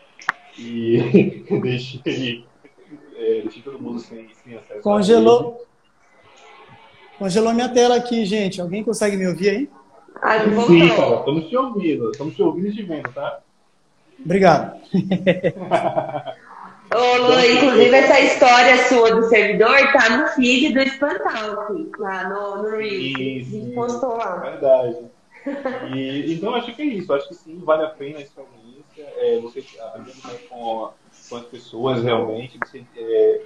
e 0.59 1.45
deixei, 1.61 2.45
é, 3.17 3.41
deixei 3.43 3.63
todo 3.63 3.81
mundo 3.81 3.99
sem, 4.01 4.29
sem 4.35 4.57
acesso. 4.57 4.83
Congelou. 4.83 5.67
Congelou 7.19 7.55
minha 7.55 7.69
tela 7.69 7.97
aqui, 7.97 8.25
gente. 8.25 8.61
Alguém 8.61 8.83
consegue 8.83 9.17
me 9.17 9.27
ouvir 9.27 9.51
aí? 9.51 9.71
Ah, 10.21 10.39
Sim, 10.67 10.89
cara, 10.89 11.17
estamos 11.17 11.49
te 11.49 11.57
ouvindo. 11.57 12.11
Estamos 12.11 12.35
te 12.35 12.43
ouvindo 12.43 12.69
e 12.69 12.73
te 12.75 12.83
vendo, 12.83 13.13
tá? 13.13 13.41
Obrigado. 14.25 14.81
Ô, 16.95 17.17
Lu, 17.17 17.41
inclusive 17.41 17.97
essa 17.97 18.21
história 18.21 18.77
sua 18.87 19.15
do 19.15 19.23
servidor 19.29 19.75
tá 19.93 20.11
no 20.11 20.29
feed 20.29 20.75
do 20.75 20.81
Espantalk, 20.81 21.91
lá 21.99 22.29
no, 22.29 22.63
no 22.63 22.77
Reels. 22.77 23.47
Isso, 23.47 23.57
a 23.57 23.61
gente 23.61 23.75
postou 23.75 24.17
lá. 24.17 24.37
Verdade. 24.37 25.07
E, 25.95 26.35
então 26.35 26.55
acho 26.55 26.75
que 26.75 26.83
é 26.83 26.85
isso. 26.85 27.13
Acho 27.13 27.29
que 27.29 27.35
sim, 27.35 27.59
vale 27.65 27.85
a 27.85 27.91
pena 27.91 28.19
a 28.19 28.23
experiência. 28.23 28.53
É, 28.97 29.41
você 29.41 29.65
aprendendo 29.81 30.19
mais 30.23 30.41
com, 30.49 30.91
com 31.31 31.37
as 31.37 31.45
pessoas 31.47 32.03
realmente. 32.03 32.59
Você, 32.59 32.85
é, 32.97 33.41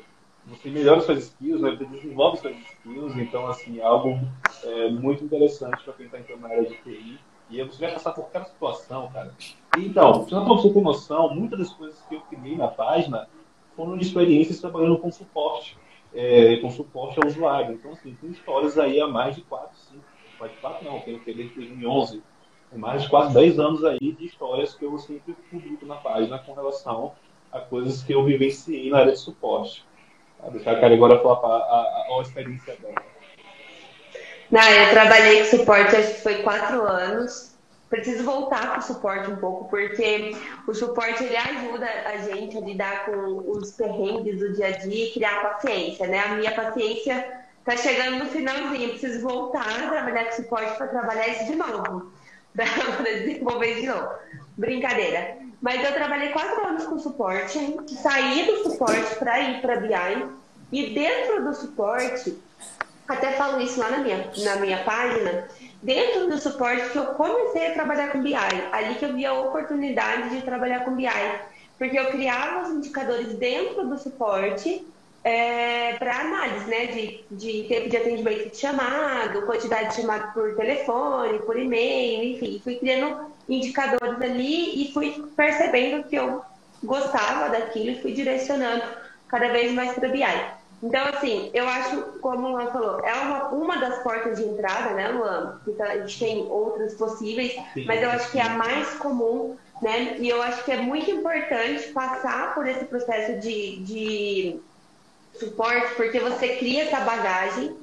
você 0.46 0.68
melhora 0.68 1.00
suas 1.00 1.24
skills, 1.24 1.60
né? 1.60 1.70
você 1.70 1.84
desenvolve 1.84 2.38
suas 2.38 2.56
skills. 2.56 3.16
Então, 3.16 3.46
assim, 3.46 3.78
é 3.78 3.84
algo 3.84 4.18
é, 4.64 4.90
muito 4.90 5.24
interessante 5.24 5.84
para 5.84 5.94
quem 5.94 6.06
está 6.06 6.18
entrando 6.18 6.40
na 6.40 6.48
área 6.48 6.64
de 6.64 6.76
TI. 6.78 7.18
E 7.48 7.62
você 7.62 7.78
vai 7.78 7.92
passar 7.92 8.12
por 8.12 8.28
cada 8.30 8.46
situação 8.46 9.08
cara. 9.12 9.32
Então, 9.76 10.26
só 10.28 10.44
para 10.44 10.54
você 10.54 10.70
ter 10.70 10.80
noção, 10.80 11.34
muitas 11.34 11.58
das 11.58 11.72
coisas 11.72 12.00
que 12.08 12.14
eu 12.14 12.20
criei 12.22 12.56
na 12.56 12.68
página 12.68 13.28
foram 13.76 13.96
de 13.96 14.06
experiências 14.06 14.60
trabalhando 14.60 14.98
com 14.98 15.10
suporte, 15.10 15.76
é, 16.14 16.56
com 16.56 16.70
suporte 16.70 17.20
ao 17.20 17.28
usuário. 17.28 17.74
Então, 17.74 17.92
assim, 17.92 18.16
tem 18.20 18.30
histórias 18.30 18.78
aí 18.78 19.00
há 19.00 19.06
mais 19.06 19.36
de 19.36 19.42
4, 19.42 19.68
5, 19.76 20.04
mais 20.40 20.52
de 20.52 20.58
4 20.58 20.84
não, 20.84 21.00
tenho 21.00 21.20
que 21.20 21.32
desde 21.32 21.54
2011, 21.54 22.22
mais 22.74 23.02
de 23.02 23.08
quase 23.08 23.34
10 23.34 23.58
anos 23.58 23.84
aí 23.84 24.12
de 24.12 24.24
histórias 24.24 24.74
que 24.74 24.84
eu 24.84 24.98
sempre 24.98 25.34
publico 25.50 25.84
na 25.86 25.96
página 25.96 26.38
com 26.38 26.54
relação 26.54 27.12
a 27.52 27.60
coisas 27.60 28.02
que 28.02 28.12
eu 28.12 28.24
vivenciei 28.24 28.90
na 28.90 28.98
área 28.98 29.12
de 29.12 29.18
suporte. 29.18 29.84
Vou 30.40 30.50
deixar 30.50 30.72
a 30.72 30.80
cara 30.80 30.94
agora 30.94 31.18
falar 31.20 31.58
a, 31.58 31.58
a, 31.58 32.18
a, 32.18 32.22
experiência 32.22 32.76
dela. 32.76 33.02
Não, 34.50 34.62
eu 34.62 34.90
trabalhei 34.90 35.40
com 35.40 35.56
suporte, 35.56 35.96
acho 35.96 36.14
que 36.14 36.20
foi 36.20 36.42
quatro 36.42 36.82
anos 36.82 37.55
preciso 37.96 38.24
voltar 38.24 38.70
para 38.70 38.78
o 38.78 38.82
suporte 38.82 39.30
um 39.30 39.36
pouco, 39.36 39.68
porque 39.68 40.36
o 40.66 40.74
suporte 40.74 41.24
ele 41.24 41.36
ajuda 41.36 41.86
a 42.06 42.16
gente 42.18 42.56
a 42.56 42.60
lidar 42.60 43.06
com 43.06 43.50
os 43.50 43.72
perrengues 43.72 44.38
do 44.38 44.52
dia 44.54 44.68
a 44.68 44.70
dia 44.70 45.06
e 45.06 45.12
criar 45.12 45.42
paciência, 45.42 46.06
né? 46.06 46.20
A 46.20 46.34
minha 46.36 46.52
paciência 46.52 47.44
está 47.60 47.76
chegando 47.76 48.24
no 48.24 48.26
finalzinho, 48.26 48.90
preciso 48.90 49.26
voltar 49.26 49.68
a 49.68 49.90
trabalhar 49.90 50.26
com 50.26 50.32
suporte 50.32 50.76
para 50.76 50.86
trabalhar 50.86 51.28
isso 51.28 51.46
de 51.46 51.56
novo, 51.56 52.12
para 52.54 53.02
desenvolver 53.02 53.80
de 53.80 53.86
novo. 53.86 54.08
Brincadeira. 54.56 55.36
Mas 55.60 55.84
eu 55.84 55.92
trabalhei 55.92 56.28
quatro 56.28 56.66
anos 56.66 56.84
com 56.84 56.98
suporte, 56.98 57.58
saí 58.02 58.46
do 58.46 58.70
suporte 58.70 59.16
para 59.16 59.40
ir 59.40 59.60
para 59.60 59.80
BI, 59.80 60.26
e 60.72 60.94
dentro 60.94 61.44
do 61.44 61.54
suporte, 61.54 62.36
até 63.08 63.32
falo 63.32 63.60
isso 63.60 63.78
lá 63.78 63.90
na 63.90 63.98
minha, 63.98 64.30
na 64.38 64.56
minha 64.56 64.82
página, 64.84 65.48
dentro 65.86 66.28
do 66.28 66.36
suporte 66.36 66.90
que 66.90 66.98
eu 66.98 67.06
comecei 67.14 67.68
a 67.68 67.72
trabalhar 67.72 68.10
com 68.10 68.20
BI, 68.20 68.34
ali 68.34 68.96
que 68.96 69.04
eu 69.04 69.14
vi 69.14 69.24
a 69.24 69.32
oportunidade 69.32 70.30
de 70.30 70.42
trabalhar 70.42 70.84
com 70.84 70.96
BI, 70.96 71.06
porque 71.78 71.96
eu 71.96 72.06
criava 72.06 72.66
os 72.66 72.74
indicadores 72.74 73.34
dentro 73.34 73.86
do 73.86 73.96
suporte 73.96 74.84
é, 75.22 75.92
para 75.92 76.22
análise, 76.22 76.68
né, 76.68 76.86
de, 76.86 77.24
de 77.30 77.68
tempo 77.68 77.88
de 77.88 77.96
atendimento 77.96 78.50
de 78.50 78.56
chamado, 78.56 79.46
quantidade 79.46 79.90
de 79.90 80.02
chamado 80.02 80.32
por 80.34 80.56
telefone, 80.56 81.38
por 81.40 81.56
e-mail, 81.56 82.34
enfim, 82.34 82.60
fui 82.64 82.74
criando 82.76 83.32
indicadores 83.48 84.20
ali 84.20 84.82
e 84.82 84.92
fui 84.92 85.24
percebendo 85.36 86.02
que 86.08 86.16
eu 86.16 86.42
gostava 86.82 87.48
daquilo 87.48 87.90
e 87.90 88.02
fui 88.02 88.12
direcionando 88.12 88.82
cada 89.28 89.48
vez 89.50 89.72
mais 89.72 89.92
para 89.92 90.08
BI. 90.08 90.24
Então, 90.82 91.06
assim, 91.06 91.50
eu 91.54 91.66
acho, 91.66 92.02
como 92.20 92.48
o 92.48 92.50
Luan 92.50 92.70
falou, 92.70 93.00
é 93.00 93.14
uma, 93.14 93.48
uma 93.48 93.76
das 93.78 94.02
portas 94.02 94.38
de 94.38 94.44
entrada, 94.44 94.90
né, 94.90 95.08
Luan? 95.08 95.60
Então, 95.66 95.86
a 95.86 95.98
gente 95.98 96.18
tem 96.18 96.46
outras 96.48 96.94
possíveis, 96.94 97.52
Sim. 97.72 97.84
mas 97.86 98.02
eu 98.02 98.10
acho 98.10 98.30
que 98.30 98.38
é 98.38 98.42
a 98.42 98.50
mais 98.50 98.90
comum, 98.94 99.56
né? 99.80 100.16
E 100.18 100.28
eu 100.28 100.42
acho 100.42 100.64
que 100.64 100.72
é 100.72 100.76
muito 100.76 101.10
importante 101.10 101.88
passar 101.92 102.54
por 102.54 102.66
esse 102.66 102.84
processo 102.84 103.40
de, 103.40 103.76
de 103.78 104.60
suporte, 105.38 105.94
porque 105.94 106.20
você 106.20 106.56
cria 106.56 106.84
essa 106.84 107.00
bagagem 107.00 107.76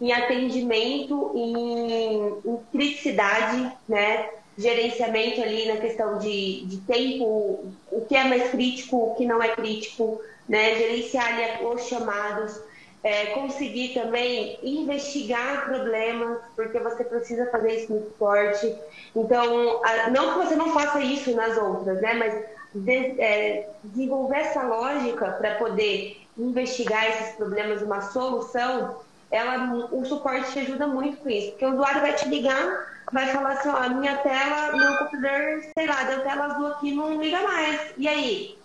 em 0.00 0.12
atendimento, 0.12 1.32
em, 1.34 2.50
em 2.50 2.58
criticidade, 2.72 3.70
né? 3.88 4.30
Gerenciamento 4.56 5.40
ali 5.40 5.66
na 5.66 5.76
questão 5.76 6.18
de, 6.18 6.66
de 6.66 6.78
tempo, 6.78 7.72
o 7.90 8.04
que 8.06 8.16
é 8.16 8.24
mais 8.24 8.50
crítico, 8.50 8.96
o 8.96 9.14
que 9.14 9.24
não 9.24 9.42
é 9.42 9.48
crítico, 9.48 10.20
né, 10.50 10.74
gerenciar 10.74 11.28
ali 11.28 11.64
os 11.64 11.86
chamados, 11.86 12.60
é, 13.04 13.26
conseguir 13.26 13.94
também 13.94 14.58
investigar 14.64 15.66
problemas, 15.66 16.38
porque 16.56 16.78
você 16.80 17.04
precisa 17.04 17.48
fazer 17.52 17.76
isso 17.76 17.94
no 17.94 18.00
suporte. 18.00 18.74
Então, 19.14 19.80
não 20.10 20.32
que 20.32 20.46
você 20.46 20.56
não 20.56 20.74
faça 20.74 21.00
isso 21.00 21.34
nas 21.36 21.56
outras, 21.56 22.02
né, 22.02 22.14
mas 22.14 22.44
de, 22.74 23.20
é, 23.20 23.70
desenvolver 23.84 24.38
essa 24.38 24.62
lógica 24.64 25.30
para 25.40 25.54
poder 25.54 26.20
investigar 26.36 27.08
esses 27.08 27.36
problemas, 27.36 27.80
uma 27.80 28.00
solução, 28.00 28.98
ela, 29.30 29.88
o 29.92 30.04
suporte 30.04 30.50
te 30.50 30.58
ajuda 30.58 30.88
muito 30.88 31.18
com 31.18 31.30
isso, 31.30 31.50
porque 31.52 31.64
o 31.64 31.74
usuário 31.74 32.00
vai 32.00 32.12
te 32.14 32.28
ligar, 32.28 33.04
vai 33.12 33.28
falar 33.28 33.52
assim, 33.52 33.68
ó, 33.68 33.88
minha 33.88 34.16
tela, 34.16 34.76
meu 34.76 34.98
computador, 34.98 35.62
sei 35.78 35.86
lá, 35.86 36.02
deu 36.02 36.22
tela 36.24 36.46
azul 36.46 36.66
aqui, 36.66 36.92
não 36.92 37.22
liga 37.22 37.40
mais. 37.40 37.92
E 37.96 38.08
aí? 38.08 38.59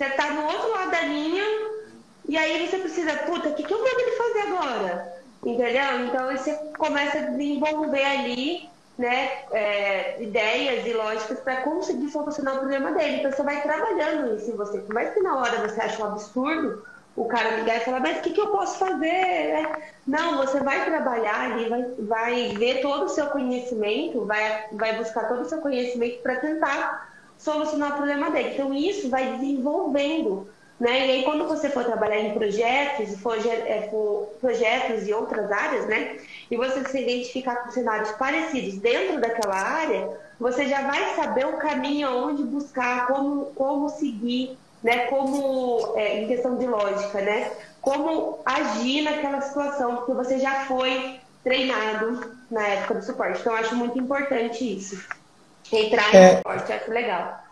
Você 0.00 0.06
está 0.06 0.30
no 0.30 0.46
outro 0.46 0.70
lado 0.70 0.90
da 0.92 1.02
linha 1.02 1.44
e 2.26 2.34
aí 2.34 2.66
você 2.66 2.78
precisa, 2.78 3.12
puta, 3.18 3.50
o 3.50 3.54
que, 3.54 3.62
que 3.62 3.70
eu 3.70 3.76
vou 3.76 3.86
ele 3.86 4.12
fazer 4.12 4.40
agora? 4.48 5.22
Entendeu? 5.44 6.06
Então 6.06 6.32
você 6.32 6.54
começa 6.78 7.18
a 7.18 7.22
desenvolver 7.24 8.02
ali 8.02 8.70
né, 8.96 9.44
é, 9.52 10.22
ideias 10.22 10.86
e 10.86 10.94
lógicas 10.94 11.40
para 11.40 11.60
conseguir 11.60 12.08
solucionar 12.08 12.54
o 12.54 12.58
problema 12.60 12.92
dele. 12.92 13.18
Então 13.18 13.30
você 13.30 13.42
vai 13.42 13.60
trabalhando 13.60 14.38
isso 14.38 14.50
em 14.50 14.56
você. 14.56 14.78
Por 14.78 14.94
mais 14.94 15.12
que 15.12 15.20
na 15.20 15.36
hora 15.36 15.68
você 15.68 15.78
ache 15.78 16.00
um 16.00 16.06
absurdo 16.06 16.82
o 17.14 17.26
cara 17.26 17.56
ligar 17.56 17.76
e 17.76 17.80
falar, 17.80 18.00
mas 18.00 18.20
o 18.20 18.22
que, 18.22 18.30
que 18.30 18.40
eu 18.40 18.48
posso 18.48 18.78
fazer? 18.78 19.68
Não, 20.06 20.38
você 20.38 20.60
vai 20.60 20.82
trabalhar 20.82 21.52
ali, 21.52 21.68
vai, 21.68 21.82
vai 21.98 22.48
ver 22.56 22.80
todo 22.80 23.04
o 23.04 23.10
seu 23.10 23.26
conhecimento, 23.26 24.24
vai, 24.24 24.64
vai 24.72 24.96
buscar 24.96 25.28
todo 25.28 25.42
o 25.42 25.44
seu 25.44 25.58
conhecimento 25.58 26.22
para 26.22 26.36
tentar 26.36 27.09
solucionar 27.40 27.92
o 27.92 27.96
problema 27.96 28.30
dele. 28.30 28.50
Então, 28.54 28.72
isso 28.72 29.08
vai 29.08 29.32
desenvolvendo. 29.32 30.48
Né? 30.78 31.06
E 31.06 31.10
aí, 31.10 31.24
quando 31.24 31.46
você 31.46 31.68
for 31.68 31.84
trabalhar 31.84 32.18
em 32.20 32.32
projetos, 32.32 33.18
for, 33.20 33.36
é, 33.46 33.88
for 33.90 34.34
projetos 34.40 35.06
e 35.06 35.12
outras 35.12 35.50
áreas, 35.52 35.86
né? 35.86 36.16
E 36.50 36.56
você 36.56 36.82
se 36.84 37.02
identificar 37.02 37.56
com 37.56 37.70
cenários 37.70 38.10
parecidos 38.12 38.78
dentro 38.78 39.20
daquela 39.20 39.56
área, 39.56 40.08
você 40.38 40.66
já 40.66 40.80
vai 40.82 41.14
saber 41.16 41.46
o 41.46 41.58
caminho 41.58 42.08
aonde 42.08 42.42
buscar, 42.44 43.08
como, 43.08 43.46
como 43.54 43.90
seguir, 43.90 44.56
né? 44.82 45.06
Como, 45.08 45.92
é, 45.96 46.22
em 46.22 46.28
questão 46.28 46.56
de 46.56 46.66
lógica, 46.66 47.20
né? 47.20 47.52
Como 47.82 48.38
agir 48.46 49.02
naquela 49.02 49.42
situação, 49.42 49.96
porque 49.96 50.12
você 50.14 50.38
já 50.38 50.64
foi 50.64 51.20
treinado 51.44 52.36
na 52.50 52.66
época 52.66 52.94
do 52.94 53.04
suporte. 53.04 53.40
Então, 53.40 53.52
eu 53.52 53.58
acho 53.58 53.76
muito 53.76 53.98
importante 53.98 54.64
isso. 54.78 55.19
Entrar 55.72 56.14
é, 56.14 56.32
em 56.32 56.36
esporte, 56.36 56.72
acho 56.72 56.90
legal. 56.90 57.44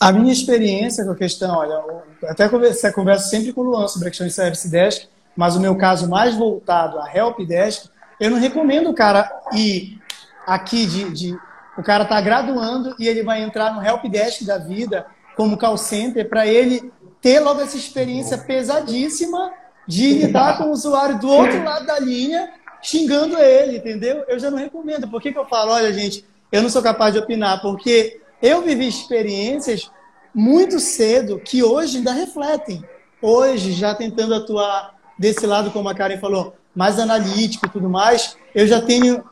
A 0.00 0.12
minha 0.12 0.32
experiência 0.32 1.04
com 1.04 1.12
a 1.12 1.16
questão, 1.16 1.56
olha, 1.56 1.82
até 2.24 2.48
conversa, 2.48 2.92
converso 2.92 3.28
sempre 3.28 3.52
com 3.52 3.62
o 3.62 3.64
Luan 3.64 3.88
sobre 3.88 4.08
a 4.08 4.10
questão 4.10 4.26
de 4.26 4.32
Service 4.32 4.68
Desk, 4.68 5.08
mas 5.36 5.56
o 5.56 5.60
meu 5.60 5.76
caso 5.76 6.08
mais 6.08 6.34
voltado 6.34 6.98
a 6.98 7.14
Help 7.14 7.40
Desk, 7.40 7.88
eu 8.20 8.30
não 8.30 8.38
recomendo 8.38 8.90
o 8.90 8.94
cara 8.94 9.30
ir 9.52 10.00
aqui 10.46 10.86
de, 10.86 11.10
de 11.10 11.38
o 11.76 11.82
cara 11.82 12.04
está 12.04 12.20
graduando 12.20 12.94
e 12.98 13.06
ele 13.06 13.22
vai 13.22 13.42
entrar 13.42 13.74
no 13.74 13.84
Help 13.84 14.04
Desk 14.04 14.44
da 14.44 14.56
vida 14.56 15.06
como 15.36 15.58
call 15.58 15.76
center 15.76 16.28
para 16.28 16.46
ele 16.46 16.90
ter 17.20 17.40
logo 17.40 17.60
essa 17.60 17.76
experiência 17.76 18.38
pesadíssima 18.38 19.52
de 19.86 20.14
lidar 20.14 20.56
com 20.56 20.64
o 20.64 20.72
usuário 20.72 21.18
do 21.18 21.28
outro 21.28 21.62
lado 21.62 21.86
da 21.86 21.98
linha 21.98 22.50
xingando 22.82 23.36
ele, 23.38 23.78
entendeu? 23.78 24.24
Eu 24.28 24.38
já 24.38 24.50
não 24.50 24.58
recomendo. 24.58 25.08
Por 25.08 25.20
que, 25.20 25.32
que 25.32 25.38
eu 25.38 25.46
falo, 25.46 25.72
olha, 25.72 25.92
gente, 25.92 26.24
eu 26.50 26.62
não 26.62 26.70
sou 26.70 26.82
capaz 26.82 27.12
de 27.12 27.20
opinar, 27.20 27.60
porque 27.60 28.20
eu 28.40 28.62
vivi 28.62 28.86
experiências 28.86 29.90
muito 30.34 30.78
cedo 30.78 31.40
que 31.40 31.62
hoje 31.62 31.98
ainda 31.98 32.12
refletem. 32.12 32.84
Hoje, 33.20 33.72
já 33.72 33.94
tentando 33.94 34.34
atuar 34.34 34.94
desse 35.18 35.46
lado, 35.46 35.70
como 35.70 35.88
a 35.88 35.94
Karen 35.94 36.18
falou, 36.18 36.54
mais 36.74 36.98
analítico 36.98 37.66
e 37.66 37.70
tudo 37.70 37.88
mais, 37.88 38.36
eu 38.54 38.66
já 38.66 38.80
tenho 38.80 39.24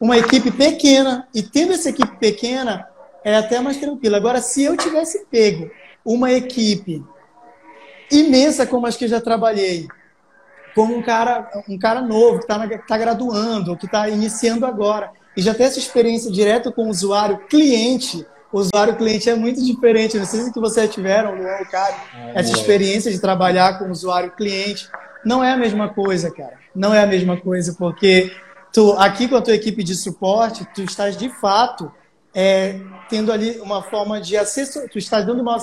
uma 0.00 0.16
equipe 0.16 0.50
pequena, 0.50 1.28
e 1.34 1.42
tendo 1.42 1.72
essa 1.72 1.90
equipe 1.90 2.16
pequena, 2.18 2.88
é 3.24 3.36
até 3.36 3.60
mais 3.60 3.78
tranquilo. 3.78 4.16
Agora, 4.16 4.40
se 4.40 4.62
eu 4.62 4.76
tivesse 4.76 5.26
pego 5.26 5.70
uma 6.04 6.32
equipe 6.32 7.04
imensa 8.10 8.66
como 8.66 8.86
as 8.86 8.96
que 8.96 9.04
eu 9.04 9.08
já 9.08 9.20
trabalhei, 9.20 9.86
como 10.74 10.96
um 10.96 11.02
cara, 11.02 11.50
um 11.68 11.78
cara 11.78 12.00
novo, 12.00 12.38
que 12.38 12.44
está 12.44 12.78
tá 12.86 12.98
graduando, 12.98 13.76
que 13.76 13.86
está 13.86 14.08
iniciando 14.08 14.64
agora, 14.64 15.10
e 15.38 15.40
já 15.40 15.54
ter 15.54 15.62
essa 15.62 15.78
experiência 15.78 16.32
direto 16.32 16.72
com 16.72 16.88
o 16.88 16.90
usuário 16.90 17.38
cliente, 17.48 18.26
o 18.52 18.58
usuário 18.58 18.96
cliente 18.96 19.30
é 19.30 19.36
muito 19.36 19.64
diferente. 19.64 20.18
Não 20.18 20.26
sei 20.26 20.40
se 20.40 20.52
que 20.52 20.58
vocês 20.58 20.92
tiveram, 20.92 21.36
Luan, 21.36 21.64
cara, 21.70 21.94
é, 22.12 22.40
essa 22.40 22.50
experiência 22.50 23.08
de 23.08 23.20
trabalhar 23.20 23.78
com 23.78 23.84
o 23.84 23.92
usuário 23.92 24.32
cliente. 24.32 24.90
Não 25.24 25.44
é 25.44 25.52
a 25.52 25.56
mesma 25.56 25.90
coisa, 25.90 26.28
cara. 26.28 26.54
Não 26.74 26.92
é 26.92 27.04
a 27.04 27.06
mesma 27.06 27.36
coisa, 27.36 27.72
porque 27.78 28.32
tu, 28.72 28.94
aqui 28.94 29.28
com 29.28 29.36
a 29.36 29.40
tua 29.40 29.54
equipe 29.54 29.84
de 29.84 29.94
suporte, 29.94 30.66
tu 30.74 30.82
estás 30.82 31.16
de 31.16 31.28
fato 31.28 31.88
é, 32.34 32.80
tendo 33.08 33.30
ali 33.30 33.60
uma 33.60 33.80
forma 33.80 34.20
de 34.20 34.36
assessor, 34.36 34.88
tu 34.88 34.98
estás 34.98 35.24
dando 35.24 35.40
uma, 35.40 35.56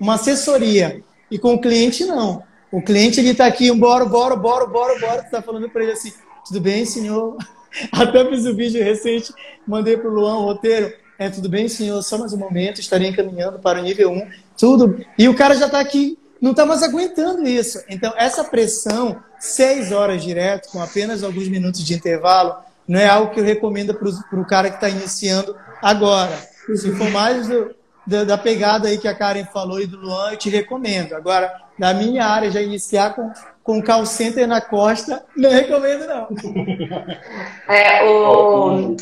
uma 0.00 0.14
assessoria. 0.14 1.02
E 1.30 1.38
com 1.38 1.52
o 1.52 1.60
cliente, 1.60 2.02
não. 2.06 2.42
O 2.72 2.80
cliente, 2.80 3.20
ele 3.20 3.32
está 3.32 3.44
aqui, 3.44 3.70
bora, 3.72 4.06
bora, 4.06 4.34
bora, 4.34 4.66
bora, 4.66 4.98
bora. 4.98 5.20
Tu 5.20 5.26
está 5.26 5.42
falando 5.42 5.68
para 5.68 5.82
ele 5.82 5.92
assim, 5.92 6.14
tudo 6.46 6.62
bem, 6.62 6.86
senhor? 6.86 7.36
Até 7.92 8.24
fiz 8.28 8.44
o 8.44 8.50
um 8.50 8.54
vídeo 8.54 8.82
recente, 8.82 9.32
mandei 9.66 9.96
para 9.96 10.08
o 10.08 10.14
Luan 10.14 10.38
o 10.38 10.44
roteiro. 10.44 10.92
É, 11.18 11.28
tudo 11.28 11.48
bem, 11.48 11.68
senhor? 11.68 12.00
Só 12.02 12.16
mais 12.16 12.32
um 12.32 12.38
momento, 12.38 12.80
estarei 12.80 13.08
encaminhando 13.08 13.58
para 13.58 13.80
o 13.80 13.82
nível 13.82 14.10
1. 14.12 14.28
Tudo. 14.56 15.04
E 15.18 15.28
o 15.28 15.34
cara 15.34 15.54
já 15.56 15.66
está 15.66 15.80
aqui, 15.80 16.16
não 16.40 16.52
está 16.52 16.64
mais 16.64 16.82
aguentando 16.82 17.46
isso. 17.46 17.82
Então, 17.88 18.12
essa 18.16 18.44
pressão, 18.44 19.20
seis 19.38 19.90
horas 19.90 20.22
direto, 20.22 20.70
com 20.70 20.80
apenas 20.80 21.24
alguns 21.24 21.48
minutos 21.48 21.84
de 21.84 21.94
intervalo, 21.94 22.56
não 22.86 23.00
é 23.00 23.08
algo 23.08 23.32
que 23.32 23.40
eu 23.40 23.44
recomendo 23.44 23.94
para 23.94 24.40
o 24.40 24.46
cara 24.46 24.70
que 24.70 24.76
está 24.76 24.88
iniciando 24.88 25.56
agora. 25.82 26.36
Se 26.74 26.92
for 26.92 27.10
mais 27.10 27.48
do, 27.48 27.74
da, 28.06 28.24
da, 28.24 28.38
pegada 28.38 28.88
aí 28.88 28.98
que 28.98 29.08
a 29.08 29.14
Karen 29.14 29.44
falou 29.46 29.80
e 29.80 29.86
do 29.86 29.98
Luan, 29.98 30.32
eu 30.32 30.36
te 30.36 30.48
recomendo. 30.48 31.14
Agora, 31.14 31.52
na 31.78 31.92
minha 31.92 32.26
área, 32.26 32.50
já 32.50 32.62
iniciar 32.62 33.14
com, 33.14 33.30
com 33.68 33.82
call 33.82 34.06
center 34.06 34.48
na 34.48 34.62
costa, 34.62 35.26
não 35.36 35.50
recomendo, 35.50 36.06
não. 36.06 36.28
É, 37.68 38.02
o... 38.02 38.96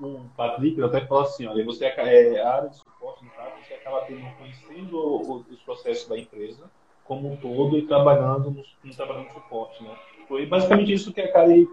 o 0.00 0.20
Patrick 0.36 0.80
até 0.80 1.04
falou 1.06 1.24
assim, 1.24 1.44
olha, 1.48 1.64
você 1.64 1.86
é, 1.86 2.34
é 2.34 2.40
a 2.40 2.54
área 2.54 2.68
de 2.68 2.76
suporte, 2.76 3.24
no 3.24 3.30
caso, 3.32 3.50
você 3.66 3.74
acaba 3.74 4.02
tendo, 4.02 4.24
conhecendo 4.38 5.42
os 5.50 5.60
processos 5.62 6.08
da 6.08 6.16
empresa 6.16 6.70
como 7.02 7.32
um 7.32 7.36
todo 7.38 7.76
e 7.76 7.84
trabalhando 7.88 8.52
no, 8.52 8.92
trabalhando 8.94 9.24
no 9.24 9.32
suporte, 9.32 9.82
né? 9.82 9.90
Foi 10.28 10.46
basicamente 10.46 10.92
isso 10.92 11.12
que 11.12 11.20
a 11.20 11.32
Karen 11.32 11.66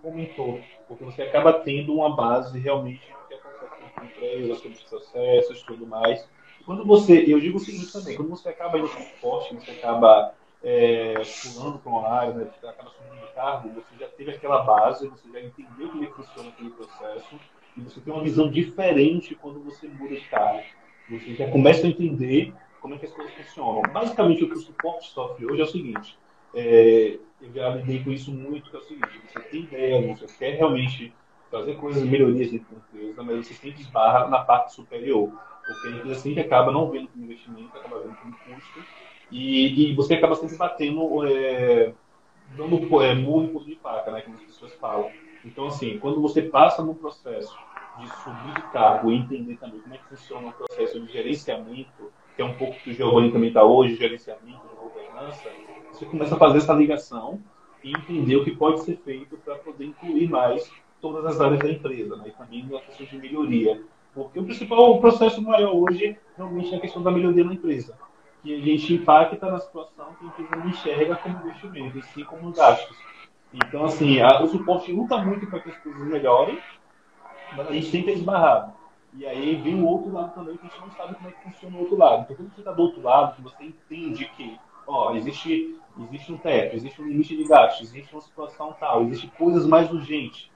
comentou, 0.00 0.60
porque 0.86 1.02
você 1.02 1.22
acaba 1.22 1.54
tendo 1.54 1.92
uma 1.92 2.14
base 2.14 2.56
realmente 2.56 3.00
do 3.00 3.26
que 3.26 3.34
acontece 3.34 3.92
com 3.92 4.00
a 4.00 4.04
empresa, 4.04 4.54
sobre 4.54 4.78
os 4.78 4.84
processos 4.84 5.60
e 5.60 5.66
tudo 5.66 5.88
mais. 5.88 6.24
Quando 6.64 6.86
você, 6.86 7.24
eu 7.26 7.40
digo 7.40 7.56
o 7.56 7.60
seguinte 7.60 7.92
também, 7.92 8.14
quando 8.14 8.28
você 8.28 8.50
acaba 8.50 8.78
indo 8.78 8.88
para 8.88 9.00
o 9.00 9.02
suporte, 9.02 9.54
você 9.56 9.72
acaba 9.72 10.32
é, 10.64 11.14
pulando 11.42 11.78
para 11.78 11.92
uma 11.92 12.08
área, 12.08 12.34
né, 12.34 12.50
acaba 12.62 12.90
subindo 12.90 13.20
de 13.20 13.34
cargo, 13.34 13.68
você 13.74 13.94
já 14.00 14.08
teve 14.08 14.30
aquela 14.30 14.62
base, 14.62 15.06
você 15.08 15.30
já 15.30 15.40
entendeu 15.40 15.90
como 15.90 16.02
é 16.02 16.06
funciona 16.08 16.48
aquele 16.48 16.70
processo, 16.70 17.38
e 17.76 17.80
você 17.82 18.00
tem 18.00 18.12
uma 18.12 18.22
visão 18.22 18.50
diferente 18.50 19.34
quando 19.34 19.62
você 19.62 19.86
muda 19.86 20.14
de 20.14 20.24
cargo. 20.24 20.64
Você 21.10 21.34
já 21.34 21.50
começa 21.50 21.86
a 21.86 21.90
entender 21.90 22.54
como 22.80 22.94
é 22.94 22.98
que 22.98 23.04
as 23.04 23.12
coisas 23.12 23.34
funcionam. 23.34 23.82
Basicamente, 23.92 24.42
o 24.42 24.48
que 24.48 24.54
o 24.54 24.60
suporte 24.60 25.10
sofre 25.10 25.44
hoje 25.44 25.60
é 25.60 25.64
o 25.64 25.68
seguinte, 25.68 26.18
é, 26.54 27.18
eu 27.42 27.52
já 27.52 27.68
lidei 27.70 28.02
com 28.02 28.10
isso 28.10 28.32
muito, 28.32 28.70
que 28.70 28.76
é 28.76 28.78
o 28.78 28.82
seguinte, 28.82 29.20
você 29.26 29.40
tem 29.40 29.64
ideia, 29.64 30.16
você 30.16 30.26
quer 30.38 30.56
realmente 30.56 31.12
fazer 31.50 31.74
coisas, 31.74 32.02
melhorias 32.04 32.50
dentro 32.50 32.68
da 32.70 32.76
empresa, 32.76 33.22
mas 33.22 33.46
você 33.46 33.54
sempre 33.54 33.82
esbarra 33.82 34.28
na 34.28 34.42
parte 34.42 34.72
superior, 34.72 35.30
porque 35.66 35.88
a 35.88 35.90
empresa 35.90 36.20
sempre 36.20 36.40
acaba 36.40 36.72
não 36.72 36.90
vendo 36.90 37.08
como 37.08 37.24
investimento, 37.24 37.76
acaba 37.76 38.00
vendo 38.00 38.16
como 38.16 38.34
custo, 38.44 38.86
e, 39.30 39.90
e 39.90 39.94
você 39.94 40.14
acaba 40.14 40.36
sempre 40.36 40.56
batendo, 40.56 41.26
é, 41.26 41.92
dando 42.56 43.02
é, 43.02 43.14
murro 43.14 43.64
de 43.64 43.74
faca, 43.76 44.10
né, 44.10 44.20
como 44.22 44.36
as 44.36 44.42
pessoas 44.42 44.72
falam. 44.74 45.10
Então, 45.44 45.66
assim, 45.66 45.98
quando 45.98 46.20
você 46.20 46.42
passa 46.42 46.82
no 46.82 46.94
processo 46.94 47.56
de 47.98 48.08
subir 48.22 48.54
de 48.54 48.62
cargo 48.72 49.10
e 49.10 49.16
entender 49.16 49.56
também 49.56 49.80
como 49.80 49.94
é 49.94 49.98
que 49.98 50.08
funciona 50.08 50.48
o 50.48 50.52
processo 50.52 51.00
de 51.00 51.12
gerenciamento, 51.12 52.12
que 52.34 52.42
é 52.42 52.44
um 52.44 52.54
pouco 52.54 52.74
que 52.80 52.90
o 52.90 52.94
Giovanni 52.94 53.30
também 53.30 53.48
está 53.48 53.62
hoje, 53.62 53.96
gerenciamento 53.96 54.74
governança, 55.14 55.50
você 55.92 56.04
começa 56.06 56.34
a 56.34 56.38
fazer 56.38 56.58
essa 56.58 56.72
ligação 56.72 57.40
e 57.82 57.90
entender 57.90 58.36
o 58.36 58.44
que 58.44 58.54
pode 58.54 58.82
ser 58.82 58.96
feito 58.96 59.36
para 59.38 59.56
poder 59.56 59.86
incluir 59.86 60.28
mais 60.28 60.70
todas 61.00 61.24
as 61.26 61.40
áreas 61.40 61.60
da 61.60 61.70
empresa, 61.70 62.16
né? 62.16 62.24
e 62.28 62.30
também 62.32 62.64
na 62.66 62.80
questão 62.80 63.06
de 63.06 63.18
melhoria. 63.18 63.82
Porque 64.14 64.38
o 64.38 64.44
principal 64.44 65.00
processo 65.00 65.42
maior 65.42 65.74
hoje 65.74 66.16
realmente 66.36 66.72
é 66.72 66.78
a 66.78 66.80
questão 66.80 67.02
da 67.02 67.10
melhoria 67.10 67.44
na 67.44 67.54
empresa. 67.54 67.96
Que 68.44 68.54
a 68.54 68.60
gente 68.60 68.94
impacta 68.94 69.50
na 69.50 69.58
situação 69.58 70.14
que 70.14 70.24
a 70.24 70.28
empresa 70.28 70.56
não 70.56 70.68
enxerga 70.68 71.16
como 71.16 71.38
investimento, 71.38 71.98
e 71.98 72.02
sim 72.02 72.22
como 72.24 72.52
gastos. 72.52 72.96
Então, 73.52 73.84
assim, 73.84 74.20
a, 74.20 74.42
o 74.42 74.46
suporte 74.46 74.92
luta 74.92 75.18
muito 75.18 75.46
para 75.46 75.60
que 75.60 75.70
as 75.70 75.78
coisas 75.78 76.06
melhorem, 76.06 76.58
mas 77.56 77.66
a 77.66 77.72
gente 77.72 77.86
sempre 77.86 78.12
é 78.12 78.14
esbarrado. 78.14 78.72
E 79.14 79.24
aí 79.26 79.56
vem 79.56 79.80
o 79.80 79.86
outro 79.86 80.12
lado 80.12 80.34
também, 80.34 80.56
que 80.56 80.66
a 80.66 80.68
gente 80.68 80.80
não 80.80 80.90
sabe 80.90 81.14
como 81.14 81.28
é 81.28 81.32
que 81.32 81.42
funciona 81.42 81.76
o 81.76 81.80
outro 81.80 81.96
lado. 81.96 82.22
Então, 82.22 82.36
quando 82.36 82.52
você 82.52 82.60
está 82.60 82.72
do 82.72 82.82
outro 82.82 83.02
lado, 83.02 83.42
você 83.42 83.64
entende 83.64 84.26
que 84.36 84.58
ó, 84.86 85.14
existe, 85.14 85.80
existe 85.98 86.32
um 86.32 86.38
teto, 86.38 86.76
existe 86.76 87.00
um 87.00 87.06
limite 87.06 87.36
de 87.36 87.44
gasto, 87.44 87.82
existe 87.82 88.12
uma 88.12 88.20
situação 88.20 88.76
tal, 88.78 89.02
existe 89.04 89.28
coisas 89.38 89.66
mais 89.66 89.90
urgentes 89.90 90.50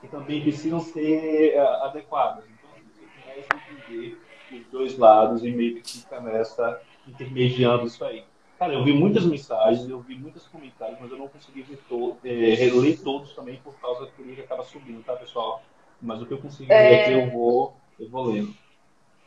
que 0.00 0.08
também 0.08 0.42
precisam 0.42 0.80
ser 0.80 1.56
uh, 1.56 1.84
adequadas. 1.84 2.44
Então, 2.44 2.70
você 2.92 3.06
começa 3.22 3.48
a 3.54 3.72
entender 3.72 4.18
os 4.52 4.66
dois 4.72 4.98
lados 4.98 5.44
e 5.44 5.50
meio 5.50 5.80
que 5.80 6.00
fica 6.00 6.20
nessa 6.20 6.80
intermediando 7.10 7.86
isso 7.86 8.04
aí. 8.04 8.24
Cara, 8.58 8.74
eu 8.74 8.84
vi 8.84 8.92
muitas 8.92 9.24
mensagens, 9.24 9.88
eu 9.88 10.00
vi 10.00 10.14
muitos 10.16 10.46
comentários, 10.46 10.98
mas 11.00 11.10
eu 11.10 11.16
não 11.16 11.28
consegui 11.28 11.62
ver 11.62 11.78
to 11.88 12.18
é, 12.22 12.28
reler 12.28 13.00
todos 13.00 13.32
também 13.34 13.58
por 13.64 13.74
causa 13.80 14.06
que 14.08 14.20
o 14.20 14.24
link 14.24 14.40
acaba 14.40 14.62
subindo, 14.64 15.02
tá, 15.02 15.14
pessoal? 15.16 15.62
Mas 16.00 16.20
o 16.20 16.26
que 16.26 16.32
eu 16.32 16.38
consegui 16.38 16.70
é... 16.70 16.88
ver 16.88 17.00
aqui 17.00 17.12
eu 17.12 17.30
vou, 17.30 17.74
eu 17.98 18.08
vou 18.10 18.24
lendo. 18.24 18.54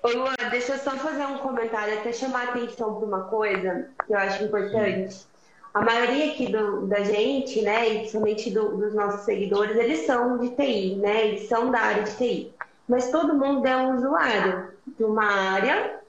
Ô 0.04 0.10
Luan, 0.10 0.36
deixa 0.52 0.74
eu 0.74 0.78
só 0.78 0.92
fazer 0.92 1.26
um 1.26 1.38
comentário, 1.38 1.98
até 1.98 2.12
chamar 2.12 2.42
a 2.42 2.52
atenção 2.52 2.96
para 2.96 3.08
uma 3.08 3.24
coisa 3.24 3.90
que 4.06 4.14
eu 4.14 4.18
acho 4.18 4.44
importante. 4.44 5.26
A 5.74 5.82
maioria 5.82 6.32
aqui 6.32 6.52
do, 6.52 6.86
da 6.86 7.04
gente, 7.04 7.62
né, 7.62 7.90
e 7.90 8.00
principalmente 8.00 8.52
do, 8.52 8.78
dos 8.78 8.94
nossos 8.94 9.22
seguidores, 9.22 9.76
eles 9.76 10.06
são 10.06 10.38
de 10.38 10.50
TI, 10.50 10.96
né, 10.98 11.28
eles 11.28 11.48
são 11.48 11.72
da 11.72 11.80
área 11.80 12.04
de 12.04 12.16
TI. 12.18 12.54
Mas 12.88 13.10
todo 13.10 13.34
mundo 13.34 13.66
é 13.66 13.78
um 13.78 13.96
usuário 13.96 14.74
de 14.86 15.04
uma 15.04 15.26
área 15.26 16.03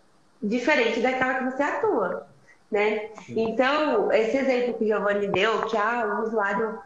diferente 0.44 1.00
daquela 1.00 1.34
que 1.34 1.44
você 1.44 1.62
atua, 1.62 2.26
né? 2.70 3.08
Então, 3.28 4.12
esse 4.12 4.36
exemplo 4.36 4.74
que 4.74 4.84
o 4.84 4.86
Giovanni 4.86 5.26
deu, 5.28 5.62
que 5.62 5.76
ah, 5.76 6.18
o 6.20 6.26
usuário, 6.26 6.78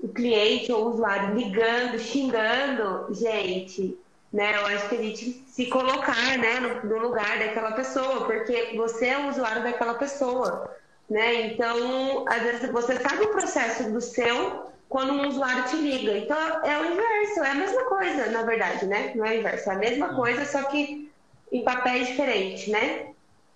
o 0.00 0.08
cliente 0.08 0.72
ou 0.72 0.86
o 0.86 0.90
usuário 0.90 1.34
ligando, 1.34 1.98
xingando, 1.98 3.14
gente, 3.14 3.96
né? 4.32 4.56
Eu 4.56 4.66
acho 4.66 4.88
que 4.88 4.96
a 4.96 5.02
gente 5.02 5.44
se 5.46 5.66
colocar, 5.66 6.38
né, 6.38 6.58
no, 6.60 6.88
no 6.88 6.98
lugar 6.98 7.38
daquela 7.38 7.72
pessoa, 7.72 8.26
porque 8.26 8.74
você 8.76 9.06
é 9.06 9.18
o 9.18 9.28
usuário 9.28 9.62
daquela 9.62 9.94
pessoa, 9.94 10.70
né? 11.08 11.52
Então, 11.52 12.24
às 12.28 12.42
vezes 12.42 12.70
você 12.70 12.96
sabe 12.96 13.24
o 13.24 13.28
processo 13.28 13.92
do 13.92 14.00
seu 14.00 14.72
quando 14.88 15.12
um 15.12 15.28
usuário 15.28 15.64
te 15.64 15.76
liga. 15.76 16.18
Então, 16.18 16.36
é 16.64 16.78
o 16.78 16.92
inverso, 16.92 17.40
é 17.44 17.50
a 17.50 17.54
mesma 17.54 17.84
coisa, 17.84 18.26
na 18.30 18.42
verdade, 18.42 18.86
né? 18.86 19.12
Não 19.14 19.24
é 19.24 19.30
o 19.30 19.38
inverso, 19.38 19.70
é 19.70 19.74
a 19.74 19.78
mesma 19.78 20.14
coisa, 20.14 20.44
só 20.44 20.64
que 20.64 21.12
em 21.54 21.62
papéis 21.62 22.08
diferentes, 22.08 22.66
né? 22.66 23.06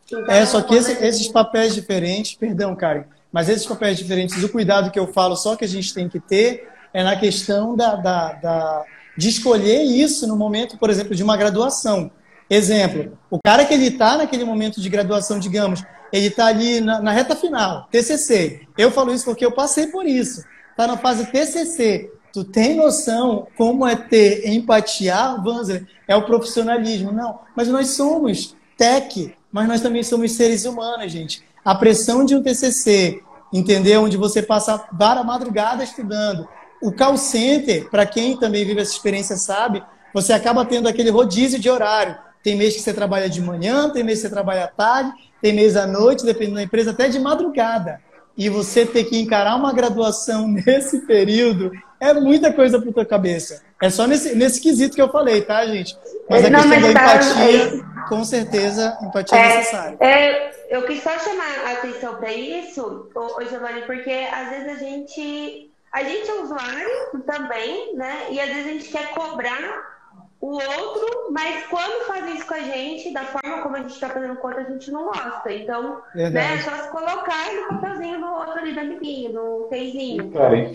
Então, 0.06 0.24
é, 0.30 0.46
só 0.46 0.62
que 0.62 0.74
esse, 0.74 0.92
esses 1.04 1.26
papéis 1.28 1.74
diferentes, 1.74 2.34
perdão, 2.34 2.74
Karen, 2.76 3.04
mas 3.32 3.48
esses 3.48 3.66
papéis 3.66 3.98
diferentes, 3.98 4.42
o 4.42 4.48
cuidado 4.48 4.90
que 4.90 4.98
eu 4.98 5.12
falo 5.12 5.36
só 5.36 5.56
que 5.56 5.64
a 5.64 5.68
gente 5.68 5.92
tem 5.92 6.08
que 6.08 6.20
ter 6.20 6.68
é 6.94 7.02
na 7.02 7.16
questão 7.16 7.76
da, 7.76 7.96
da, 7.96 8.32
da 8.34 8.84
de 9.16 9.28
escolher 9.28 9.82
isso 9.82 10.28
no 10.28 10.36
momento, 10.36 10.78
por 10.78 10.88
exemplo, 10.88 11.14
de 11.14 11.24
uma 11.24 11.36
graduação. 11.36 12.10
Exemplo, 12.48 13.18
o 13.28 13.38
cara 13.44 13.64
que 13.64 13.74
ele 13.74 13.88
está 13.88 14.16
naquele 14.16 14.44
momento 14.44 14.80
de 14.80 14.88
graduação, 14.88 15.40
digamos, 15.40 15.82
ele 16.12 16.28
está 16.28 16.46
ali 16.46 16.80
na, 16.80 17.00
na, 17.00 17.10
reta 17.10 17.34
final, 17.34 17.88
TCC. 17.90 18.60
Eu 18.78 18.90
falo 18.92 19.12
isso 19.12 19.24
porque 19.24 19.44
eu 19.44 19.52
passei 19.52 19.88
por 19.88 20.06
isso. 20.06 20.44
Está 20.70 20.86
na 20.86 20.96
fase 20.96 21.26
TCC. 21.26 22.10
Tu 22.32 22.44
tem 22.44 22.74
noção 22.74 23.46
como 23.56 23.86
é 23.86 23.96
ter 23.96 24.48
empatia, 24.48 25.36
Vanzer? 25.42 25.86
É 26.06 26.14
o 26.14 26.22
profissionalismo. 26.22 27.12
Não, 27.12 27.40
mas 27.56 27.68
nós 27.68 27.90
somos 27.90 28.56
tech, 28.76 29.34
mas 29.50 29.66
nós 29.66 29.80
também 29.80 30.02
somos 30.02 30.32
seres 30.32 30.64
humanos, 30.64 31.10
gente. 31.10 31.42
A 31.64 31.74
pressão 31.74 32.24
de 32.24 32.34
um 32.34 32.42
TCC, 32.42 33.22
entendeu? 33.52 34.02
Onde 34.02 34.16
você 34.16 34.42
passa 34.42 34.86
várias 34.92 35.24
madrugadas 35.24 35.90
estudando, 35.90 36.48
o 36.80 36.92
call 36.92 37.16
center, 37.16 37.90
para 37.90 38.06
quem 38.06 38.36
também 38.36 38.64
vive 38.64 38.80
essa 38.80 38.92
experiência 38.92 39.36
sabe, 39.36 39.82
você 40.14 40.32
acaba 40.32 40.64
tendo 40.64 40.88
aquele 40.88 41.10
rodízio 41.10 41.58
de 41.58 41.68
horário. 41.68 42.16
Tem 42.42 42.56
mês 42.56 42.74
que 42.74 42.80
você 42.80 42.94
trabalha 42.94 43.28
de 43.28 43.40
manhã, 43.40 43.90
tem 43.90 44.04
mês 44.04 44.20
que 44.20 44.28
você 44.28 44.32
trabalha 44.32 44.64
à 44.64 44.68
tarde, 44.68 45.12
tem 45.42 45.52
mês 45.52 45.76
à 45.76 45.86
noite, 45.86 46.24
dependendo 46.24 46.56
da 46.56 46.62
empresa, 46.62 46.92
até 46.92 47.08
de 47.08 47.18
madrugada. 47.18 48.00
E 48.36 48.48
você 48.48 48.86
ter 48.86 49.04
que 49.04 49.18
encarar 49.18 49.56
uma 49.56 49.72
graduação 49.72 50.46
nesse 50.48 51.00
período 51.00 51.72
é 52.00 52.14
muita 52.14 52.52
coisa 52.52 52.80
para 52.80 52.92
tua 52.92 53.04
cabeça. 53.04 53.62
É 53.80 53.90
só 53.90 54.06
nesse, 54.06 54.34
nesse 54.34 54.60
quesito 54.60 54.94
que 54.94 55.02
eu 55.02 55.10
falei, 55.10 55.42
tá, 55.42 55.64
gente? 55.66 55.96
Mas 56.28 56.44
a 56.44 56.50
Não, 56.50 56.60
questão 56.60 56.80
da 56.80 56.90
empatia, 56.90 57.64
é... 57.64 58.08
com 58.08 58.24
certeza, 58.24 58.98
empatia 59.02 59.38
é, 59.38 59.40
é 59.40 59.56
necessária. 59.56 59.96
É, 60.00 60.50
eu 60.70 60.82
quis 60.86 61.02
só 61.02 61.18
chamar 61.18 61.66
a 61.66 61.72
atenção 61.72 62.16
para 62.16 62.32
isso, 62.32 63.08
ô, 63.14 63.44
Giovanni, 63.44 63.82
porque 63.82 64.10
às 64.10 64.50
vezes 64.50 64.68
a 64.68 64.84
gente 64.84 65.70
a 65.90 66.02
gente 66.02 66.28
é 66.28 66.34
usuário 66.34 67.22
também, 67.26 67.96
né? 67.96 68.26
E 68.30 68.40
às 68.40 68.48
vezes 68.48 68.66
a 68.66 68.72
gente 68.72 68.88
quer 68.88 69.10
cobrar 69.14 69.97
o 70.40 70.52
outro, 70.52 71.32
mas 71.32 71.66
quando 71.66 72.06
fazem 72.06 72.36
isso 72.36 72.46
com 72.46 72.54
a 72.54 72.60
gente, 72.60 73.12
da 73.12 73.24
forma 73.24 73.62
como 73.62 73.76
a 73.76 73.80
gente 73.80 73.94
está 73.94 74.08
fazendo 74.08 74.36
conta, 74.36 74.60
a 74.60 74.64
gente 74.64 74.90
não 74.90 75.06
gosta. 75.06 75.52
Então, 75.52 76.00
né, 76.14 76.54
é 76.54 76.58
só 76.58 76.70
se 76.76 76.90
colocar 76.90 77.52
no 77.54 77.68
papelzinho 77.68 78.20
do 78.20 78.26
outro 78.26 78.52
ali, 78.52 78.72
do 78.72 78.80
amiguinho, 78.80 79.32
do 79.32 79.66
feizinho. 79.68 80.30
Karen. 80.30 80.70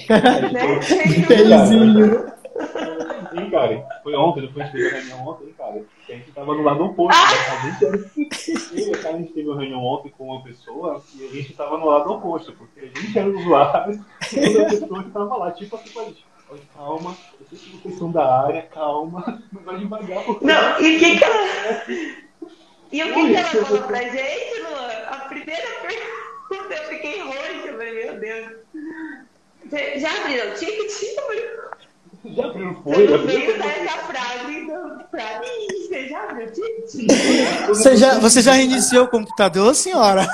Né? 0.51 0.81
Feizinho. 0.81 2.33
Foi 4.03 4.15
ontem, 4.15 4.41
depois 4.41 4.65
de 4.67 4.71
ter 4.73 4.93
reunião 4.93 5.27
ontem, 5.27 5.53
cara. 5.53 5.81
A 6.09 6.11
gente 6.11 6.31
tava 6.31 6.53
no 6.53 6.61
lado 6.61 6.83
oposto. 6.83 7.17
Ah! 7.17 7.53
A 7.53 7.69
gente 7.69 7.85
era... 7.85 9.09
a 9.09 9.17
gente 9.17 9.33
teve 9.33 9.47
uma 9.47 9.59
reunião 9.59 9.83
ontem 9.83 10.13
com 10.17 10.25
uma 10.25 10.43
pessoa 10.43 11.01
e 11.15 11.25
a 11.25 11.29
gente 11.29 11.53
tava 11.53 11.77
no 11.77 11.85
lado 11.85 12.11
oposto, 12.11 12.51
porque 12.53 12.81
a 12.81 12.99
gente 12.99 13.17
era 13.17 13.29
usuário 13.29 14.05
e 14.33 14.39
outra 14.39 14.65
pessoa 14.65 15.03
que 15.03 15.09
tava 15.11 15.37
lá, 15.37 15.51
tipo 15.51 15.75
assim, 15.75 15.89
com 15.89 15.99
a 16.01 16.03
gente. 16.05 16.25
Calma, 16.75 17.15
que 17.81 17.91
são 17.93 18.11
da 18.11 18.45
área, 18.45 18.61
calma, 18.63 19.43
mas 19.51 19.63
vai 19.63 19.77
devagar. 19.79 20.23
Porque... 20.23 20.45
Não, 20.45 20.81
e 20.81 20.95
o 20.95 20.99
que 20.99 21.17
que 21.17 21.23
ela... 21.23 22.23
E 22.93 23.01
o 23.01 23.11
que, 23.11 23.27
que 23.27 23.35
ela 23.35 23.49
falou 23.49 23.81
pra 23.87 24.01
gente, 24.03 24.61
Luan? 24.61 24.87
A 25.07 25.17
primeira 25.27 25.67
pergunta, 25.81 26.75
eu 26.75 26.83
fiquei 26.89 27.21
roxa, 27.21 27.65
eu 27.65 27.73
falei, 27.75 28.05
meu 28.05 28.19
Deus. 28.19 28.51
Já 29.99 30.15
abriram 30.21 30.51
o 30.51 30.53
ticket? 30.53 30.91
Já 32.25 32.45
abriu 32.45 32.75
folha? 32.83 32.95
Você 32.95 33.17
não 33.17 33.25
veio 33.25 33.57
dar 33.57 33.67
essa 33.67 33.97
frase 33.97 34.67
pra 35.11 35.39
mim. 35.39 35.67
Você 35.87 36.07
já 36.07 36.29
abriu 36.29 36.47
Você 37.67 37.97
já, 37.97 38.19
você 38.19 38.41
já 38.41 38.53
reiniciou 38.53 39.05
o 39.05 39.09
computador, 39.09 39.73
senhora? 39.73 40.27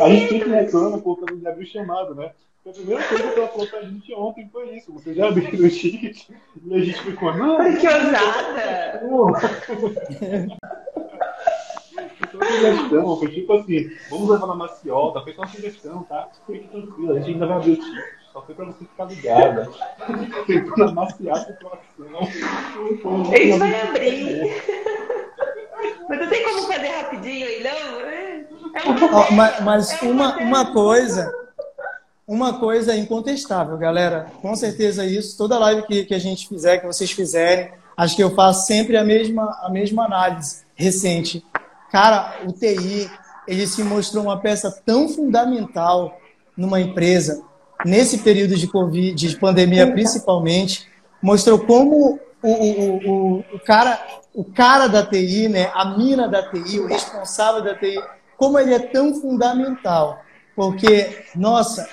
A 0.00 0.08
gente 0.08 0.28
sempre 0.28 0.50
reclama 0.50 0.98
por 0.98 1.16
causa 1.16 1.40
de 1.40 1.48
abrir 1.48 1.66
chamado, 1.66 2.14
né? 2.14 2.30
A 2.66 2.72
primeira 2.72 3.02
coisa 3.04 3.32
que 3.32 3.38
ela 3.38 3.48
falou 3.48 3.66
pra 3.68 3.82
gente 3.82 4.12
ontem 4.14 4.48
foi 4.52 4.76
isso. 4.76 4.92
Você 4.92 5.14
já 5.14 5.28
abriu 5.28 5.66
o 5.66 5.70
ticket 5.70 6.28
e 6.64 6.74
a 6.74 6.78
gente 6.80 7.00
ficou, 7.00 7.32
não. 7.32 7.60
Ai, 7.60 7.76
que 7.76 7.86
ousada! 7.86 9.00
sugestão, 12.46 13.16
foi 13.18 13.28
tipo 13.28 13.52
assim, 13.52 13.90
vamos 14.10 14.28
levar 14.30 14.46
na 14.46 14.54
maciota, 14.54 15.22
foi 15.22 15.32
só 15.32 15.42
uma 15.42 15.48
sugestão, 15.48 16.02
tá? 16.04 16.28
Fique 16.46 16.68
tranquilo, 16.68 17.12
a 17.12 17.20
gente 17.20 17.32
ainda 17.32 17.46
vai 17.46 17.56
abrir 17.56 17.72
o 17.72 17.76
ticket, 17.76 18.04
só 18.32 18.42
foi 18.42 18.54
pra 18.54 18.64
você 18.64 18.84
ficar 18.84 19.04
ligada. 19.04 19.70
Tentou 20.46 20.76
na 20.76 20.92
maciata 20.92 21.40
a 21.40 21.52
situação. 21.52 23.32
A 23.32 23.36
gente 23.36 23.58
vai 23.58 23.80
abrir. 23.80 24.62
Mas 26.08 26.20
não 26.20 26.28
tem 26.28 26.44
como 26.44 26.62
fazer 26.66 26.88
rapidinho 26.88 27.46
aí, 27.46 27.62
não? 27.62 28.00
É 28.00 29.32
mas, 29.32 29.60
mas 29.60 30.02
uma, 30.02 30.36
uma 30.36 30.72
coisa, 30.72 31.32
uma 32.26 32.58
coisa 32.58 32.96
incontestável, 32.96 33.76
galera. 33.78 34.26
Com 34.42 34.54
certeza 34.56 35.04
isso, 35.04 35.38
toda 35.38 35.58
live 35.58 35.82
que, 35.82 36.04
que 36.04 36.14
a 36.14 36.18
gente 36.18 36.48
fizer, 36.48 36.78
que 36.78 36.86
vocês 36.86 37.10
fizerem, 37.10 37.70
acho 37.96 38.16
que 38.16 38.22
eu 38.22 38.34
faço 38.34 38.66
sempre 38.66 38.96
a 38.96 39.04
mesma, 39.04 39.44
a 39.62 39.70
mesma 39.70 40.04
análise 40.04 40.64
recente. 40.74 41.44
Cara, 41.90 42.40
o 42.44 42.52
TI, 42.52 43.08
ele 43.46 43.66
se 43.66 43.82
mostrou 43.84 44.24
uma 44.24 44.40
peça 44.40 44.70
tão 44.84 45.08
fundamental 45.08 46.18
numa 46.56 46.80
empresa, 46.80 47.42
nesse 47.84 48.18
período 48.18 48.56
de 48.56 48.66
Covid, 48.66 49.14
de 49.14 49.36
pandemia 49.38 49.90
principalmente, 49.92 50.88
mostrou 51.22 51.58
como 51.58 52.18
o, 52.42 52.50
o, 52.50 52.96
o, 52.96 53.44
o, 53.54 53.60
cara, 53.60 54.00
o 54.34 54.44
cara 54.44 54.88
da 54.88 55.04
TI, 55.04 55.48
né, 55.48 55.70
a 55.74 55.96
mina 55.96 56.26
da 56.28 56.42
TI, 56.50 56.80
o 56.80 56.86
responsável 56.86 57.62
da 57.62 57.74
TI, 57.74 58.02
como 58.36 58.58
ele 58.58 58.74
é 58.74 58.78
tão 58.78 59.14
fundamental. 59.14 60.25
Porque, 60.56 61.26
nossa, 61.36 61.86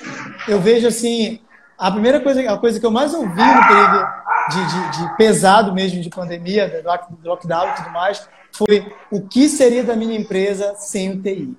eu 0.48 0.60
vejo 0.60 0.88
assim, 0.88 1.42
a 1.78 1.92
primeira 1.92 2.22
coisa, 2.22 2.50
a 2.50 2.58
coisa 2.58 2.80
que 2.80 2.86
eu 2.86 2.92
mais 2.92 3.14
ouvi 3.14 3.28
no 3.28 3.68
período 3.68 4.08
de, 4.50 4.66
de, 4.66 4.98
de 5.00 5.18
pesado 5.18 5.74
mesmo 5.74 6.02
de 6.02 6.10
pandemia, 6.10 6.82
do 7.22 7.30
lockdown 7.30 7.70
e 7.70 7.76
tudo 7.76 7.90
mais, 7.92 8.28
foi 8.54 8.90
o 9.12 9.22
que 9.22 9.50
seria 9.50 9.84
da 9.84 9.96
minha 9.96 10.18
empresa 10.18 10.76
sem 10.78 11.12
o 11.12 11.22
TI. 11.22 11.58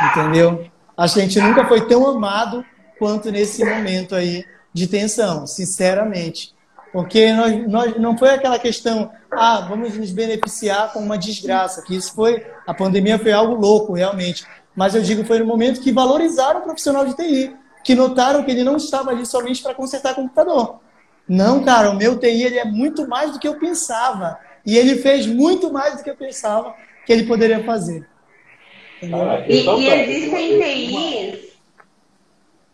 Entendeu? 0.00 0.66
Acho 0.96 1.14
que 1.14 1.20
a 1.20 1.24
gente 1.24 1.40
nunca 1.40 1.66
foi 1.66 1.86
tão 1.86 2.08
amado 2.08 2.64
quanto 2.98 3.30
nesse 3.30 3.62
momento 3.62 4.14
aí 4.14 4.44
de 4.72 4.86
tensão, 4.86 5.46
sinceramente. 5.46 6.54
Porque 6.92 7.32
nós, 7.32 7.68
nós, 7.68 8.00
não 8.00 8.16
foi 8.16 8.30
aquela 8.30 8.58
questão, 8.58 9.10
ah, 9.30 9.66
vamos 9.68 9.96
nos 9.96 10.12
beneficiar 10.12 10.92
com 10.92 11.00
uma 11.00 11.18
desgraça, 11.18 11.82
que 11.82 11.96
isso 11.96 12.14
foi, 12.14 12.46
a 12.66 12.72
pandemia 12.72 13.18
foi 13.18 13.32
algo 13.32 13.54
louco, 13.54 13.92
realmente. 13.94 14.46
Mas 14.74 14.94
eu 14.94 15.02
digo, 15.02 15.24
foi 15.24 15.38
no 15.38 15.46
momento 15.46 15.80
que 15.80 15.92
valorizaram 15.92 16.60
o 16.60 16.64
profissional 16.64 17.04
de 17.04 17.14
TI, 17.14 17.54
que 17.84 17.94
notaram 17.94 18.42
que 18.42 18.50
ele 18.50 18.64
não 18.64 18.76
estava 18.76 19.10
ali 19.10 19.24
somente 19.24 19.62
para 19.62 19.74
consertar 19.74 20.14
computador. 20.14 20.80
Não, 21.28 21.62
cara, 21.64 21.90
o 21.90 21.96
meu 21.96 22.18
TI 22.18 22.42
ele 22.42 22.58
é 22.58 22.64
muito 22.64 23.08
mais 23.08 23.32
do 23.32 23.38
que 23.38 23.48
eu 23.48 23.58
pensava. 23.58 24.38
E 24.66 24.76
ele 24.76 24.96
fez 24.96 25.26
muito 25.26 25.72
mais 25.72 25.96
do 25.96 26.02
que 26.02 26.10
eu 26.10 26.16
pensava 26.16 26.74
que 27.06 27.12
ele 27.12 27.24
poderia 27.24 27.62
fazer. 27.64 28.06
Ah, 29.02 29.44
e, 29.46 29.64
e 29.64 29.88
existem 29.88 30.60
TIs. 30.60 31.54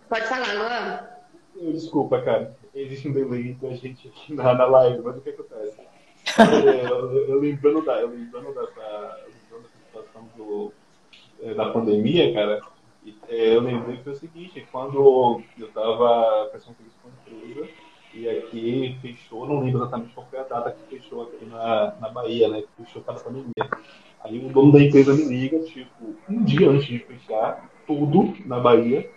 Pode 0.09 0.27
falar, 0.27 0.53
Luan? 0.55 1.73
Desculpa, 1.73 2.21
cara. 2.23 2.57
Existe 2.75 3.09
um 3.09 3.13
delay 3.13 3.51
entre 3.51 3.67
a 3.67 3.75
gente 3.75 4.09
aqui 4.15 4.35
na, 4.35 4.55
na 4.55 4.65
live, 4.65 5.03
mas 5.03 5.17
o 5.17 5.21
que 5.21 5.31
acontece? 5.31 5.77
É, 6.39 6.85
eu, 6.85 7.29
eu, 7.29 7.41
lembrando 7.41 7.83
da, 7.83 7.99
eu 8.03 8.09
lembrando 8.09 8.49
dessa, 8.49 9.19
lembrando 9.27 9.63
dessa 9.63 9.79
situação 9.87 10.29
do, 10.37 10.73
da 11.55 11.71
pandemia, 11.71 12.33
cara, 12.33 12.61
é, 13.29 13.57
eu 13.57 13.61
lembrei 13.61 13.97
que 13.97 14.05
foi 14.05 14.13
o 14.13 14.17
seguinte, 14.17 14.67
quando 14.71 15.43
eu 15.59 15.67
estava 15.67 16.49
prestando 16.51 16.77
serviço 16.77 16.97
com 17.03 17.09
a 17.09 17.37
empresa, 17.37 17.69
e 18.13 18.29
aqui 18.29 18.99
fechou, 19.01 19.47
não 19.47 19.61
lembro 19.61 19.79
exatamente 19.79 20.13
qual 20.15 20.27
foi 20.29 20.41
a 20.41 20.43
data 20.43 20.73
que 20.73 20.99
fechou 20.99 21.23
aqui 21.23 21.45
na, 21.47 21.95
na 22.01 22.09
Bahia, 22.09 22.49
né? 22.49 22.63
Que 22.63 22.85
fechou 22.85 23.03
cada 23.03 23.21
pandemia. 23.21 23.71
Aí 24.23 24.45
o 24.45 24.49
dono 24.53 24.73
da 24.73 24.83
empresa 24.83 25.15
me 25.15 25.25
liga, 25.25 25.61
tipo, 25.61 26.17
um 26.29 26.43
dia 26.43 26.69
antes 26.69 26.87
de 26.87 26.99
fechar 26.99 27.71
tudo 27.87 28.35
na 28.45 28.59
Bahia. 28.59 29.11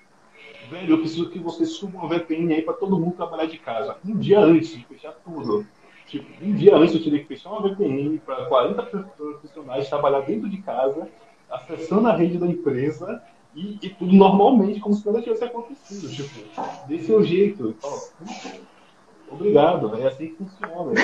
Velho, 0.69 0.93
eu 0.93 0.99
preciso 0.99 1.29
que 1.29 1.39
você 1.39 1.65
suba 1.65 1.97
uma 1.97 2.07
VPN 2.07 2.53
aí 2.53 2.61
para 2.61 2.75
todo 2.75 2.99
mundo 2.99 3.15
trabalhar 3.15 3.47
de 3.47 3.57
casa. 3.57 3.97
Um 4.05 4.17
dia 4.17 4.39
antes 4.39 4.69
de 4.69 4.85
fechar 4.85 5.13
tudo. 5.25 5.65
Tipo, 6.05 6.45
um 6.45 6.53
dia 6.53 6.75
antes 6.75 6.93
eu 6.93 7.01
tive 7.01 7.19
que 7.19 7.25
fechar 7.25 7.49
uma 7.49 7.67
VPN 7.67 8.19
para 8.19 8.45
40 8.45 8.83
profissionais 8.83 9.89
trabalhar 9.89 10.21
dentro 10.21 10.49
de 10.49 10.57
casa, 10.61 11.09
acessando 11.53 12.07
a 12.07 12.15
rede 12.15 12.37
da 12.37 12.47
empresa 12.47 13.21
e, 13.55 13.77
e 13.81 13.89
tudo 13.89 14.13
normalmente, 14.13 14.79
como 14.79 14.95
se 14.95 15.05
nada 15.05 15.21
tivesse 15.21 15.43
acontecido. 15.43 16.09
Tipo, 16.09 16.87
desse 16.87 17.05
seu 17.05 17.23
jeito. 17.23 17.75
Obrigado, 19.29 19.95
é 19.95 20.07
assim 20.07 20.27
que 20.27 20.35
funciona. 20.35 20.91
Né? 20.91 21.01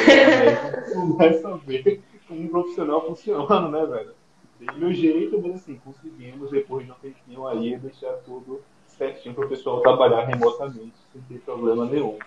Você 0.85 1.13
vai 1.13 1.33
saber 1.35 2.01
como 2.27 2.41
um 2.41 2.47
profissional 2.47 3.07
funciona, 3.07 3.69
né, 3.69 3.85
velho? 3.85 4.13
Dei 4.59 4.77
meu 4.77 4.93
jeito, 4.93 5.41
mas 5.41 5.55
assim, 5.55 5.79
conseguimos, 5.83 6.51
depois 6.51 6.85
de 6.85 6.91
um 6.91 6.95
tempinho 6.95 7.47
aí, 7.47 7.77
deixar 7.77 8.13
tudo 8.25 8.61
certinho 8.87 9.33
para 9.33 9.45
o 9.45 9.49
pessoal 9.49 9.81
trabalhar 9.81 10.25
remotamente, 10.25 10.95
sem 11.13 11.21
ter 11.21 11.39
problema 11.39 11.85
nenhum. 11.85 12.17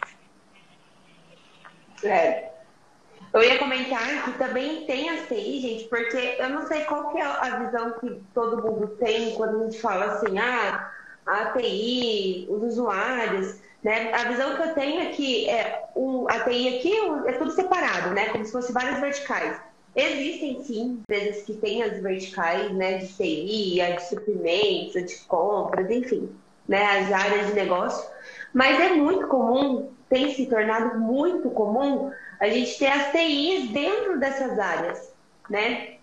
É. 2.03 2.52
Eu 3.33 3.43
ia 3.43 3.59
comentar 3.59 4.25
que 4.25 4.33
também 4.39 4.85
tem 4.85 5.09
a 5.09 5.27
TI, 5.27 5.61
gente, 5.61 5.85
porque 5.89 6.37
eu 6.39 6.51
não 6.51 6.67
sei 6.67 6.85
qual 6.85 7.11
que 7.11 7.19
é 7.19 7.25
a 7.25 7.65
visão 7.65 7.93
que 7.93 8.23
todo 8.35 8.63
mundo 8.63 8.89
tem 8.99 9.35
quando 9.35 9.61
a 9.61 9.65
gente 9.65 9.81
fala 9.81 10.05
assim, 10.05 10.39
ah, 10.39 10.93
a 11.27 11.47
TI, 11.47 12.47
os 12.51 12.63
usuários. 12.63 13.57
Né? 13.83 14.13
A 14.13 14.29
visão 14.29 14.55
que 14.55 14.63
eu 14.63 14.75
tenho 14.75 15.01
é 15.01 15.07
que 15.07 15.49
é, 15.49 15.85
o, 15.95 16.27
a 16.29 16.41
TI 16.41 16.77
aqui 16.77 16.95
é 17.27 17.33
tudo 17.33 17.51
separado, 17.53 18.11
né? 18.11 18.29
como 18.29 18.45
se 18.45 18.53
fosse 18.53 18.73
várias 18.73 19.01
verticais. 19.01 19.59
Existem 19.95 20.63
sim 20.63 20.83
empresas 21.01 21.43
que 21.43 21.55
têm 21.55 21.83
as 21.83 22.01
verticais 22.01 22.73
né, 22.73 22.99
de 22.99 23.09
TI, 23.09 23.81
a 23.83 23.97
de 23.97 24.09
suprimentos, 24.09 24.97
a 24.97 25.01
de 25.03 25.19
compras, 25.27 25.91
enfim, 25.91 26.31
né, 26.67 26.83
as 26.83 27.13
áreas 27.13 27.49
de 27.49 27.53
negócio. 27.53 28.11
Mas 28.55 28.81
é 28.81 28.95
muito 28.95 29.27
comum, 29.27 29.91
tem 30.09 30.35
se 30.35 30.47
tornado 30.47 30.99
muito 30.99 31.51
comum, 31.51 32.11
a 32.43 32.49
gente 32.49 32.77
ter 32.77 32.89
as 32.89 33.13
TIs 33.13 33.71
dentro 33.71 34.19
dessas 34.19 34.59
áreas. 34.59 35.15
Né? 35.49 35.95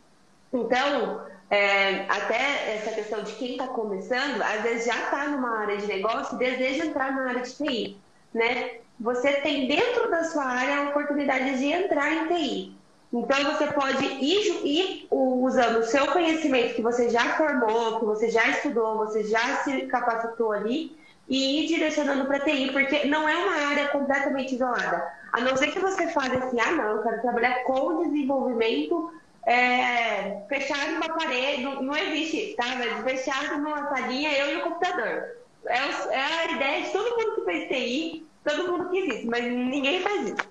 Então, 0.53 1.21
é, 1.49 2.05
até 2.07 2.75
essa 2.75 2.91
questão 2.91 3.21
de 3.23 3.33
quem 3.33 3.51
está 3.51 3.67
começando, 3.67 4.41
às 4.41 4.61
vezes 4.61 4.85
já 4.85 4.95
está 4.95 5.27
numa 5.27 5.59
área 5.59 5.75
de 5.75 5.85
negócio 5.85 6.35
e 6.35 6.39
deseja 6.39 6.85
entrar 6.85 7.11
na 7.11 7.27
área 7.27 7.41
de 7.41 7.53
TI, 7.53 7.97
né? 8.33 8.77
Você 9.01 9.33
tem 9.41 9.67
dentro 9.67 10.09
da 10.09 10.23
sua 10.23 10.45
área 10.45 10.77
a 10.77 10.89
oportunidade 10.89 11.57
de 11.57 11.65
entrar 11.65 12.09
em 12.09 12.27
TI. 12.27 12.77
Então, 13.11 13.43
você 13.51 13.67
pode 13.67 14.05
ir, 14.05 14.65
ir 14.65 15.07
usando 15.11 15.79
o 15.79 15.85
seu 15.85 16.07
conhecimento 16.07 16.75
que 16.75 16.81
você 16.81 17.09
já 17.09 17.35
formou, 17.35 17.99
que 17.99 18.05
você 18.05 18.29
já 18.29 18.47
estudou, 18.47 18.97
você 18.97 19.23
já 19.25 19.57
se 19.57 19.87
capacitou 19.87 20.53
ali, 20.53 20.95
e 21.29 21.63
ir 21.63 21.67
direcionando 21.67 22.25
para 22.25 22.39
TI, 22.39 22.71
porque 22.71 23.05
não 23.05 23.29
é 23.29 23.35
uma 23.35 23.69
área 23.69 23.87
completamente 23.89 24.55
isolada. 24.55 25.07
A 25.31 25.39
não 25.41 25.55
ser 25.55 25.67
que 25.67 25.79
você 25.79 26.07
fale 26.07 26.35
assim, 26.37 26.59
ah, 26.59 26.71
não, 26.71 26.95
eu 26.95 27.03
quero 27.03 27.21
trabalhar 27.21 27.63
com 27.63 28.03
desenvolvimento 28.03 29.13
é, 29.45 30.41
fechado 30.49 30.93
numa 30.93 31.09
parede, 31.09 31.63
não, 31.63 31.83
não 31.83 31.95
existe, 31.95 32.55
tá? 32.57 32.65
Mas 32.77 33.03
fechado 33.03 33.59
numa 33.59 33.87
salinha, 33.89 34.31
eu 34.37 34.53
e 34.53 34.57
o 34.57 34.63
computador. 34.63 35.37
É, 35.67 35.77
é, 35.77 36.21
a 36.21 36.51
ideia 36.51 36.83
de 36.83 36.91
todo 36.91 37.17
mundo 37.17 37.35
que 37.35 37.45
fez 37.45 37.67
TI, 37.67 38.27
todo 38.43 38.71
mundo 38.71 38.89
quis 38.89 39.15
isso, 39.15 39.27
mas 39.27 39.43
ninguém 39.43 40.01
faz 40.01 40.29
isso. 40.29 40.49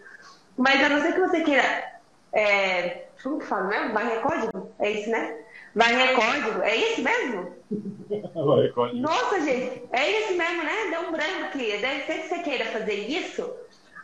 Mas 0.56 0.82
a 0.82 0.88
não 0.88 1.00
ser 1.00 1.12
que 1.12 1.20
você 1.20 1.40
queira. 1.42 1.98
É, 2.32 3.06
como 3.22 3.38
que 3.38 3.46
fala 3.46 3.64
mesmo? 3.64 3.94
Varrer 3.94 4.20
código? 4.20 4.70
É 4.78 4.90
isso, 4.90 5.10
né? 5.10 5.38
Varrer 5.74 6.14
código, 6.14 6.62
é 6.62 6.76
isso 6.76 7.02
mesmo? 7.02 7.56
Nossa, 9.00 9.40
gente, 9.40 9.82
é 9.92 10.20
isso 10.20 10.34
mesmo, 10.36 10.64
né? 10.64 10.90
Deu 10.90 11.00
um 11.02 11.12
branco 11.12 11.44
aqui. 11.44 11.76
Deve 11.78 12.04
ser 12.04 12.22
que 12.22 12.28
você 12.28 12.38
queira 12.38 12.64
fazer 12.66 12.94
isso. 12.94 13.50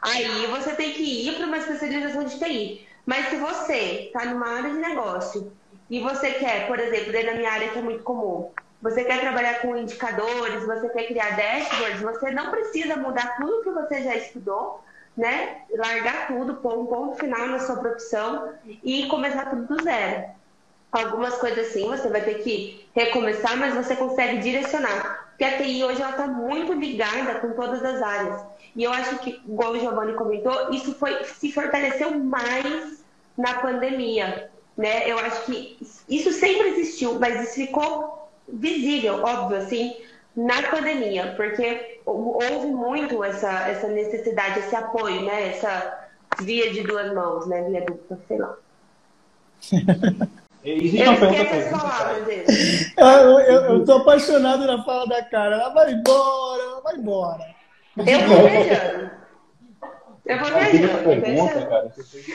Aí 0.02 0.46
você 0.48 0.74
tem 0.74 0.92
que 0.92 1.28
ir 1.28 1.36
para 1.36 1.46
uma 1.46 1.56
especialização 1.56 2.24
de 2.24 2.38
TI. 2.38 2.86
Mas 3.06 3.28
se 3.28 3.36
você 3.36 4.06
está 4.06 4.26
numa 4.26 4.48
área 4.48 4.70
de 4.70 4.78
negócio 4.78 5.52
e 5.88 6.00
você 6.00 6.32
quer, 6.32 6.66
por 6.66 6.78
exemplo, 6.78 7.12
dentro 7.12 7.32
da 7.32 7.38
minha 7.38 7.50
área 7.50 7.68
que 7.70 7.78
é 7.78 7.82
muito 7.82 8.02
comum, 8.02 8.50
você 8.80 9.02
quer 9.04 9.20
trabalhar 9.20 9.62
com 9.62 9.76
indicadores, 9.76 10.66
você 10.66 10.88
quer 10.90 11.06
criar 11.06 11.36
dashboards, 11.36 12.02
você 12.02 12.30
não 12.30 12.50
precisa 12.50 12.96
mudar 12.96 13.36
tudo 13.36 13.62
que 13.62 13.70
você 13.70 14.02
já 14.02 14.14
estudou, 14.16 14.84
né? 15.16 15.62
Largar 15.74 16.26
tudo, 16.28 16.56
pôr 16.56 16.78
um 16.78 16.86
ponto 16.86 17.16
final 17.16 17.46
na 17.46 17.58
sua 17.58 17.76
profissão 17.76 18.52
e 18.82 19.06
começar 19.06 19.46
tudo 19.46 19.66
do 19.66 19.82
zero. 19.82 20.33
Algumas 20.96 21.34
coisas 21.36 21.68
assim, 21.68 21.88
você 21.88 22.08
vai 22.08 22.22
ter 22.22 22.42
que 22.42 22.86
recomeçar, 22.94 23.56
mas 23.56 23.74
você 23.74 23.96
consegue 23.96 24.38
direcionar. 24.38 25.24
Porque 25.30 25.44
a 25.44 25.56
TI 25.58 25.82
hoje 25.82 26.00
ela 26.00 26.12
está 26.12 26.26
muito 26.26 26.72
ligada 26.72 27.40
com 27.40 27.52
todas 27.52 27.84
as 27.84 28.00
áreas. 28.00 28.40
E 28.76 28.84
eu 28.84 28.92
acho 28.92 29.18
que, 29.18 29.40
igual 29.46 29.72
o 29.72 29.78
Giovanni 29.78 30.14
comentou, 30.14 30.70
isso 30.70 30.94
foi, 30.94 31.24
se 31.24 31.50
fortaleceu 31.50 32.18
mais 32.18 33.04
na 33.36 33.54
pandemia. 33.54 34.50
Né? 34.76 35.10
Eu 35.10 35.18
acho 35.18 35.44
que 35.46 35.76
isso 36.08 36.32
sempre 36.32 36.68
existiu, 36.68 37.18
mas 37.18 37.42
isso 37.42 37.54
ficou 37.54 38.28
visível, 38.48 39.22
óbvio, 39.22 39.58
assim, 39.58 39.96
na 40.36 40.62
pandemia, 40.64 41.34
porque 41.36 42.00
houve 42.04 42.66
muito 42.66 43.22
essa, 43.22 43.68
essa 43.68 43.88
necessidade, 43.88 44.60
esse 44.60 44.74
apoio, 44.74 45.22
né? 45.22 45.48
Essa 45.48 46.08
via 46.40 46.72
de 46.72 46.82
duas 46.82 47.12
mãos, 47.14 47.46
né? 47.46 47.62
Via 47.62 47.80
dupla, 47.82 48.18
sei 48.28 48.38
lá. 48.38 48.56
Existe 50.64 51.02
uma 51.02 51.16
pergunta 51.16 51.44
eu, 52.96 53.06
eu, 53.06 53.38
eu, 53.40 53.62
eu 53.64 53.84
tô 53.84 53.92
apaixonado 53.98 54.66
na 54.66 54.82
fala 54.82 55.06
da 55.06 55.22
cara. 55.22 55.56
Ela 55.56 55.68
vai 55.68 55.92
embora, 55.92 56.62
ela 56.62 56.80
vai 56.80 56.96
embora. 56.96 57.54
Eu 57.98 58.28
vou 58.28 58.48
viajando. 58.48 59.10
Eu 60.24 60.38
vou 60.38 60.48
viajando. 60.48 61.20
pergunta, 61.20 61.66
cara, 61.66 61.90
que 61.90 62.02
vocês 62.02 62.28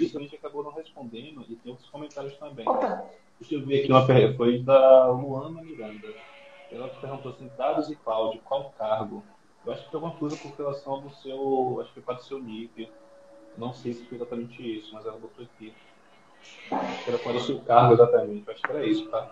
isso, 0.00 0.16
a 0.16 0.22
gente 0.22 0.34
acabou 0.36 0.64
não 0.64 0.72
respondendo 0.72 1.44
e 1.48 1.56
tem 1.56 1.70
outros 1.70 1.90
comentários 1.90 2.36
também. 2.38 2.66
Opa. 2.66 3.04
Deixa 3.38 3.54
eu 3.54 3.66
ver 3.66 3.82
aqui 3.82 3.92
uma 3.92 4.06
pergunta. 4.06 4.36
Foi 4.38 4.58
da 4.62 5.10
Luana 5.10 5.62
Miranda. 5.62 6.08
Ela 6.72 6.88
perguntou 6.88 7.32
assim, 7.32 7.50
dados 7.56 7.90
e 7.90 7.96
cloud, 7.96 8.40
qual 8.44 8.72
cargo? 8.78 9.22
Eu 9.64 9.72
acho 9.72 9.84
que 9.84 9.90
tem 9.90 9.98
alguma 9.98 10.18
coisa 10.18 10.36
com 10.38 10.48
relação 10.56 10.94
ao 10.94 11.10
seu. 11.10 11.80
Acho 11.80 11.88
que 11.88 12.00
foi 12.00 12.02
para 12.02 12.22
o 12.22 12.24
seu 12.24 12.38
nível. 12.38 12.88
Não 13.58 13.74
sei 13.74 13.92
se 13.92 14.04
foi 14.06 14.16
exatamente 14.16 14.62
isso, 14.62 14.94
mas 14.94 15.04
ela 15.04 15.18
botou 15.18 15.44
aqui. 15.44 15.74
Era 16.70 17.18
para 17.18 17.32
o 17.32 17.40
seu 17.40 17.60
cargo 17.60 17.94
exatamente. 17.94 18.44
Eu 18.46 18.52
acho 18.52 18.62
que 18.62 18.70
era 18.70 18.86
isso, 18.86 19.08
tá? 19.08 19.26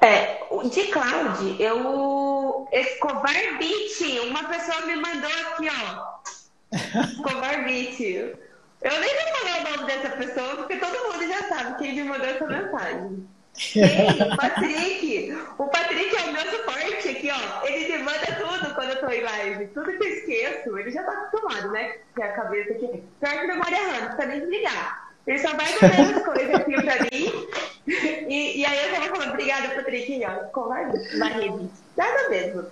É, 0.00 0.38
de 0.68 0.84
cloud, 0.84 1.62
eu. 1.62 2.68
Escobar 2.72 3.58
Beat, 3.58 4.28
uma 4.28 4.44
pessoa 4.44 4.86
me 4.86 4.96
mandou 4.96 5.30
aqui, 5.30 5.68
ó. 5.68 6.76
Escobar 7.02 7.64
Beat. 7.64 8.00
Eu 8.00 9.00
nem 9.00 9.14
vou 9.14 9.36
falar 9.36 9.58
o 9.58 9.70
nome 9.70 9.86
dessa 9.86 10.10
pessoa, 10.16 10.56
porque 10.56 10.76
todo 10.76 11.12
mundo 11.12 11.26
já 11.26 11.48
sabe 11.48 11.78
quem 11.78 11.94
me 11.94 12.04
mandou 12.04 12.26
essa 12.26 12.46
mensagem. 12.46 13.28
Ei, 13.74 14.32
o 14.32 14.36
Patrick! 14.36 15.38
O 15.58 15.66
Patrick 15.68 16.14
é 16.14 16.22
o 16.24 16.32
meu 16.32 16.42
suporte 16.42 17.08
aqui, 17.08 17.30
ó. 17.30 17.66
Ele 17.66 17.96
me 17.96 18.02
manda 18.04 18.26
tudo 18.38 18.74
quando 18.74 18.90
eu 18.90 19.00
tô 19.00 19.08
em 19.08 19.22
live. 19.22 19.66
Tudo 19.68 19.96
que 19.96 20.04
eu 20.04 20.08
esqueço, 20.08 20.78
ele 20.78 20.90
já 20.90 21.02
tá 21.02 21.12
acostumado, 21.12 21.72
né? 21.72 21.96
Que 22.14 22.22
a 22.22 22.32
cabeça 22.32 22.72
aqui. 22.72 23.02
Pior 23.18 23.40
que 23.40 23.46
memória 23.46 23.78
RAM, 23.78 24.00
não 24.00 24.06
precisa 24.08 24.26
nem 24.26 24.40
desligar. 24.40 25.05
Ele 25.26 25.38
só 25.38 25.48
vai 25.54 25.66
mandando 25.80 26.18
as 26.18 26.24
coisas 26.24 26.54
aqui 26.54 26.72
pra 26.72 27.02
mim. 27.02 27.48
E, 28.28 28.60
e 28.60 28.64
aí 28.64 28.86
eu 28.86 28.94
tava 28.94 29.08
falando, 29.08 29.30
obrigada, 29.30 29.74
Patrick, 29.74 30.24
ó. 30.24 30.44
Covarde, 30.50 30.98
rede. 30.98 31.70
Nada 31.96 32.28
mesmo. 32.28 32.66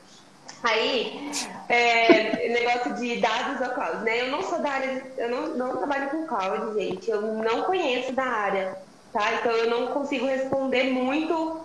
Aí, 0.63 1.31
é, 1.69 2.49
negócio 2.49 2.95
de 2.95 3.21
dados 3.21 3.61
ou 3.67 3.75
cloud, 3.75 4.05
né? 4.05 4.23
Eu 4.23 4.31
não 4.31 4.43
sou 4.43 4.61
da 4.61 4.71
área, 4.71 5.03
eu 5.19 5.29
não, 5.29 5.49
não 5.57 5.77
trabalho 5.77 6.11
com 6.11 6.27
cloud, 6.27 6.75
gente. 6.75 7.11
Eu 7.11 7.21
não 7.23 7.63
conheço 7.63 8.13
da 8.13 8.25
área 8.25 8.85
tá? 9.15 9.33
Então 9.35 9.53
eu 9.53 9.71
não 9.71 9.87
consigo 9.87 10.27
responder 10.27 10.91
muito 10.91 11.65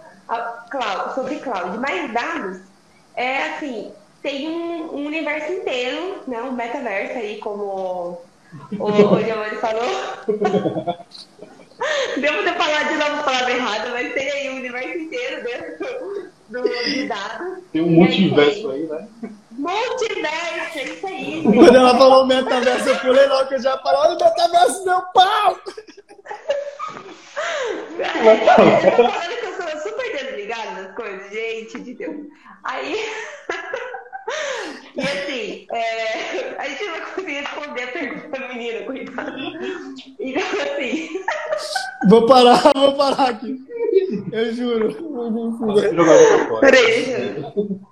cloud, 0.70 1.16
sobre 1.16 1.40
cloud. 1.40 1.80
Mas 1.80 2.14
dados, 2.14 2.62
é 3.16 3.50
assim, 3.50 3.92
tem 4.22 4.48
um, 4.48 4.96
um, 4.96 5.06
universo 5.08 5.52
inteiro, 5.52 6.24
né? 6.28 6.42
Um 6.44 6.54
metaverso 6.54 7.18
aí, 7.18 7.40
como 7.40 8.22
o, 8.78 8.84
o 8.86 9.24
Giovanni 9.24 9.58
falou. 9.58 9.84
Devo 12.20 12.44
ter 12.44 12.56
falado 12.56 12.90
de 12.90 12.96
novo 12.96 13.14
a 13.14 13.24
palavra 13.24 13.54
errada, 13.54 13.90
mas 13.92 14.14
tem 14.14 14.30
aí 14.32 14.50
um 14.50 14.58
universo 14.58 14.98
inteiro 14.98 15.44
dentro 15.44 15.88
do, 16.50 16.64
de 16.64 17.08
dados. 17.08 17.60
Tem 17.72 17.82
um 17.82 17.90
multiverso 17.90 18.70
aí, 18.72 18.84
né? 18.84 19.08
Multiverso, 19.60 20.80
é 20.80 20.84
isso 20.84 21.06
aí. 21.06 21.44
Quando 21.44 21.76
ela 21.76 21.98
falou 21.98 22.26
metaverso, 22.26 22.88
eu 22.88 23.00
pulei 23.00 23.28
logo 23.28 23.50
que 23.50 23.56
eu 23.56 23.62
já 23.62 23.78
falei, 23.80 24.00
olha 24.00 24.16
o 24.16 24.24
metaverso, 24.24 24.86
meu 24.86 25.02
pau! 25.14 25.60
eu 28.00 28.92
tô 28.96 29.10
falando 29.10 29.40
que 29.40 29.46
eu 29.46 29.54
sou 29.54 29.82
super 29.82 30.18
desligada 30.18 30.82
nas 30.82 30.96
coisas, 30.96 31.30
gente 31.30 31.78
de 31.82 31.94
Deus. 31.94 32.28
Aí. 32.64 32.96
e 34.96 35.02
assim, 35.02 35.68
é... 35.74 36.56
a 36.58 36.68
gente 36.70 36.86
não 36.86 36.92
vai 36.92 37.02
conseguir 37.02 37.34
responder 37.34 37.84
a 37.84 37.88
pergunta 37.88 38.40
da 38.40 38.48
menina, 38.48 38.86
coitada. 38.86 39.36
Então, 40.20 40.44
assim. 40.62 41.24
Vou 42.08 42.26
parar, 42.26 42.72
vou 42.74 42.96
parar 42.96 43.30
aqui. 43.32 43.58
Eu 44.32 44.54
juro. 44.54 44.96
Peraí, 46.62 47.44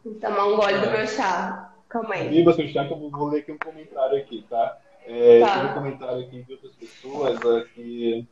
eu 0.07 0.19
tomar 0.19 0.45
um 0.45 0.55
gole 0.55 0.79
do 0.79 0.91
meu 0.91 1.07
chá. 1.07 1.73
Calma 1.89 2.15
aí. 2.15 2.27
Viva 2.29 2.53
seu 2.53 2.67
chá, 2.67 2.85
que 2.85 2.93
eu 2.93 3.09
vou 3.09 3.27
ler 3.27 3.39
aqui 3.39 3.51
um 3.51 3.57
comentário 3.57 4.17
aqui, 4.17 4.45
tá? 4.49 4.77
É, 5.05 5.39
tá. 5.39 5.59
Tem 5.59 5.69
um 5.69 5.73
comentário 5.73 6.25
aqui 6.25 6.43
de 6.43 6.53
outras 6.53 6.75
pessoas 6.75 7.39
aqui. 7.61 8.27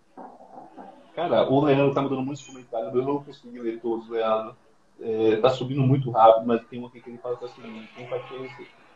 Cara, 1.16 1.50
o 1.50 1.64
Leandro 1.64 1.94
tá 1.94 2.02
mandando 2.02 2.22
muitos 2.22 2.46
comentários, 2.46 2.94
eu 2.94 3.02
não 3.02 3.24
consegui 3.24 3.60
ler 3.60 3.80
todos, 3.80 4.10
Leandro. 4.10 4.56
É, 5.00 5.38
tá 5.38 5.50
subindo 5.50 5.82
muito 5.82 6.12
rápido, 6.12 6.46
mas 6.46 6.66
tem 6.68 6.82
um 6.82 6.86
aqui 6.86 7.02
que 7.02 7.10
ele 7.10 7.18
fala 7.18 7.38
que 7.38 7.46
é 7.46 7.48
o 7.48 7.52
seguinte, 7.52 7.90
empatia, 7.98 8.50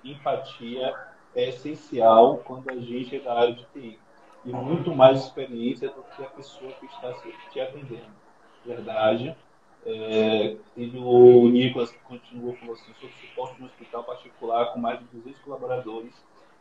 empatia 0.03 0.95
é 1.35 1.49
essencial 1.49 2.37
quando 2.39 2.69
a 2.69 2.75
gente 2.75 3.15
é 3.15 3.19
da 3.19 3.33
área 3.33 3.53
de 3.53 3.65
TI. 3.73 3.99
E 4.45 4.51
muito 4.51 4.95
mais 4.95 5.19
experiência 5.19 5.89
do 5.89 6.03
que 6.15 6.23
a 6.23 6.27
pessoa 6.27 6.71
que 6.73 6.85
está 6.85 7.13
te 7.51 7.59
atendendo. 7.59 8.07
Verdade. 8.65 9.35
É, 9.91 10.55
teve 10.75 10.99
o 10.99 11.49
Nicolas 11.49 11.91
que 11.91 11.97
continuou 11.99 12.53
falando 12.55 12.75
assim, 12.75 12.93
sobre 12.99 13.15
suporte 13.15 13.59
no 13.59 13.65
hospital 13.65 14.03
particular 14.03 14.71
com 14.71 14.79
mais 14.79 14.99
de 14.99 15.05
200 15.05 15.41
colaboradores 15.41 16.13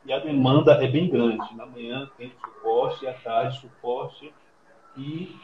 e 0.07 0.13
a 0.13 0.19
demanda 0.19 0.73
é 0.83 0.89
bem 0.89 1.11
grande. 1.11 1.55
Na 1.55 1.67
manhã 1.67 2.11
tem 2.17 2.31
suporte, 2.31 3.07
à 3.07 3.13
tarde 3.13 3.61
suporte 3.61 4.33
e 4.97 5.37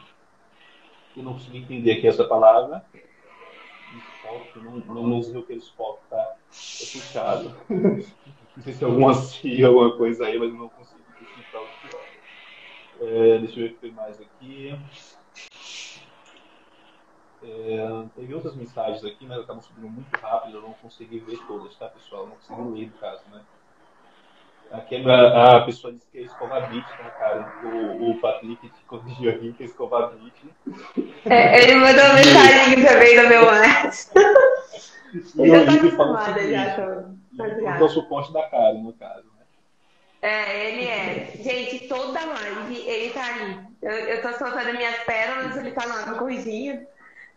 eu 1.15 1.23
não 1.23 1.33
consegui 1.33 1.59
entender 1.59 1.91
aqui 1.91 2.07
essa 2.07 2.23
palavra. 2.23 2.83
Spock, 4.17 4.59
não, 4.59 4.77
não, 4.77 5.07
não 5.07 5.21
sei 5.21 5.37
o 5.37 5.43
que 5.43 5.53
é 5.53 5.57
Spock, 5.57 6.01
tá? 6.09 6.17
É 6.17 6.85
puxado. 6.91 7.55
não 7.69 8.63
sei 8.63 8.73
se 8.73 8.83
é 8.83 8.87
alguma 8.87 9.13
sigla, 9.13 9.67
alguma 9.67 9.95
coisa 9.95 10.25
aí, 10.25 10.39
mas 10.39 10.51
não 10.53 10.69
consigo 10.69 11.03
decifrar 11.19 11.63
o 11.63 11.67
que 11.67 11.95
é. 13.05 13.37
Deixa 13.39 13.59
eu 13.59 13.63
ver 13.63 13.71
o 13.71 13.73
que 13.75 13.81
tem 13.81 13.91
mais 13.91 14.19
aqui. 14.19 14.75
É, 17.47 18.05
teve 18.15 18.33
outras 18.33 18.55
mensagens 18.55 19.05
aqui, 19.05 19.25
mas 19.25 19.39
acabam 19.39 19.61
subindo 19.61 19.87
muito 19.87 20.11
rápido, 20.19 20.57
eu 20.57 20.61
não 20.63 20.73
consegui 20.73 21.19
ver 21.19 21.37
todas, 21.45 21.75
tá, 21.75 21.87
pessoal? 21.89 22.23
Eu 22.23 22.29
não 22.29 22.35
consegui 22.37 22.79
ler, 22.79 22.87
no 22.87 22.93
caso, 22.93 23.21
né? 23.31 23.41
Aqui 24.71 25.07
a, 25.07 25.57
a 25.57 25.61
pessoa 25.61 25.93
disse 25.93 26.07
que 26.11 26.17
é 26.17 26.21
escovar 26.21 26.67
beat, 26.69 26.87
né, 26.89 27.09
cara? 27.19 27.53
O, 27.63 28.09
o 28.09 28.19
Patrick 28.19 28.67
te 28.67 28.83
corrigiu 28.87 29.29
aqui 29.29 29.53
que 29.53 29.63
é 29.63 29.65
escovar 29.67 30.09
beat. 30.09 30.33
É, 31.29 31.61
ele 31.61 31.75
mandou 31.75 32.03
uma 32.03 32.13
mensagem 32.15 32.83
também 32.83 33.15
no 33.15 33.29
meu 33.29 33.45
WhatsApp. 33.45 34.19
E 35.13 35.39
eu 35.39 35.47
já 35.47 35.65
tá 35.65 35.73
acostumada 35.73 36.49
já, 36.49 37.77
tô. 37.77 37.85
o 37.85 37.89
suporte 37.89 38.33
da 38.33 38.49
cara, 38.49 38.73
no 38.73 38.91
caso, 38.93 39.25
né? 39.37 39.45
É, 40.23 40.71
ele 40.71 40.87
é. 40.87 41.31
Gente, 41.37 41.87
toda 41.87 42.25
live 42.25 42.75
ele 42.75 43.13
tá 43.13 43.23
aí. 43.23 43.59
Eu, 43.83 43.91
eu 43.91 44.21
tô 44.23 44.33
soltando 44.33 44.73
minhas 44.73 44.97
pérolas, 45.03 45.55
ele 45.57 45.71
tá 45.71 45.85
lá 45.85 46.07
me 46.07 46.17
corrigindo, 46.17 46.85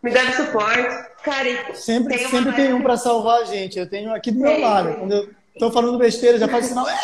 me 0.01 0.11
dando 0.11 0.33
suporte. 0.33 1.09
Cara, 1.23 1.73
sempre 1.75 2.17
tem, 2.17 2.27
sempre 2.27 2.53
tem 2.53 2.73
um 2.73 2.81
pra 2.81 2.97
salvar 2.97 3.41
a 3.41 3.45
gente. 3.45 3.77
Eu 3.77 3.89
tenho 3.89 4.13
aqui 4.13 4.31
do 4.31 4.39
meu 4.39 4.59
lado. 4.59 4.95
Quando 4.95 5.13
eu 5.13 5.29
tô 5.59 5.71
falando 5.71 5.97
besteira, 5.97 6.37
já 6.37 6.47
faz 6.47 6.67
sinal. 6.67 6.85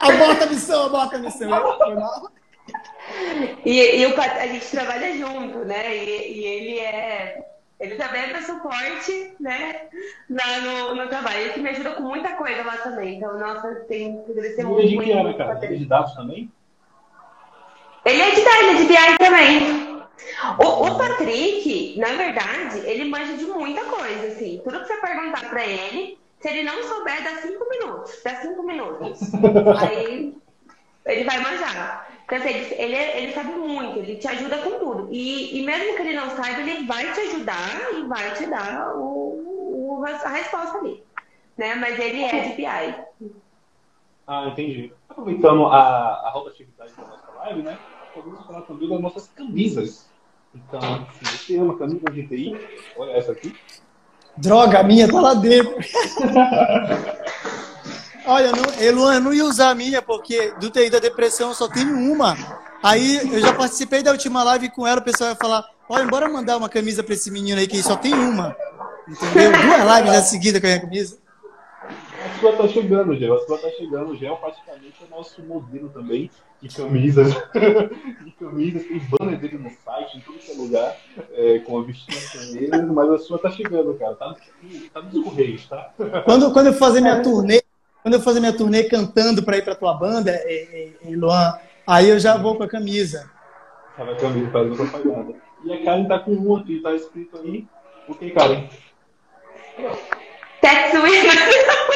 Aborta 0.00 0.44
a 0.44 0.46
missão, 0.48 0.86
aborta 0.86 1.16
a 1.16 1.18
missão. 1.18 2.30
E, 3.64 4.00
e 4.00 4.06
o, 4.06 4.20
a 4.20 4.46
gente 4.46 4.66
trabalha 4.70 5.16
junto, 5.16 5.58
né? 5.64 5.96
E, 5.96 6.40
e, 6.40 6.44
ele 6.44 6.78
é. 6.80 7.44
Ele 7.80 7.96
também 7.96 8.22
é 8.22 8.26
meu 8.28 8.42
suporte, 8.42 9.34
né? 9.40 9.88
Lá 10.28 10.60
no, 10.60 10.94
no 10.94 11.08
trabalho. 11.08 11.38
Ele 11.38 11.52
que 11.54 11.60
me 11.60 11.70
ajuda 11.70 11.92
com 11.92 12.02
muita 12.02 12.32
coisa 12.32 12.62
lá 12.64 12.76
também. 12.78 13.16
Então, 13.16 13.38
nossa, 13.38 13.74
tem 13.88 14.22
que 14.24 14.32
agradecer 14.32 14.64
muito. 14.64 14.80
Ele 14.80 14.96
é 14.96 14.98
de 14.98 15.04
que 15.04 15.12
área, 15.12 15.34
cara? 15.34 15.58
Ele 15.62 15.74
é 15.74 15.78
de 15.78 15.86
dados 15.86 16.14
também? 16.14 16.50
Ele 18.04 18.20
é 18.20 18.30
de 18.30 18.40
dados, 18.42 18.58
ele 18.58 18.70
é 18.70 18.74
de 18.74 18.84
BI 18.84 19.18
também. 19.18 19.93
O, 20.58 20.86
o, 20.86 20.98
Patrick, 20.98 21.98
na 21.98 22.08
verdade, 22.14 22.78
ele 22.84 23.04
manja 23.04 23.34
de 23.34 23.44
muita 23.44 23.84
coisa, 23.84 24.28
assim. 24.28 24.60
Tudo 24.64 24.80
que 24.80 24.86
você 24.86 24.96
perguntar 25.00 25.48
pra 25.50 25.66
ele, 25.66 26.18
se 26.40 26.48
ele 26.48 26.62
não 26.62 26.82
souber, 26.82 27.22
dá 27.22 27.36
cinco 27.42 27.68
minutos. 27.68 28.20
Dá 28.22 28.34
cinco 28.36 28.62
minutos. 28.62 29.20
Aí 29.80 30.34
ele 31.06 31.24
vai 31.24 31.40
manjar. 31.40 32.08
Então, 32.24 32.38
assim, 32.38 32.48
ele, 32.48 32.96
ele, 32.96 33.32
sabe 33.32 33.50
muito, 33.50 33.98
ele 33.98 34.16
te 34.16 34.26
ajuda 34.28 34.58
com 34.58 34.78
tudo. 34.78 35.08
E, 35.10 35.58
e 35.58 35.64
mesmo 35.64 35.96
que 35.96 36.02
ele 36.02 36.14
não 36.14 36.30
saiba, 36.30 36.60
ele 36.60 36.86
vai 36.86 37.12
te 37.12 37.20
ajudar 37.20 37.92
e 37.94 38.02
vai 38.04 38.32
te 38.34 38.46
dar 38.46 38.96
o, 38.96 40.00
o 40.00 40.04
a 40.06 40.28
resposta 40.28 40.78
ali. 40.78 41.02
Né? 41.56 41.74
Mas 41.74 41.98
ele 41.98 42.24
é 42.24 42.48
de 42.48 42.56
BI. 42.56 43.34
Ah, 44.26 44.46
entendi. 44.46 44.92
Aproveitando 45.08 45.66
a, 45.66 45.78
a 45.78 46.30
rotatividade 46.30 46.94
da 46.94 47.02
nossa 47.02 47.30
live, 47.32 47.62
né? 47.62 47.78
Podemos 48.14 48.46
falar 48.46 48.62
também 48.62 48.88
das 48.88 49.00
nossas 49.00 49.28
camisas. 49.34 50.06
Então, 50.54 51.06
se 51.18 51.24
você 51.24 51.58
ama 51.58 51.76
camisa 51.76 52.04
de 52.12 52.26
TI, 52.26 52.56
olha 52.96 53.12
essa 53.12 53.32
aqui. 53.32 53.54
Droga, 54.36 54.80
a 54.80 54.82
minha 54.82 55.10
tá 55.10 55.20
lá 55.20 55.34
dentro. 55.34 55.74
Olha, 58.26 58.52
não, 58.52 58.62
Luan, 58.94 59.14
eu 59.16 59.20
não 59.20 59.34
ia 59.34 59.44
usar 59.44 59.68
a 59.68 59.74
minha, 59.74 60.00
porque 60.00 60.54
do 60.58 60.70
TI 60.70 60.88
da 60.88 60.98
depressão 60.98 61.50
eu 61.50 61.54
só 61.54 61.68
tenho 61.68 61.94
uma. 61.94 62.34
Aí 62.82 63.16
eu 63.16 63.38
já 63.38 63.52
participei 63.52 64.02
da 64.02 64.12
última 64.12 64.42
live 64.42 64.70
com 64.70 64.86
ela, 64.86 65.00
o 65.00 65.04
pessoal 65.04 65.30
ia 65.30 65.36
falar, 65.36 65.62
olha, 65.88 66.06
bora 66.06 66.26
mandar 66.28 66.56
uma 66.56 66.68
camisa 66.68 67.02
pra 67.02 67.12
esse 67.12 67.30
menino 67.30 67.60
aí 67.60 67.66
que 67.66 67.82
só 67.82 67.96
tem 67.96 68.14
uma. 68.14 68.56
Entendeu? 69.06 69.52
Duas 69.52 69.96
lives 69.96 70.12
já 70.14 70.22
seguida 70.22 70.58
com 70.58 70.66
a 70.66 70.70
minha 70.70 70.80
camisa. 70.80 71.18
A 72.34 72.40
sua 72.40 72.52
tá 72.52 72.68
chegando, 72.68 73.16
Gel. 73.16 73.34
A 73.34 73.46
sua 73.46 73.58
tá 73.58 73.70
chegando. 73.70 74.10
O 74.10 74.16
Gel 74.16 74.36
praticamente 74.36 74.94
é 75.00 75.06
o 75.06 75.16
nosso 75.16 75.40
modelo 75.42 75.88
também 75.88 76.28
de 76.60 76.68
camisas. 76.68 77.28
de 78.24 78.30
camisas. 78.32 78.86
Tem 78.86 78.98
banner 78.98 79.38
dele 79.38 79.58
no 79.58 79.70
site, 79.70 80.18
em 80.18 80.20
todo 80.20 80.38
que 80.38 80.50
é 80.50 80.54
lugar, 80.54 80.96
é, 81.32 81.58
com 81.60 81.78
a 81.78 81.82
vestinha 81.84 82.52
dele, 82.52 82.86
mas 82.86 83.10
a 83.10 83.18
sua 83.18 83.38
tá 83.38 83.50
chegando, 83.50 83.94
cara. 83.94 84.14
Tá, 84.16 84.34
tá 84.92 85.02
nos 85.02 85.24
correios, 85.24 85.66
tá? 85.68 85.92
Quando, 86.24 86.52
quando 86.52 86.66
eu 86.66 86.74
fazer 86.74 87.00
minha 87.00 87.22
turnê, 87.22 87.62
quando 88.02 88.14
eu 88.14 88.20
fazer 88.20 88.40
minha 88.40 88.56
turnê 88.56 88.84
cantando 88.84 89.42
para 89.42 89.56
ir 89.56 89.62
para 89.62 89.76
tua 89.76 89.94
banda, 89.94 90.32
é, 90.32 90.92
é, 91.04 91.16
Luan, 91.16 91.56
aí 91.86 92.08
eu 92.08 92.18
já 92.18 92.36
vou 92.36 92.56
com 92.56 92.64
a 92.64 92.68
camisa. 92.68 93.30
Tava 93.96 94.12
a 94.12 94.16
camisa 94.16 94.50
fazendo 94.50 94.76
propaganda. 94.76 95.34
E 95.64 95.72
a 95.72 95.84
Karen 95.84 96.04
tá 96.06 96.18
com 96.18 96.32
um 96.32 96.56
aqui, 96.56 96.80
tá 96.80 96.92
escrito 96.94 97.38
aí. 97.38 97.64
O 98.08 98.14
que, 98.14 98.30
Karen? 98.30 98.68
Tetsuya. 100.60 101.93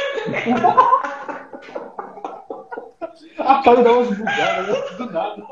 A 3.39 3.63
Karen 3.63 3.83
dá 3.83 3.93
umas 3.93 4.17
bugadas 4.17 4.69
né? 4.69 4.75
do 4.97 5.13
nada. 5.13 5.43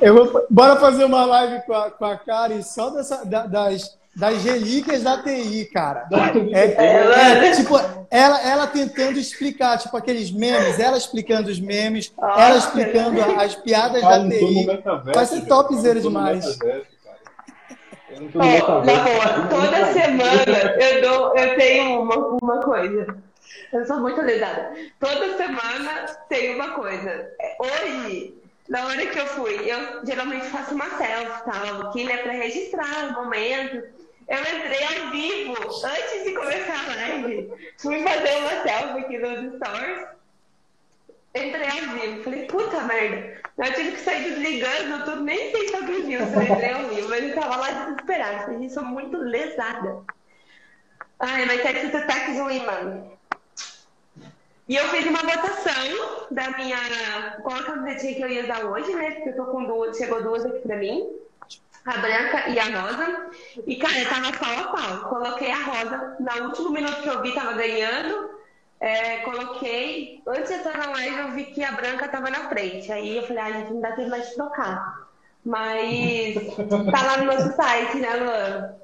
Eu 0.00 0.14
vou, 0.14 0.46
bora 0.50 0.76
fazer 0.76 1.04
uma 1.04 1.24
live 1.24 1.64
com 1.66 1.74
a, 1.74 1.90
com 1.90 2.04
a 2.04 2.16
Karen 2.16 2.62
só 2.62 2.90
dessa, 2.90 3.24
da, 3.24 3.46
das, 3.46 3.98
das 4.16 4.42
relíquias 4.42 5.02
da 5.02 5.22
TI, 5.22 5.68
cara. 5.72 6.08
É, 6.52 6.84
é, 6.84 7.48
é, 7.48 7.50
tipo, 7.52 7.76
ela, 8.10 8.40
ela 8.40 8.66
tentando 8.66 9.18
explicar, 9.18 9.78
tipo, 9.78 9.94
aqueles 9.94 10.30
memes, 10.30 10.80
ela 10.80 10.96
explicando 10.96 11.50
os 11.50 11.60
memes, 11.60 12.12
ah, 12.18 12.48
ela 12.48 12.56
explicando 12.56 13.20
as 13.38 13.54
piadas 13.56 14.00
cara, 14.00 14.20
da 14.20 14.28
TI. 14.30 14.66
Vai 15.14 15.26
ser 15.26 15.42
topzera 15.42 16.00
demais. 16.00 16.58
Oh, 18.34 18.84
na 18.84 18.94
boa, 19.04 19.48
toda 19.50 19.92
semana 19.92 20.74
eu, 20.80 21.02
dou, 21.02 21.36
eu 21.36 21.56
tenho 21.56 22.00
uma, 22.00 22.16
uma 22.42 22.62
coisa. 22.62 23.18
Eu 23.70 23.84
sou 23.84 24.00
muito 24.00 24.22
lesada. 24.22 24.72
Toda 24.98 25.36
semana 25.36 26.06
tem 26.30 26.54
uma 26.54 26.70
coisa. 26.70 27.28
Hoje, 27.60 28.34
na 28.70 28.86
hora 28.86 29.04
que 29.06 29.18
eu 29.18 29.26
fui, 29.26 29.70
eu 29.70 30.06
geralmente 30.06 30.46
faço 30.46 30.74
uma 30.74 30.88
selfie, 30.96 31.44
tal, 31.44 31.90
que 31.92 32.04
né, 32.04 32.16
para 32.18 32.32
registrar 32.32 33.10
o 33.10 33.24
momento. 33.24 34.05
Eu 34.28 34.40
entrei 34.40 34.84
ao 34.84 35.10
vivo 35.10 35.54
antes 35.84 36.24
de 36.24 36.32
começar 36.32 36.84
a 36.84 36.96
live. 36.96 37.52
Fui 37.78 38.02
fazer 38.02 38.36
uma 38.38 38.62
selfie 38.62 39.04
aqui 39.04 39.18
nos 39.18 39.56
stories. 39.56 40.06
Entrei 41.34 41.68
ao 41.68 41.94
vivo. 41.94 42.24
Falei, 42.24 42.46
puta 42.46 42.80
merda. 42.82 43.40
Eu 43.58 43.72
tive 43.74 43.92
que 43.92 44.00
sair 44.00 44.24
desligando 44.24 45.04
tudo. 45.04 45.22
Nem 45.22 45.50
sei 45.52 45.68
se 45.68 45.76
alguém 45.76 46.02
viu 46.02 46.26
se 46.26 46.34
eu 46.34 46.42
entrei 46.42 46.72
ao 46.72 46.88
vivo. 46.88 47.08
Mas 47.08 47.24
eu 47.24 47.34
tava 47.34 47.56
lá 47.56 47.70
desesperada. 47.70 48.46
Falei, 48.46 48.68
sou 48.68 48.84
muito 48.84 49.16
lesada. 49.16 50.02
Ai, 51.20 51.46
mas 51.46 51.64
é 51.64 51.72
que 51.72 51.86
você 51.86 52.00
tá 52.00 52.14
aqui 52.14 52.38
ruim, 52.38 52.66
mano. 52.66 53.16
E 54.68 54.74
eu 54.74 54.88
fiz 54.88 55.06
uma 55.06 55.20
votação 55.20 56.26
da 56.32 56.50
minha. 56.58 57.36
Qual 57.42 57.56
a 57.56 57.62
camisetinha 57.62 58.14
que 58.14 58.22
eu 58.22 58.28
ia 58.28 58.42
usar 58.42 58.64
hoje, 58.64 58.92
né? 58.92 59.12
Porque 59.12 59.28
eu 59.28 59.36
tô 59.36 59.44
com 59.46 59.64
duas, 59.64 59.96
chegou 59.96 60.20
duas 60.20 60.44
aqui 60.44 60.58
pra 60.58 60.76
mim. 60.76 61.08
A 61.86 61.98
branca 61.98 62.48
e 62.48 62.58
a 62.58 62.64
rosa. 62.64 63.30
E, 63.66 63.76
cara, 63.76 63.98
eu 63.98 64.08
tava 64.08 64.32
pau 64.36 64.58
a 64.58 64.64
pau. 64.76 65.08
Coloquei 65.08 65.50
a 65.50 65.62
rosa. 65.62 66.16
No 66.18 66.46
último 66.46 66.70
minuto 66.70 67.00
que 67.00 67.08
eu 67.08 67.22
vi, 67.22 67.32
tava 67.32 67.52
ganhando. 67.52 68.30
É, 68.80 69.18
coloquei. 69.18 70.20
Antes 70.26 70.48
de 70.48 70.54
entrar 70.54 70.78
na 70.78 70.90
live, 70.90 71.18
eu 71.18 71.30
vi 71.30 71.44
que 71.44 71.62
a 71.62 71.70
branca 71.72 72.08
tava 72.08 72.28
na 72.28 72.48
frente. 72.48 72.90
Aí 72.90 73.16
eu 73.16 73.22
falei, 73.22 73.42
ah, 73.42 73.52
gente, 73.52 73.72
não 73.72 73.80
dá 73.80 73.92
tempo 73.92 74.10
mais 74.10 74.28
de 74.28 74.34
trocar. 74.34 75.06
Mas 75.44 76.34
tá 76.90 77.02
lá 77.02 77.18
no 77.18 77.26
nosso 77.26 77.54
site, 77.54 77.98
né, 77.98 78.16
Luan? 78.16 78.74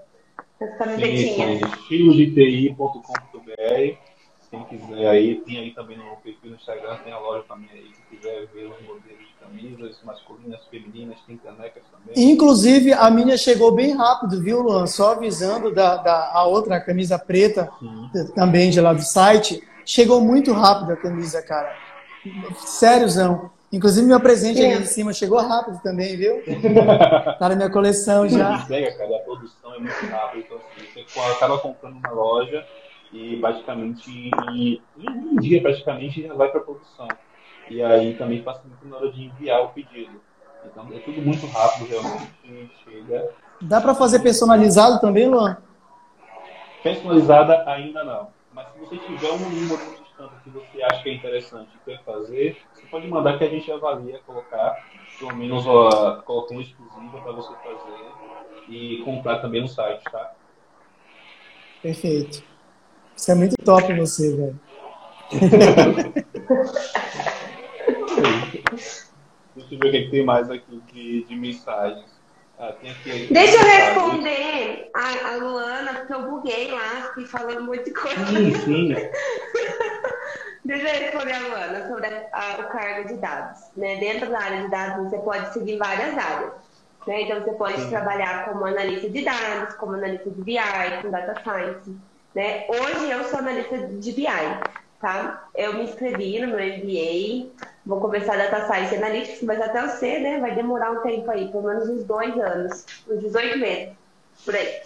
As 0.61 0.79
camisetinhas. 0.79 1.61
Estilodeti.com.br 1.61 4.13
quem 4.53 4.65
quiser 4.65 5.09
aí, 5.09 5.41
tem 5.41 5.59
aí 5.59 5.71
também 5.71 5.97
no 5.97 6.15
perfil 6.17 6.51
no 6.51 6.57
Instagram, 6.57 6.99
tem 6.99 7.11
a 7.11 7.19
loja 7.19 7.43
também 7.49 7.71
aí, 7.73 7.85
quem 7.85 8.19
quiser 8.19 8.47
ver 8.49 8.67
os 8.67 8.83
modelos 8.83 9.19
de 9.19 9.22
camisas 9.53 9.97
masculinas, 10.05 10.61
femininas, 10.71 11.19
tem 11.27 11.37
canecas 11.37 11.83
também. 11.91 12.33
Inclusive, 12.33 12.93
a 12.93 13.11
minha 13.11 13.37
chegou 13.37 13.73
bem 13.73 13.95
rápido, 13.95 14.41
viu, 14.41 14.63
Luan? 14.63 14.87
Só 14.87 15.13
avisando 15.13 15.73
da, 15.73 15.97
da 15.97 16.31
a 16.33 16.45
outra 16.45 16.77
a 16.77 16.81
camisa 16.81 17.19
preta, 17.19 17.71
Sim. 17.79 18.33
também 18.35 18.71
de 18.71 18.81
lá 18.81 18.93
do 18.93 19.03
site, 19.03 19.63
chegou 19.85 20.21
muito 20.21 20.53
rápido 20.53 20.93
a 20.93 20.97
camisa, 20.97 21.43
cara. 21.43 21.75
Sériozão. 22.57 23.51
Inclusive, 23.73 24.07
meu 24.07 24.21
presente 24.21 24.63
é. 24.63 24.75
ali 24.75 24.83
em 24.83 24.87
cima 24.87 25.13
chegou 25.13 25.39
rápido 25.39 25.81
também, 25.83 26.17
viu? 26.17 26.43
tá 27.39 27.49
na 27.49 27.57
minha 27.57 27.71
coleção 27.71 28.29
já. 28.29 28.57
Entrega, 28.57 28.97
cara, 28.97 29.17
a 29.17 29.21
produção 29.21 29.75
é 29.75 29.79
muito 29.79 30.07
rápida. 30.07 30.45
Então, 30.45 30.59
assim, 30.59 31.05
você 31.07 31.21
acaba 31.33 31.59
comprando 31.59 31.97
uma 31.97 32.11
loja, 32.11 32.65
e 33.13 33.37
basicamente 33.37 34.11
em, 34.11 34.81
um 34.99 35.37
dia 35.37 35.61
praticamente 35.61 36.23
já 36.23 36.35
vai 36.35 36.51
para 36.51 36.61
produção. 36.61 37.09
E 37.71 37.83
aí 37.83 38.15
também 38.15 38.43
facilita 38.43 38.85
na 38.85 38.97
hora 38.97 39.11
de 39.11 39.25
enviar 39.25 39.63
o 39.63 39.69
pedido. 39.69 40.21
Então 40.65 40.87
é 40.93 40.99
tudo 41.01 41.21
muito 41.23 41.47
rápido, 41.47 41.89
realmente 41.89 42.73
chega. 42.85 43.31
Dá 43.61 43.81
para 43.81 43.95
fazer 43.95 44.21
personalizado 44.21 45.01
também, 45.01 45.29
Luan? 45.29 45.57
Personalizada 46.83 47.65
ainda 47.71 48.05
não. 48.05 48.29
Mas 48.53 48.67
se 48.73 48.79
você 48.79 48.97
tiver 48.99 49.33
um 49.33 49.39
número 49.39 49.77
de 49.77 50.03
estampa 50.03 50.35
que 50.45 50.51
você 50.51 50.83
acha 50.83 51.03
que 51.03 51.11
é 51.11 51.15
interessante 51.15 51.71
e 51.75 51.91
quer 51.91 52.03
fazer, 52.05 52.59
você 52.73 52.87
pode 52.87 53.09
mandar 53.09 53.39
que 53.39 53.45
a 53.45 53.49
gente 53.49 53.71
avalia, 53.71 54.21
colocar, 54.27 54.85
pelo 55.19 55.35
menos 55.35 55.67
ó, 55.67 56.17
colocar 56.23 56.55
uma 56.55 56.63
exclusiva 56.63 57.21
para 57.21 57.33
você 57.33 57.53
fazer 57.55 58.13
e 58.69 59.03
comprar 59.05 59.39
também 59.39 59.63
no 59.63 59.69
site, 59.69 60.05
tá? 60.05 60.33
Perfeito. 61.83 62.43
Isso 63.17 63.31
é 63.31 63.35
muito 63.35 63.57
top 63.65 63.93
você, 63.95 64.37
velho. 64.37 64.61
Deixa 69.55 69.75
eu 69.75 69.79
ver 69.79 69.89
o 69.89 69.91
que 69.93 70.11
tem 70.11 70.25
mais 70.25 70.51
aqui 70.51 70.83
de, 70.93 71.25
de 71.25 71.37
mensagens. 71.37 72.11
Ah, 72.59 72.69
aqui, 72.69 73.29
Deixa 73.31 73.57
eu 73.57 73.65
responder 73.65 74.91
a, 74.95 75.33
a, 75.33 75.37
Luana, 75.37 75.95
porque 75.95 76.15
eu 76.15 76.31
buguei 76.31 76.71
lá, 76.71 77.09
fiquei 77.09 77.25
falando 77.27 77.65
muito 77.65 77.85
de 77.85 77.93
coisa. 77.93 78.27
Sim, 78.27 78.55
sim. 78.55 78.95
Deixa 80.65 80.89
eu 80.89 81.01
responder 81.01 81.33
a 81.33 81.41
Luana 81.41 81.89
sobre 81.89 82.07
a, 82.07 82.29
a, 82.33 82.61
o 82.61 82.69
cargo 82.69 83.09
de 83.09 83.15
dados. 83.15 83.61
Né? 83.77 83.97
Dentro 83.97 84.31
da 84.31 84.39
área 84.39 84.63
de 84.63 84.71
dados, 84.71 85.11
você 85.11 85.19
pode 85.19 85.53
seguir 85.53 85.77
várias 85.77 86.17
áreas. 86.17 86.53
Né? 87.07 87.23
Então, 87.23 87.41
você 87.41 87.53
pode 87.53 87.81
sim. 87.81 87.89
trabalhar 87.91 88.45
como 88.45 88.65
analista 88.65 89.09
de 89.11 89.23
dados, 89.23 89.75
como 89.75 89.95
analista 89.95 90.31
de 90.31 90.43
BI, 90.43 90.57
com 91.03 91.11
data 91.11 91.43
science 91.43 91.91
né? 92.35 92.67
Hoje 92.69 93.11
eu 93.11 93.25
sou 93.25 93.39
analista 93.39 93.79
de 93.79 94.13
BI, 94.13 94.27
tá? 95.03 95.49
Eu 95.55 95.75
me 95.75 95.83
inscrevi 95.83 96.39
no 96.39 96.47
meu 96.47 96.61
MBA, 96.61 97.51
vou 97.85 98.01
começar 98.01 98.37
Data 98.37 98.67
Science 98.67 98.95
Analytics, 98.95 99.43
mas 99.43 99.61
até 99.61 99.83
eu 99.83 99.89
ser, 99.89 100.21
né? 100.21 100.39
Vai 100.39 100.55
demorar 100.55 100.93
um 100.93 101.03
tempo 101.03 101.29
aí, 101.29 101.49
pelo 101.49 101.65
menos 101.65 101.89
uns 101.89 102.05
dois 102.05 102.39
anos, 102.39 102.87
uns 103.11 103.21
18 103.21 103.59
meses, 103.59 103.93
por 104.45 104.55
aí. 104.55 104.81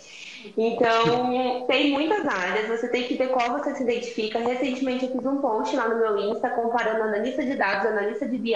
Então, 0.56 1.66
tem 1.66 1.92
muitas 1.92 2.26
áreas, 2.26 2.68
você 2.68 2.88
tem 2.88 3.04
que 3.04 3.14
ver 3.14 3.28
qual 3.28 3.58
você 3.58 3.74
se 3.74 3.82
identifica. 3.82 4.38
Recentemente 4.38 5.04
eu 5.04 5.12
fiz 5.12 5.26
um 5.26 5.36
post 5.36 5.76
lá 5.76 5.88
no 5.88 5.98
meu 5.98 6.18
Insta 6.18 6.48
comparando 6.50 7.02
analista 7.02 7.44
de 7.44 7.54
dados, 7.54 7.86
analista 7.86 8.26
de 8.26 8.38
BI, 8.38 8.54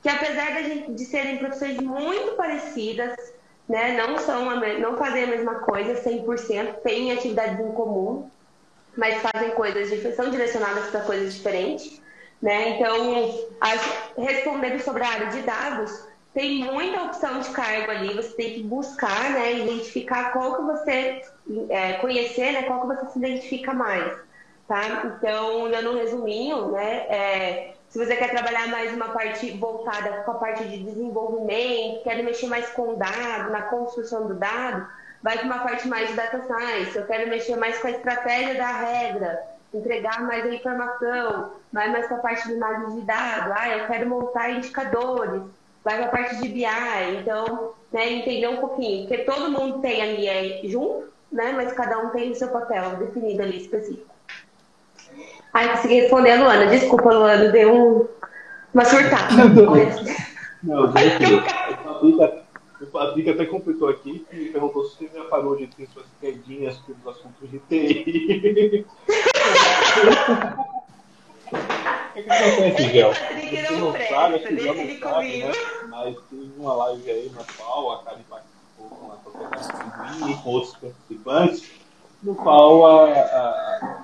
que 0.00 0.08
apesar 0.08 0.62
de, 0.62 0.92
de 0.92 1.04
serem 1.04 1.38
profissões 1.38 1.78
muito 1.78 2.36
parecidas, 2.36 3.16
né? 3.68 3.96
Não 3.96 4.16
são 4.18 4.44
não 4.78 4.96
fazem 4.96 5.24
a 5.24 5.26
mesma 5.26 5.56
coisa 5.56 6.00
100%, 6.08 6.74
têm 6.84 7.10
atividades 7.10 7.58
em 7.58 7.72
comum, 7.72 8.28
mas 8.98 9.22
fazem 9.22 9.52
coisas 9.52 10.16
são 10.16 10.28
direcionadas 10.28 10.90
para 10.90 11.00
coisas 11.02 11.32
diferentes, 11.32 12.02
né? 12.42 12.70
Então, 12.70 13.48
respondendo 14.18 14.80
sobre 14.80 15.04
a 15.04 15.08
área 15.08 15.26
de 15.28 15.42
dados, 15.42 16.08
tem 16.34 16.64
muita 16.64 17.04
opção 17.04 17.38
de 17.38 17.48
cargo 17.50 17.92
ali, 17.92 18.12
você 18.12 18.34
tem 18.34 18.54
que 18.54 18.62
buscar, 18.64 19.30
né, 19.30 19.60
identificar 19.60 20.32
qual 20.32 20.56
que 20.56 20.62
você 20.62 21.22
é, 21.68 21.92
conhecer, 21.94 22.52
né, 22.52 22.64
qual 22.64 22.80
que 22.80 22.86
você 22.88 23.12
se 23.12 23.18
identifica 23.18 23.72
mais, 23.72 24.12
tá? 24.66 25.16
Então, 25.16 25.70
dando 25.70 25.92
um 25.92 25.98
resuminho, 25.98 26.72
né, 26.72 27.06
é, 27.08 27.74
se 27.88 27.98
você 28.04 28.16
quer 28.16 28.30
trabalhar 28.30 28.66
mais 28.66 28.92
uma 28.92 29.10
parte 29.10 29.50
voltada 29.52 30.22
com 30.24 30.32
a 30.32 30.34
parte 30.34 30.64
de 30.64 30.78
desenvolvimento, 30.78 32.02
quer 32.02 32.22
mexer 32.22 32.48
mais 32.48 32.68
com 32.70 32.96
dado, 32.96 33.50
na 33.50 33.62
construção 33.62 34.26
do 34.26 34.34
dado, 34.34 34.86
vai 35.22 35.38
para 35.38 35.46
uma 35.46 35.58
parte 35.58 35.88
mais 35.88 36.08
de 36.08 36.14
data 36.14 36.42
science, 36.46 36.96
eu 36.96 37.06
quero 37.06 37.28
mexer 37.28 37.56
mais 37.56 37.78
com 37.78 37.88
a 37.88 37.90
estratégia 37.90 38.54
da 38.54 38.68
regra, 38.68 39.42
entregar 39.74 40.22
mais 40.22 40.44
a 40.44 40.54
informação, 40.54 41.52
vai 41.72 41.90
mais 41.90 42.06
para 42.06 42.16
a 42.16 42.20
parte 42.20 42.48
de 42.48 42.54
análise 42.54 43.00
de 43.00 43.06
dados, 43.06 43.52
ah, 43.56 43.68
eu 43.76 43.86
quero 43.86 44.08
montar 44.08 44.50
indicadores, 44.50 45.42
vai 45.84 45.96
para 45.96 46.06
a 46.06 46.10
parte 46.10 46.36
de 46.36 46.48
BI, 46.48 46.66
então, 47.20 47.72
né, 47.92 48.12
entender 48.12 48.48
um 48.48 48.58
pouquinho, 48.58 49.06
porque 49.06 49.24
todo 49.24 49.50
mundo 49.50 49.80
tem 49.80 50.02
ali 50.02 50.68
junto, 50.68 51.08
né, 51.32 51.52
mas 51.54 51.72
cada 51.72 51.98
um 51.98 52.10
tem 52.10 52.30
o 52.30 52.34
seu 52.34 52.48
papel 52.48 52.96
definido 52.96 53.42
ali 53.42 53.58
específico. 53.58 54.14
Ai, 55.52 55.70
consegui 55.72 56.00
responder 56.00 56.32
a 56.32 56.42
Luana, 56.42 56.66
desculpa, 56.66 57.12
Luana, 57.12 57.48
deu 57.48 57.74
um, 57.74 58.08
uma 58.72 58.84
surtada. 58.84 59.34
Não, 60.60 60.88
não, 60.88 60.92
o 62.88 62.90
Patrick 62.90 63.30
até 63.30 63.44
completou 63.44 63.88
aqui 63.88 64.26
e 64.32 64.46
perguntou 64.46 64.84
se 64.84 64.96
você 64.96 65.10
já 65.14 65.24
parou 65.24 65.56
de 65.56 65.66
ter 65.66 65.86
suas 65.92 66.06
quedinhas 66.20 66.78
pelos 66.78 67.06
assuntos 67.06 67.50
de 67.50 67.58
TI. 67.60 68.86
O 72.18 72.22
que 72.22 72.30
acontece, 72.30 72.92
Gel? 72.92 73.12
Você 73.14 73.76
não 73.76 73.92
sabe, 73.92 74.34
acho 74.34 74.48
que 74.48 74.60
já 74.60 74.74
não 74.74 74.98
sabe, 74.98 75.36
né? 75.38 75.52
Mas 75.88 76.16
teve 76.28 76.52
uma 76.58 76.74
live 76.74 77.10
aí 77.10 77.30
na 77.30 77.44
qual 77.56 77.92
a 77.92 78.02
Karen 78.02 78.22
participou 78.28 78.88
com 78.88 79.12
a 79.12 79.16
professora 79.16 80.30
e 80.30 80.34
com 80.42 80.50
outros 80.50 80.76
participantes, 80.76 81.70
no 82.22 82.34
qual 82.34 82.86
a, 82.86 83.12
a, 83.14 84.02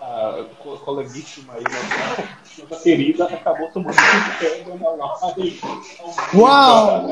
a 0.00 0.44
coleguíssima 0.84 1.52
aí, 1.52 1.62
nossa, 1.62 2.28
nossa 2.58 2.82
querida, 2.82 3.24
acabou 3.24 3.68
tomando 3.70 3.96
pedra 4.38 4.74
na 4.96 5.14
live. 5.28 5.60
Uau! 6.34 7.08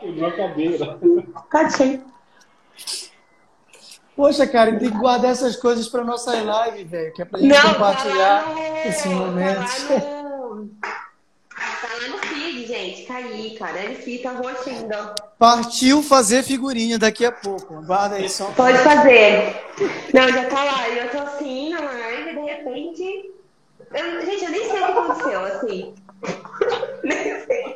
Quebrou 0.00 0.28
a 0.28 0.32
cadeira. 0.32 0.98
Cadê? 1.50 2.00
Poxa, 4.16 4.46
cara, 4.46 4.78
tem 4.78 4.90
que 4.90 4.96
guardar 4.96 5.32
essas 5.32 5.56
coisas 5.56 5.88
para 5.88 6.04
nossa 6.04 6.40
live, 6.40 6.84
velho, 6.84 7.12
que 7.12 7.22
é 7.22 7.24
pra 7.24 7.40
gente 7.40 7.52
Não, 7.52 7.72
compartilhar 7.72 8.44
tá 8.44 9.08
momento. 9.08 9.56
Tá 9.88 10.04
lá 10.04 10.22
no, 10.22 10.68
tá 10.80 11.88
lá 12.00 12.08
no 12.08 12.18
feed, 12.18 12.66
gente. 12.66 13.06
Caí, 13.06 13.56
cara. 13.58 13.80
Ele 13.80 13.96
fica 13.96 14.30
roxo 14.30 14.70
ainda. 14.70 15.14
Partiu 15.36 16.00
fazer 16.00 16.44
figurinha 16.44 16.96
daqui 16.96 17.26
a 17.26 17.32
pouco. 17.32 17.82
Guarda 17.82 18.16
aí 18.16 18.28
só. 18.28 18.46
Pode 18.52 18.78
fazer. 18.78 19.56
Não, 20.12 20.28
já 20.28 20.48
tá 20.48 20.62
lá. 20.62 20.88
Eu 20.88 21.10
tô 21.10 21.18
assim 21.18 21.70
na 21.70 21.80
live, 21.80 22.34
de 22.34 22.40
repente. 22.40 23.32
Eu, 23.94 24.20
gente, 24.26 24.44
eu 24.44 24.50
nem 24.50 24.68
sei 24.68 24.80
o 24.80 24.86
que 24.86 24.92
aconteceu, 24.92 25.44
assim. 25.44 25.94
Nem 27.04 27.40
sei. 27.40 27.74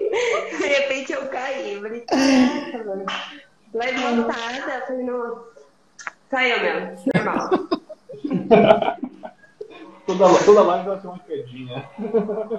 De 0.58 0.66
repente 0.66 1.12
eu 1.12 1.26
caí. 1.28 1.74
Eu 1.74 1.82
falei, 1.82 2.00
caraca, 2.00 2.84
mano. 2.84 3.06
Live 3.74 3.98
montada. 4.00 4.74
Eu 4.74 4.86
falei, 4.86 5.04
nossa. 5.04 5.44
Saiu 6.30 6.60
mesmo. 6.60 6.96
Normal. 7.14 7.50
Toda, 10.08 10.26
toda 10.42 10.62
live 10.62 10.88
vai 10.88 10.98
ter 11.00 11.06
uma 11.06 11.18
quedinha. 11.18 11.90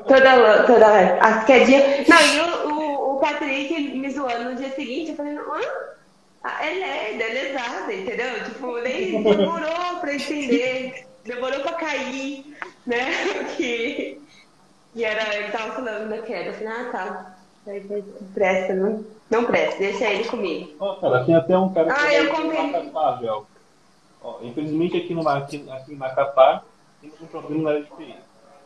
Toda, 0.07 0.64
toda 0.68 1.18
as 1.20 1.45
quedinhas. 1.45 2.07
Não, 2.07 2.22
e 2.22 2.39
o, 2.41 2.70
o, 2.70 3.16
o 3.16 3.20
Patrick 3.20 3.74
me 3.97 4.12
zoando 4.12 4.51
no 4.51 4.55
dia 4.55 4.70
seguinte, 4.70 5.10
eu 5.10 5.18
falei, 5.18 5.36
hã? 5.36 5.60
Ah, 6.43 6.64
é 6.64 6.74
lerda, 6.74 7.24
é 7.24 7.34
lesada, 7.34 7.91
entendeu? 7.91 8.43
Tipo, 8.45 8.78
nem 8.82 9.24
demorou 9.24 9.99
pra 9.99 10.14
entender, 10.14 11.07
demorou 11.24 11.59
pra 11.61 11.74
cair, 11.74 12.57
né? 12.86 13.05
Que, 13.57 14.22
que 14.93 15.03
era, 15.03 15.36
ele 15.36 15.51
tava 15.51 15.74
falando 15.74 16.09
da 16.09 16.22
queda. 16.22 16.49
Eu 16.49 16.53
falei, 16.53 16.67
ah, 16.67 16.89
tá. 16.91 17.36
Presta, 18.34 18.74
não, 18.74 19.05
não 19.30 19.45
presta, 19.45 19.78
deixa 19.78 20.09
ele 20.09 20.24
comigo. 20.24 20.76
Ó, 20.80 20.95
cara, 20.95 21.24
tem 21.24 21.36
até 21.36 21.57
um 21.57 21.72
cara 21.72 21.91
Ah, 21.93 21.97
vai 21.97 22.17
eu 22.20 22.24
aqui 22.32 22.41
no 22.41 22.51
comprei. 22.51 22.72
Macapá, 22.72 23.17
Gel. 23.22 23.47
Ó, 24.24 24.39
infelizmente 24.41 24.97
aqui 24.97 25.13
no, 25.13 25.28
aqui, 25.28 25.70
aqui 25.70 25.93
em 25.93 25.95
Macapá 25.95 26.63
temos 27.01 27.22
um 27.22 27.28
problema 27.28 27.63
na 27.63 27.70
área 27.72 27.84
de 27.84 27.89
TI. 27.91 28.15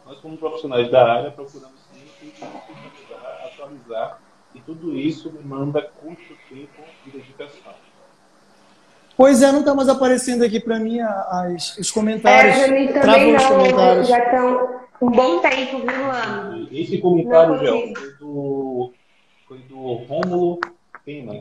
Nós, 0.05 0.19
como 0.19 0.37
profissionais 0.37 0.89
da 0.89 1.11
área, 1.13 1.31
procuramos 1.31 1.79
sempre 1.91 2.33
atualizar, 2.41 3.45
atualizar 3.45 4.19
e 4.55 4.61
tudo 4.61 4.95
isso 4.95 5.29
demanda 5.29 5.81
custo, 5.81 6.35
tempo 6.49 6.81
e 7.05 7.09
dedicação. 7.09 7.73
Pois 9.15 9.41
é, 9.43 9.51
não 9.51 9.63
tá 9.63 9.75
mais 9.75 9.89
aparecendo 9.89 10.43
aqui 10.43 10.59
pra 10.59 10.79
mim 10.79 10.99
as, 10.99 11.77
os 11.77 11.89
É, 11.89 11.93
comentários. 11.93 12.57
pra 12.57 12.67
mim 12.69 12.87
também 12.87 13.35
os 13.35 13.43
não, 13.43 13.49
comentários. 13.49 14.07
já 14.07 14.19
estão 14.19 14.79
um 15.01 15.11
bom 15.11 15.39
tempo, 15.39 15.79
viu, 15.79 16.03
Luana? 16.03 16.67
E 16.71 16.81
esse 16.81 16.97
comentário, 16.97 17.59
Gel, 17.59 17.93
foi 17.95 18.11
do, 18.19 18.93
foi 19.47 19.57
do 19.59 19.93
Rômulo 19.93 20.59
Pena. 21.05 21.33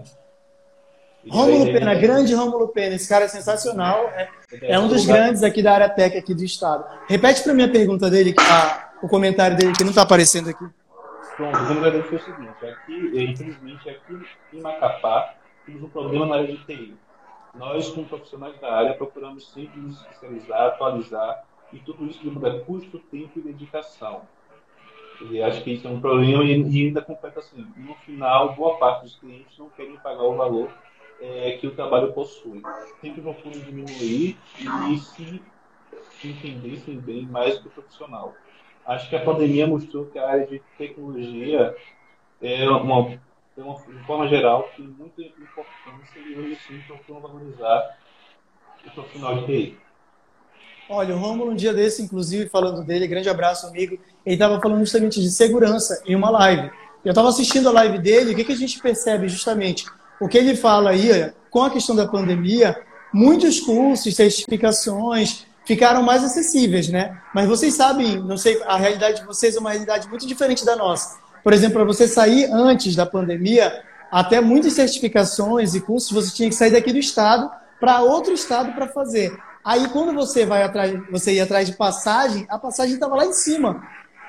Ele 1.24 1.32
Rômulo 1.32 1.64
vai- 1.64 1.72
Pena, 1.72 1.94
grande 1.94 2.34
Rômulo 2.34 2.68
Pena, 2.68 2.96
esse 2.96 3.08
cara 3.08 3.24
é 3.24 3.28
sensacional. 3.28 4.10
É, 4.16 4.28
é 4.72 4.78
um 4.78 4.88
dos 4.88 5.06
grandes 5.06 5.42
aqui 5.42 5.62
da 5.62 5.72
área 5.72 5.88
tech 5.88 6.16
aqui 6.18 6.34
do 6.34 6.44
estado. 6.44 6.84
Repete 7.08 7.42
para 7.42 7.54
mim 7.54 7.62
a 7.62 7.68
pergunta 7.68 8.10
dele, 8.10 8.34
a- 8.38 8.90
o 9.02 9.08
comentário 9.08 9.56
dele 9.56 9.72
que 9.72 9.82
não 9.84 9.90
está 9.90 10.02
aparecendo 10.02 10.50
aqui. 10.50 10.64
Pronto, 11.36 11.56
o 11.58 11.66
comentário 11.68 12.02
foi 12.04 12.18
o 12.18 12.22
seguinte, 12.22 12.50
aqui, 12.66 13.22
infelizmente, 13.30 13.88
aqui 13.88 14.18
em 14.52 14.60
Macapá, 14.60 15.34
temos 15.64 15.84
um 15.84 15.88
problema 15.88 16.26
na 16.26 16.34
área 16.36 16.48
de 16.48 16.58
TI. 16.66 16.94
Nós, 17.54 17.90
como 17.90 18.06
profissionais 18.06 18.58
da 18.60 18.72
área, 18.72 18.94
procuramos 18.94 19.50
sempre 19.50 19.80
nos 19.80 20.00
especializar, 20.00 20.68
atualizar, 20.68 21.44
e 21.72 21.78
tudo 21.78 22.06
isso 22.06 22.22
demanda 22.22 22.60
custo, 22.60 22.98
tempo 22.98 23.38
e 23.38 23.42
dedicação. 23.42 24.22
E 25.30 25.42
acho 25.42 25.62
que 25.62 25.72
isso 25.72 25.86
é 25.86 25.90
um 25.90 26.00
problema, 26.00 26.42
e, 26.44 26.52
ainda 26.52 27.02
completa 27.02 27.40
assim, 27.40 27.66
no 27.76 27.94
final, 27.96 28.54
boa 28.54 28.78
parte 28.78 29.02
dos 29.04 29.16
clientes 29.16 29.56
não 29.58 29.68
querem 29.70 29.96
pagar 29.98 30.24
o 30.24 30.34
valor 30.34 30.70
eh, 31.20 31.58
que 31.60 31.66
o 31.66 31.74
trabalho 31.74 32.12
possui. 32.12 32.62
Sempre 33.00 33.20
procuram 33.20 33.60
diminuir 33.60 34.36
e 34.90 34.98
se 34.98 35.42
entendessem 36.24 36.98
bem 36.98 37.26
mais 37.26 37.60
do 37.60 37.70
profissional. 37.70 38.34
Acho 38.84 39.08
que 39.08 39.16
a 39.16 39.24
pandemia 39.24 39.66
mostrou 39.66 40.06
que 40.06 40.18
a 40.18 40.28
área 40.28 40.46
de 40.46 40.60
tecnologia 40.76 41.76
é 42.40 42.68
uma, 42.68 43.20
é 43.56 43.62
uma 43.62 43.74
de 43.74 44.06
forma 44.06 44.28
geral, 44.28 44.70
tem 44.76 44.86
muita 44.86 45.20
importância 45.22 46.18
e 46.18 46.38
hoje 46.38 46.58
sim 46.66 46.80
procuram 46.86 47.20
valorizar 47.20 47.98
o 48.86 48.90
profissional 48.90 49.36
de 49.38 49.46
TI. 49.46 49.78
Olha, 50.88 51.14
o 51.14 51.18
Rômulo, 51.18 51.52
um 51.52 51.54
dia 51.54 51.72
desse, 51.72 52.02
inclusive, 52.02 52.48
falando 52.48 52.84
dele, 52.84 53.06
grande 53.06 53.28
abraço, 53.28 53.66
amigo, 53.66 53.98
ele 54.26 54.34
estava 54.34 54.60
falando 54.60 54.80
justamente 54.80 55.20
de 55.20 55.30
segurança 55.30 56.02
em 56.06 56.14
uma 56.14 56.30
live. 56.30 56.70
Eu 57.04 57.10
estava 57.10 57.28
assistindo 57.28 57.68
a 57.68 57.72
live 57.72 57.98
dele, 57.98 58.32
o 58.32 58.36
que, 58.36 58.44
que 58.44 58.52
a 58.52 58.56
gente 58.56 58.78
percebe 58.80 59.28
justamente? 59.28 59.86
O 60.20 60.28
que 60.28 60.38
ele 60.38 60.56
fala 60.56 60.90
aí, 60.90 61.32
com 61.50 61.62
a 61.62 61.70
questão 61.70 61.94
da 61.94 62.06
pandemia, 62.06 62.80
muitos 63.12 63.60
cursos, 63.60 64.14
certificações 64.14 65.46
ficaram 65.64 66.02
mais 66.02 66.24
acessíveis, 66.24 66.88
né? 66.88 67.20
Mas 67.34 67.48
vocês 67.48 67.74
sabem, 67.74 68.18
não 68.18 68.36
sei, 68.36 68.60
a 68.64 68.76
realidade 68.76 69.20
de 69.20 69.26
vocês 69.26 69.56
é 69.56 69.60
uma 69.60 69.70
realidade 69.70 70.08
muito 70.08 70.26
diferente 70.26 70.64
da 70.64 70.74
nossa. 70.74 71.21
Por 71.42 71.52
exemplo, 71.52 71.76
para 71.76 71.84
você 71.84 72.06
sair 72.06 72.48
antes 72.52 72.94
da 72.94 73.04
pandemia, 73.04 73.82
até 74.10 74.40
muitas 74.40 74.74
certificações 74.74 75.74
e 75.74 75.80
cursos 75.80 76.12
você 76.12 76.34
tinha 76.34 76.48
que 76.48 76.54
sair 76.54 76.70
daqui 76.70 76.92
do 76.92 76.98
estado 76.98 77.50
para 77.80 78.00
outro 78.00 78.32
estado 78.32 78.72
para 78.72 78.86
fazer. 78.88 79.36
Aí 79.64 79.88
quando 79.88 80.12
você 80.12 80.44
vai 80.44 80.62
atrás, 80.62 80.92
você 81.10 81.34
ia 81.34 81.44
atrás 81.44 81.66
de 81.66 81.76
passagem, 81.76 82.46
a 82.48 82.58
passagem 82.58 82.94
estava 82.94 83.16
lá 83.16 83.26
em 83.26 83.32
cima. 83.32 83.82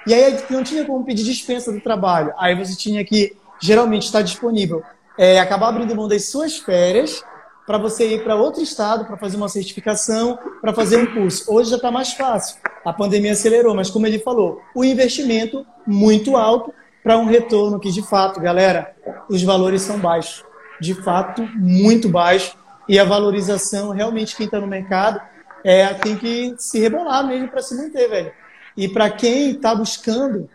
E 0.05 0.13
aí 0.13 0.37
não 0.49 0.63
tinha 0.63 0.85
como 0.85 1.03
pedir 1.05 1.23
dispensa 1.23 1.71
do 1.71 1.81
trabalho. 1.81 2.33
Aí 2.37 2.55
você 2.55 2.75
tinha 2.75 3.03
que 3.03 3.35
geralmente 3.59 4.03
estar 4.03 4.21
disponível, 4.21 4.83
é, 5.17 5.39
acabar 5.39 5.69
abrindo 5.69 5.95
mão 5.95 6.07
das 6.07 6.29
suas 6.29 6.57
férias 6.57 7.23
para 7.65 7.77
você 7.77 8.15
ir 8.15 8.23
para 8.23 8.35
outro 8.35 8.61
estado 8.61 9.05
para 9.05 9.17
fazer 9.17 9.37
uma 9.37 9.47
certificação, 9.47 10.37
para 10.61 10.73
fazer 10.73 10.97
um 10.97 11.05
curso. 11.05 11.45
Hoje 11.47 11.69
já 11.69 11.77
está 11.77 11.89
mais 11.89 12.13
fácil. 12.13 12.57
A 12.83 12.91
pandemia 12.91 13.31
acelerou, 13.31 13.73
mas 13.73 13.89
como 13.89 14.05
ele 14.05 14.19
falou, 14.19 14.61
o 14.75 14.83
investimento 14.83 15.65
muito 15.87 16.35
alto 16.35 16.73
para 17.03 17.17
um 17.17 17.25
retorno 17.25 17.79
que 17.79 17.91
de 17.91 18.01
fato, 18.01 18.39
galera, 18.39 18.95
os 19.29 19.43
valores 19.43 19.81
são 19.81 19.99
baixos, 19.99 20.43
de 20.79 20.93
fato 20.93 21.43
muito 21.55 22.07
baixos 22.07 22.55
e 22.87 22.97
a 22.99 23.03
valorização 23.03 23.91
realmente 23.91 24.35
quem 24.35 24.45
está 24.45 24.59
no 24.59 24.67
mercado 24.67 25.21
é 25.63 25.93
tem 25.93 26.17
que 26.17 26.55
se 26.57 26.79
rebolar 26.79 27.25
mesmo 27.25 27.47
para 27.47 27.61
se 27.61 27.75
manter, 27.75 28.09
velho. 28.09 28.31
E 28.75 28.87
para 28.87 29.09
quem 29.09 29.51
está 29.51 29.73
buscando, 29.73 30.49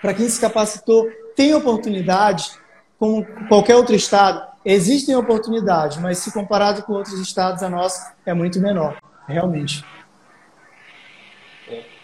para 0.00 0.14
quem 0.14 0.28
se 0.28 0.40
capacitou, 0.40 1.08
tem 1.34 1.54
oportunidade, 1.54 2.52
como 2.98 3.26
qualquer 3.48 3.76
outro 3.76 3.94
estado, 3.94 4.46
existem 4.64 5.16
oportunidades, 5.16 5.98
mas 5.98 6.18
se 6.18 6.32
comparado 6.32 6.82
com 6.82 6.92
outros 6.92 7.18
estados, 7.20 7.62
a 7.62 7.68
nossa 7.68 8.14
é 8.24 8.32
muito 8.32 8.60
menor, 8.60 8.96
realmente. 9.26 9.84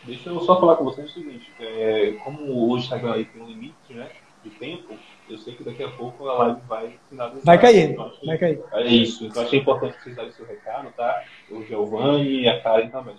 Deixa 0.04 0.30
eu 0.30 0.40
só 0.40 0.58
falar 0.58 0.76
com 0.76 0.84
vocês 0.84 1.10
o 1.10 1.12
seguinte, 1.14 1.52
é, 1.60 2.12
como 2.24 2.68
o 2.70 2.76
Instagram 2.76 3.14
aí 3.14 3.24
tem 3.24 3.40
um 3.40 3.46
limite 3.46 3.92
né, 3.94 4.10
de 4.42 4.50
tempo, 4.50 4.94
eu 5.30 5.38
sei 5.38 5.54
que 5.54 5.62
daqui 5.62 5.82
a 5.84 5.90
pouco 5.90 6.28
a 6.28 6.34
live 6.38 6.60
vai 6.66 6.98
finalizar. 7.08 7.44
Vai 7.44 7.60
cair, 7.60 7.90
Então, 7.90 8.10
que- 8.10 8.26
vai 8.26 8.38
cair. 8.38 8.60
É 8.72 8.82
isso, 8.86 9.24
então 9.26 9.42
achei 9.44 9.60
importante 9.60 9.96
vocês 10.02 10.16
darem 10.16 10.32
seu 10.32 10.44
recado, 10.44 10.92
tá? 10.96 11.22
O 11.50 11.62
Giovanni 11.64 12.42
e 12.42 12.48
a 12.48 12.60
Karen 12.60 12.88
também. 12.88 13.14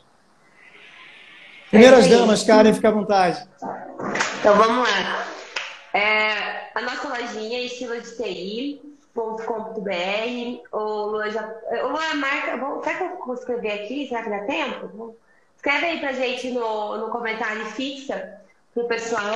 Primeiras 1.69 2.05
É 2.05 2.09
damas, 2.09 2.43
Karen, 2.43 2.73
fica 2.73 2.89
à 2.89 2.91
vontade. 2.91 3.47
Então 4.39 4.55
vamos 4.55 4.87
lá. 4.87 5.25
É, 5.93 6.69
a 6.75 6.81
nossa 6.81 7.07
lojinha 7.07 7.59
é 7.59 7.63
estilo 7.63 7.99
de 7.99 8.15
TI. 8.17 8.81
O 9.15 11.05
Luan 11.05 11.29
já. 11.29 11.47
O 11.83 11.87
Luan 11.89 12.15
marca. 12.15 12.81
será 12.83 12.97
que 12.97 13.03
eu 13.03 13.25
vou 13.25 13.35
escrever 13.35 13.71
aqui? 13.83 14.07
Será 14.07 14.23
que 14.23 14.29
dá 14.29 14.39
tempo? 14.45 15.15
Escreve 15.63 15.85
aí 15.85 15.99
pra 16.01 16.11
gente 16.11 16.51
no, 16.51 16.97
no 16.97 17.09
comentário 17.09 17.65
fixa 17.67 18.37
pro 18.73 18.85
pessoal. 18.85 19.33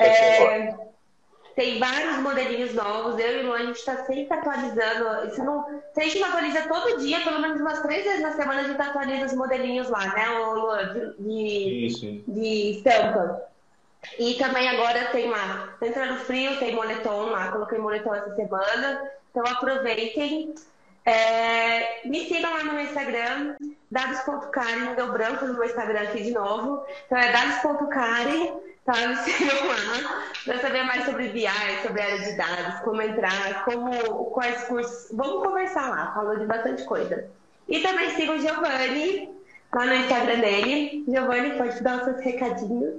É, 0.00 0.74
tem 1.54 1.78
vários 1.78 2.16
modelinhos 2.20 2.72
novos. 2.72 3.18
Eu 3.18 3.30
e 3.30 3.44
o 3.44 3.46
Luan, 3.48 3.58
a 3.58 3.66
gente 3.66 3.76
está 3.76 4.06
sempre 4.06 4.38
atualizando. 4.38 5.34
Se, 5.34 5.42
não, 5.42 5.66
se 5.92 6.00
a 6.00 6.04
gente 6.04 6.18
não 6.18 6.28
atualiza 6.28 6.62
todo 6.62 6.98
dia, 6.98 7.20
pelo 7.20 7.40
menos 7.40 7.60
umas 7.60 7.82
três 7.82 8.04
vezes 8.04 8.22
na 8.22 8.32
semana, 8.32 8.62
a 8.62 8.64
gente 8.64 8.80
atualiza 8.80 9.26
os 9.26 9.34
modelinhos 9.34 9.90
lá, 9.90 10.14
né, 10.14 10.28
Luan? 10.30 11.14
De, 11.18 11.88
de, 11.88 12.24
de 12.26 12.70
estampa. 12.78 13.42
E 14.18 14.34
também 14.36 14.66
agora 14.66 15.10
tem 15.12 15.28
lá, 15.28 15.76
tá 15.78 15.86
entrando 15.86 16.20
frio, 16.20 16.58
tem 16.58 16.74
moletom 16.74 17.26
lá, 17.26 17.52
coloquei 17.52 17.78
moletom 17.78 18.14
essa 18.14 18.34
semana. 18.34 19.10
Então 19.30 19.44
aproveitem. 19.46 20.54
É, 21.06 22.06
me 22.08 22.26
sigam 22.26 22.50
lá 22.50 22.64
no 22.64 22.72
meu 22.72 22.84
Instagram, 22.84 23.56
dados.cari, 23.90 24.96
deu 24.96 25.12
branco 25.12 25.44
no 25.44 25.54
meu 25.54 25.64
Instagram 25.64 26.00
aqui 26.00 26.24
de 26.24 26.30
novo. 26.30 26.82
Então 27.06 27.18
é 27.18 27.30
dados.cari, 27.30 28.52
tá? 28.86 28.94
Me 29.06 29.16
sigam 29.16 29.66
lá 29.66 30.24
para 30.44 30.58
saber 30.60 30.82
mais 30.84 31.04
sobre 31.04 31.28
BI, 31.28 31.46
sobre 31.82 32.00
área 32.00 32.18
de 32.18 32.36
dados, 32.36 32.80
como 32.80 33.02
entrar, 33.02 33.64
como, 33.64 33.90
quais 34.30 34.64
cursos. 34.64 35.08
Vamos 35.12 35.42
conversar 35.42 35.90
lá, 35.90 36.12
falou 36.14 36.38
de 36.38 36.46
bastante 36.46 36.84
coisa. 36.84 37.28
E 37.68 37.80
também 37.80 38.10
sigam 38.14 38.36
o 38.36 38.40
Giovanni 38.40 39.30
lá 39.74 39.86
no 39.86 39.94
Instagram 39.94 40.40
dele. 40.40 41.04
Giovanni, 41.06 41.58
pode 41.58 41.82
dar 41.82 41.98
os 41.98 42.04
seus 42.04 42.20
recadinhos. 42.20 42.94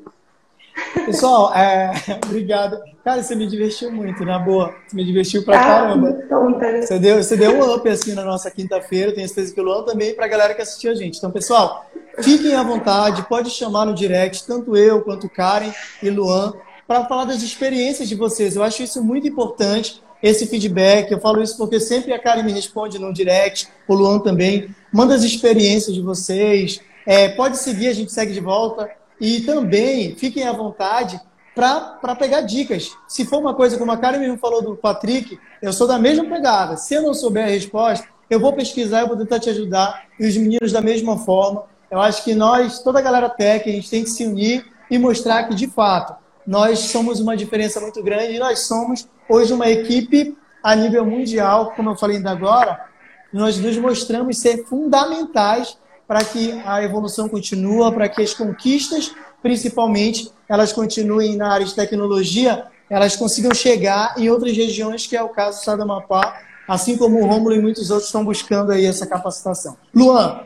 Pessoal, 1.06 1.53
é, 1.56 1.91
obrigado. 2.26 2.95
Cara, 3.06 3.22
você 3.22 3.36
me 3.36 3.45
divertiu 3.45 3.91
muito, 3.91 4.26
na 4.26 4.39
boa. 4.39 4.74
Você 4.88 4.95
me 4.95 5.06
divertiu 5.06 5.43
pra 5.43 5.60
ah, 5.60 5.64
caramba. 5.64 6.10
Né? 6.10 6.82
Você 6.82 6.97
deu, 6.97 7.22
você 7.22 7.38
deu 7.38 7.51
um 7.51 7.76
up 7.76 7.88
assim 7.88 8.16
na 8.16 8.24
nossa 8.24 8.49
quinta-feira, 8.49 9.14
tenho 9.14 9.28
certeza 9.28 9.53
que 9.53 9.62
o 9.62 9.64
Luan 9.64 9.84
também, 9.84 10.16
pra 10.16 10.28
galera 10.28 10.56
que 10.56 10.62
assistiu 10.64 10.91
a 10.91 10.95
gente. 10.95 11.20
Então, 11.20 11.30
pessoal, 11.30 11.86
fiquem 12.24 12.56
à 12.56 12.64
vontade, 12.64 13.22
pode 13.30 13.51
chamar 13.51 13.86
no 13.86 13.93
direct, 13.93 14.47
tanto 14.47 14.76
eu 14.76 15.03
quanto 15.03 15.30
Karen 15.30 15.72
e 16.01 16.10
Luan, 16.10 16.53
para 16.88 17.06
falar 17.06 17.26
das 17.26 17.43
experiências 17.43 18.10
de 18.10 18.16
vocês. 18.16 18.56
Eu 18.56 18.64
acho 18.64 18.82
isso 18.82 19.03
muito 19.03 19.28
importante, 19.28 20.01
esse 20.24 20.47
feedback. 20.47 21.12
Eu 21.12 21.20
falo 21.20 21.43
isso 21.43 21.58
porque 21.60 21.80
sempre 21.80 22.12
a 22.12 22.18
Karen 22.18 22.41
me 22.41 22.53
responde 22.53 22.97
no 22.97 23.14
direct, 23.14 23.68
o 23.88 23.93
Luan 23.93 24.18
também. 24.18 24.74
Manda 24.91 25.14
as 25.14 25.22
experiências 25.22 25.93
de 25.93 26.01
vocês. 26.01 26.82
É, 27.06 27.30
pode 27.30 27.60
seguir, 27.60 27.88
a 27.88 27.93
gente 27.93 28.12
segue 28.12 28.34
de 28.34 28.39
volta. 28.39 28.89
E 29.22 29.41
também 29.41 30.16
fiquem 30.16 30.47
à 30.47 30.51
vontade 30.51 31.22
para 31.56 32.16
pegar 32.16 32.41
dicas. 32.41 32.91
Se 33.08 33.26
for 33.26 33.39
uma 33.39 33.53
coisa 33.53 33.78
como 33.78 33.91
a 33.91 33.97
Karen 33.97 34.20
mesmo 34.20 34.38
falou 34.38 34.62
do 34.62 34.76
Patrick, 34.76 35.39
eu 35.62 35.72
sou 35.72 35.88
da 35.88 35.97
mesma 35.97 36.26
pegada. 36.26 36.76
Se 36.76 36.93
eu 36.93 37.01
não 37.01 37.14
souber 37.14 37.45
a 37.45 37.49
resposta, 37.49 38.06
eu 38.30 38.39
vou 38.39 38.51
pesquisar, 38.51 39.01
eu 39.01 39.08
vou 39.08 39.18
tentar 39.18 39.39
te 39.39 39.49
ajudar. 39.49 40.03
E 40.20 40.28
os 40.28 40.36
meninos 40.36 40.74
da 40.74 40.82
mesma 40.82 41.18
forma. 41.18 41.64
Eu 41.89 42.01
acho 42.01 42.24
que 42.24 42.36
nós, 42.36 42.80
toda 42.80 42.99
a 42.99 43.01
galera 43.01 43.30
tech, 43.30 43.70
a 43.70 43.72
gente 43.72 43.89
tem 43.89 44.03
que 44.03 44.10
se 44.10 44.26
unir 44.26 44.66
e 44.91 44.97
mostrar 44.97 45.45
que, 45.45 45.56
de 45.56 45.68
fato, 45.68 46.16
nós 46.45 46.80
somos 46.80 47.20
uma 47.22 47.38
diferença 47.38 47.80
muito 47.80 48.03
grande 48.03 48.34
e 48.34 48.39
nós 48.39 48.60
somos 48.68 49.08
hoje 49.30 49.53
uma 49.53 49.70
equipe 49.70 50.38
a 50.62 50.76
nível 50.76 51.06
mundial, 51.06 51.74
como 51.76 51.91
eu 51.91 51.95
falei 51.95 52.18
ainda 52.18 52.32
agora, 52.32 52.86
nós 53.32 53.58
nos 53.58 53.78
mostramos 53.78 54.39
ser 54.39 54.66
fundamentais 54.66 55.78
para 56.08 56.24
que 56.24 56.60
a 56.66 56.84
evolução 56.84 57.30
continue, 57.30 57.91
para 57.91 58.10
que 58.10 58.22
as 58.22 58.34
conquistas, 58.34 59.14
principalmente, 59.41 60.32
elas 60.48 60.72
continuem 60.72 61.36
na 61.36 61.52
área 61.52 61.66
de 61.66 61.76
tecnologia, 61.76 62.68
elas 62.89 63.16
consigam 63.16 63.54
chegar 63.54 64.16
em 64.18 64.30
outras 64.30 64.56
regiões, 64.56 65.08
que 65.08 65.16
é 65.16 65.24
o 65.24 65.30
caso 65.30 65.58
do 65.58 65.60
estado 65.60 65.78
do 65.78 65.84
Amapá, 65.84 66.41
assim 66.68 66.98
como 66.98 67.20
o 67.20 67.26
Rômulo 67.26 67.56
e 67.56 67.62
muitos 67.62 67.89
outros 67.89 68.08
estão 68.08 68.24
buscando 68.24 68.72
aí 68.72 68.86
essa 68.86 69.06
capacitação. 69.08 69.78
Luan. 69.93 70.41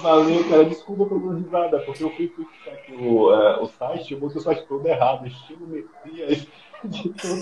Valeu, 0.00 0.48
cara. 0.48 0.64
Desculpa 0.64 1.06
pela 1.06 1.34
risada, 1.34 1.78
porque 1.80 2.04
eu 2.04 2.10
fui 2.10 2.28
fixar 2.28 2.74
aqui 2.74 2.92
o, 2.92 3.30
uh, 3.30 3.62
o 3.62 3.68
site, 3.78 4.12
eu 4.12 4.20
botei 4.20 4.38
o 4.38 4.44
site 4.44 4.66
todo 4.68 4.86
errado, 4.86 5.26
estilo 5.26 5.66
Messias 5.66 6.46
de 6.84 7.08
todo 7.08 7.40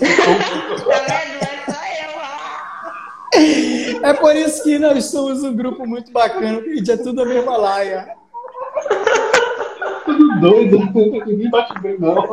É 4.03 4.13
por 4.13 4.35
isso 4.35 4.63
que 4.63 4.79
nós 4.79 5.05
somos 5.05 5.43
um 5.43 5.55
grupo 5.55 5.85
muito 5.85 6.11
bacana, 6.11 6.55
porque 6.55 6.71
a 6.71 6.75
gente 6.75 6.91
é 6.91 6.97
tudo 6.97 7.21
a 7.21 7.25
mesma 7.25 7.57
laia. 7.57 8.15
Tudo 10.17 10.39
doido, 10.39 10.79
ninguém 11.25 11.49
bate 11.49 11.79
bem, 11.79 11.97
não. 11.99 12.15
não. 12.15 12.23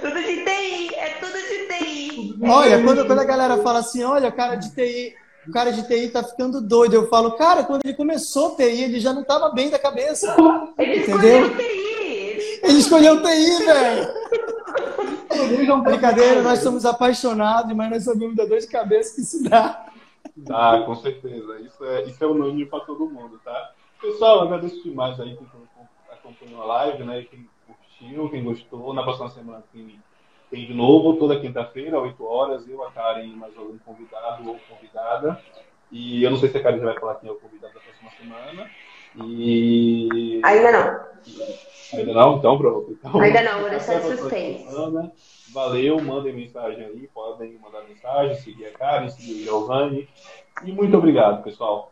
Tudo 0.00 0.20
de 0.20 0.44
TI, 0.44 0.94
é 0.94 1.08
tudo 1.20 1.32
de 1.32 1.66
TI. 1.66 2.38
Olha, 2.42 2.82
quando, 2.82 3.06
quando 3.06 3.18
a 3.18 3.24
galera 3.24 3.58
fala 3.58 3.80
assim, 3.80 4.02
olha, 4.04 4.28
o 4.28 4.32
cara 4.32 4.54
de 4.54 4.74
TI, 4.74 5.14
o 5.46 5.52
cara 5.52 5.72
de 5.72 5.86
TI 5.86 6.08
tá 6.08 6.22
ficando 6.22 6.60
doido, 6.60 6.94
eu 6.94 7.08
falo, 7.08 7.32
cara, 7.32 7.64
quando 7.64 7.84
ele 7.84 7.94
começou 7.94 8.56
TI, 8.56 8.84
ele 8.84 9.00
já 9.00 9.12
não 9.12 9.24
tava 9.24 9.50
bem 9.50 9.70
da 9.70 9.78
cabeça. 9.78 10.36
Ele 10.78 11.00
entendeu? 11.00 11.46
escolheu 11.46 11.56
TI. 11.56 12.60
Ele 12.62 12.78
escolheu 12.78 13.22
TI, 13.22 13.64
velho. 13.64 14.08
Brincadeira, 15.82 16.42
nós 16.42 16.60
somos 16.60 16.84
apaixonados, 16.84 17.74
mas 17.74 17.90
nós 17.90 18.04
sabemos 18.04 18.36
da 18.36 18.44
dor 18.44 18.58
de 18.58 18.66
cabeça 18.66 19.14
que 19.14 19.20
isso 19.22 19.42
dá. 19.48 19.86
Ah, 20.50 20.82
com 20.84 20.94
certeza. 20.96 21.58
Isso 21.60 21.84
é, 21.84 22.04
isso 22.04 22.22
é 22.22 22.26
unânime 22.26 22.66
para 22.66 22.80
todo 22.80 23.08
mundo, 23.08 23.40
tá? 23.44 23.72
Pessoal, 24.00 24.42
agradeço 24.42 24.82
demais 24.82 25.18
aí 25.18 25.36
quem 25.36 25.46
acompanhou 26.28 26.62
a 26.62 26.66
live, 26.66 27.04
né? 27.04 27.24
Quem 27.30 27.48
curtiu, 27.66 28.30
quem 28.30 28.44
gostou. 28.44 28.92
Na 28.92 29.02
próxima 29.02 29.30
semana 29.30 29.62
tem, 29.72 29.98
tem 30.50 30.66
de 30.66 30.74
novo, 30.74 31.14
toda 31.14 31.40
quinta-feira, 31.40 32.00
8 32.00 32.24
horas, 32.24 32.68
eu, 32.68 32.82
a 32.84 32.92
Karen 32.92 33.26
mais 33.28 33.56
algum 33.56 33.78
convidado 33.78 34.48
ou 34.48 34.58
convidada. 34.68 35.40
E 35.90 36.22
eu 36.22 36.30
não 36.30 36.36
sei 36.36 36.50
se 36.50 36.58
a 36.58 36.62
Karen 36.62 36.78
já 36.78 36.84
vai 36.84 36.98
falar 36.98 37.14
quem 37.16 37.28
é 37.28 37.32
o 37.32 37.36
convidado 37.36 37.74
da 37.74 37.80
próxima 37.80 38.10
semana. 38.10 38.70
E. 39.16 40.40
Ainda 40.44 40.72
não. 40.72 41.98
Ainda 41.98 42.12
não? 42.12 42.36
Então 42.36 42.58
pronto. 42.58 42.92
Então, 42.92 43.20
Ainda 43.20 43.42
não, 43.42 43.60
vou 43.60 43.70
deixar 43.70 44.00
de 44.00 44.16
suspense. 44.16 44.66
Valeu, 45.50 45.98
mandem 46.02 46.34
mensagem 46.34 46.84
aí, 46.84 47.08
podem 47.08 47.58
mandar 47.58 47.82
mensagem, 47.84 48.36
seguir 48.36 48.66
a 48.66 48.72
Karen, 48.72 49.08
seguir 49.08 49.32
o 49.32 49.44
Giovanni. 49.44 50.06
E 50.62 50.72
muito 50.72 50.94
obrigado, 50.94 51.42
pessoal. 51.42 51.90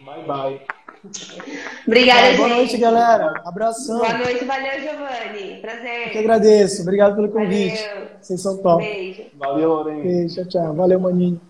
Bye, 0.00 0.24
bye. 0.24 0.81
Obrigada, 1.86 2.26
gente. 2.28 2.36
Boa 2.36 2.48
noite, 2.48 2.76
galera. 2.76 3.42
Abração. 3.44 3.98
Boa 3.98 4.18
noite, 4.18 4.44
valeu, 4.44 4.80
Giovanni. 4.80 5.60
Prazer. 5.60 6.06
Eu 6.06 6.10
que 6.12 6.18
agradeço. 6.18 6.82
Obrigado 6.82 7.16
pelo 7.16 7.28
convite. 7.28 7.82
Valeu. 7.82 8.06
Vocês 8.20 8.40
são 8.40 8.58
top. 8.58 8.84
Beijo. 8.84 9.22
Valeu, 9.36 9.68
Lorena. 9.68 10.02
Beijo, 10.02 10.34
tchau, 10.34 10.44
tchau. 10.48 10.74
Valeu, 10.74 11.00
maninho. 11.00 11.40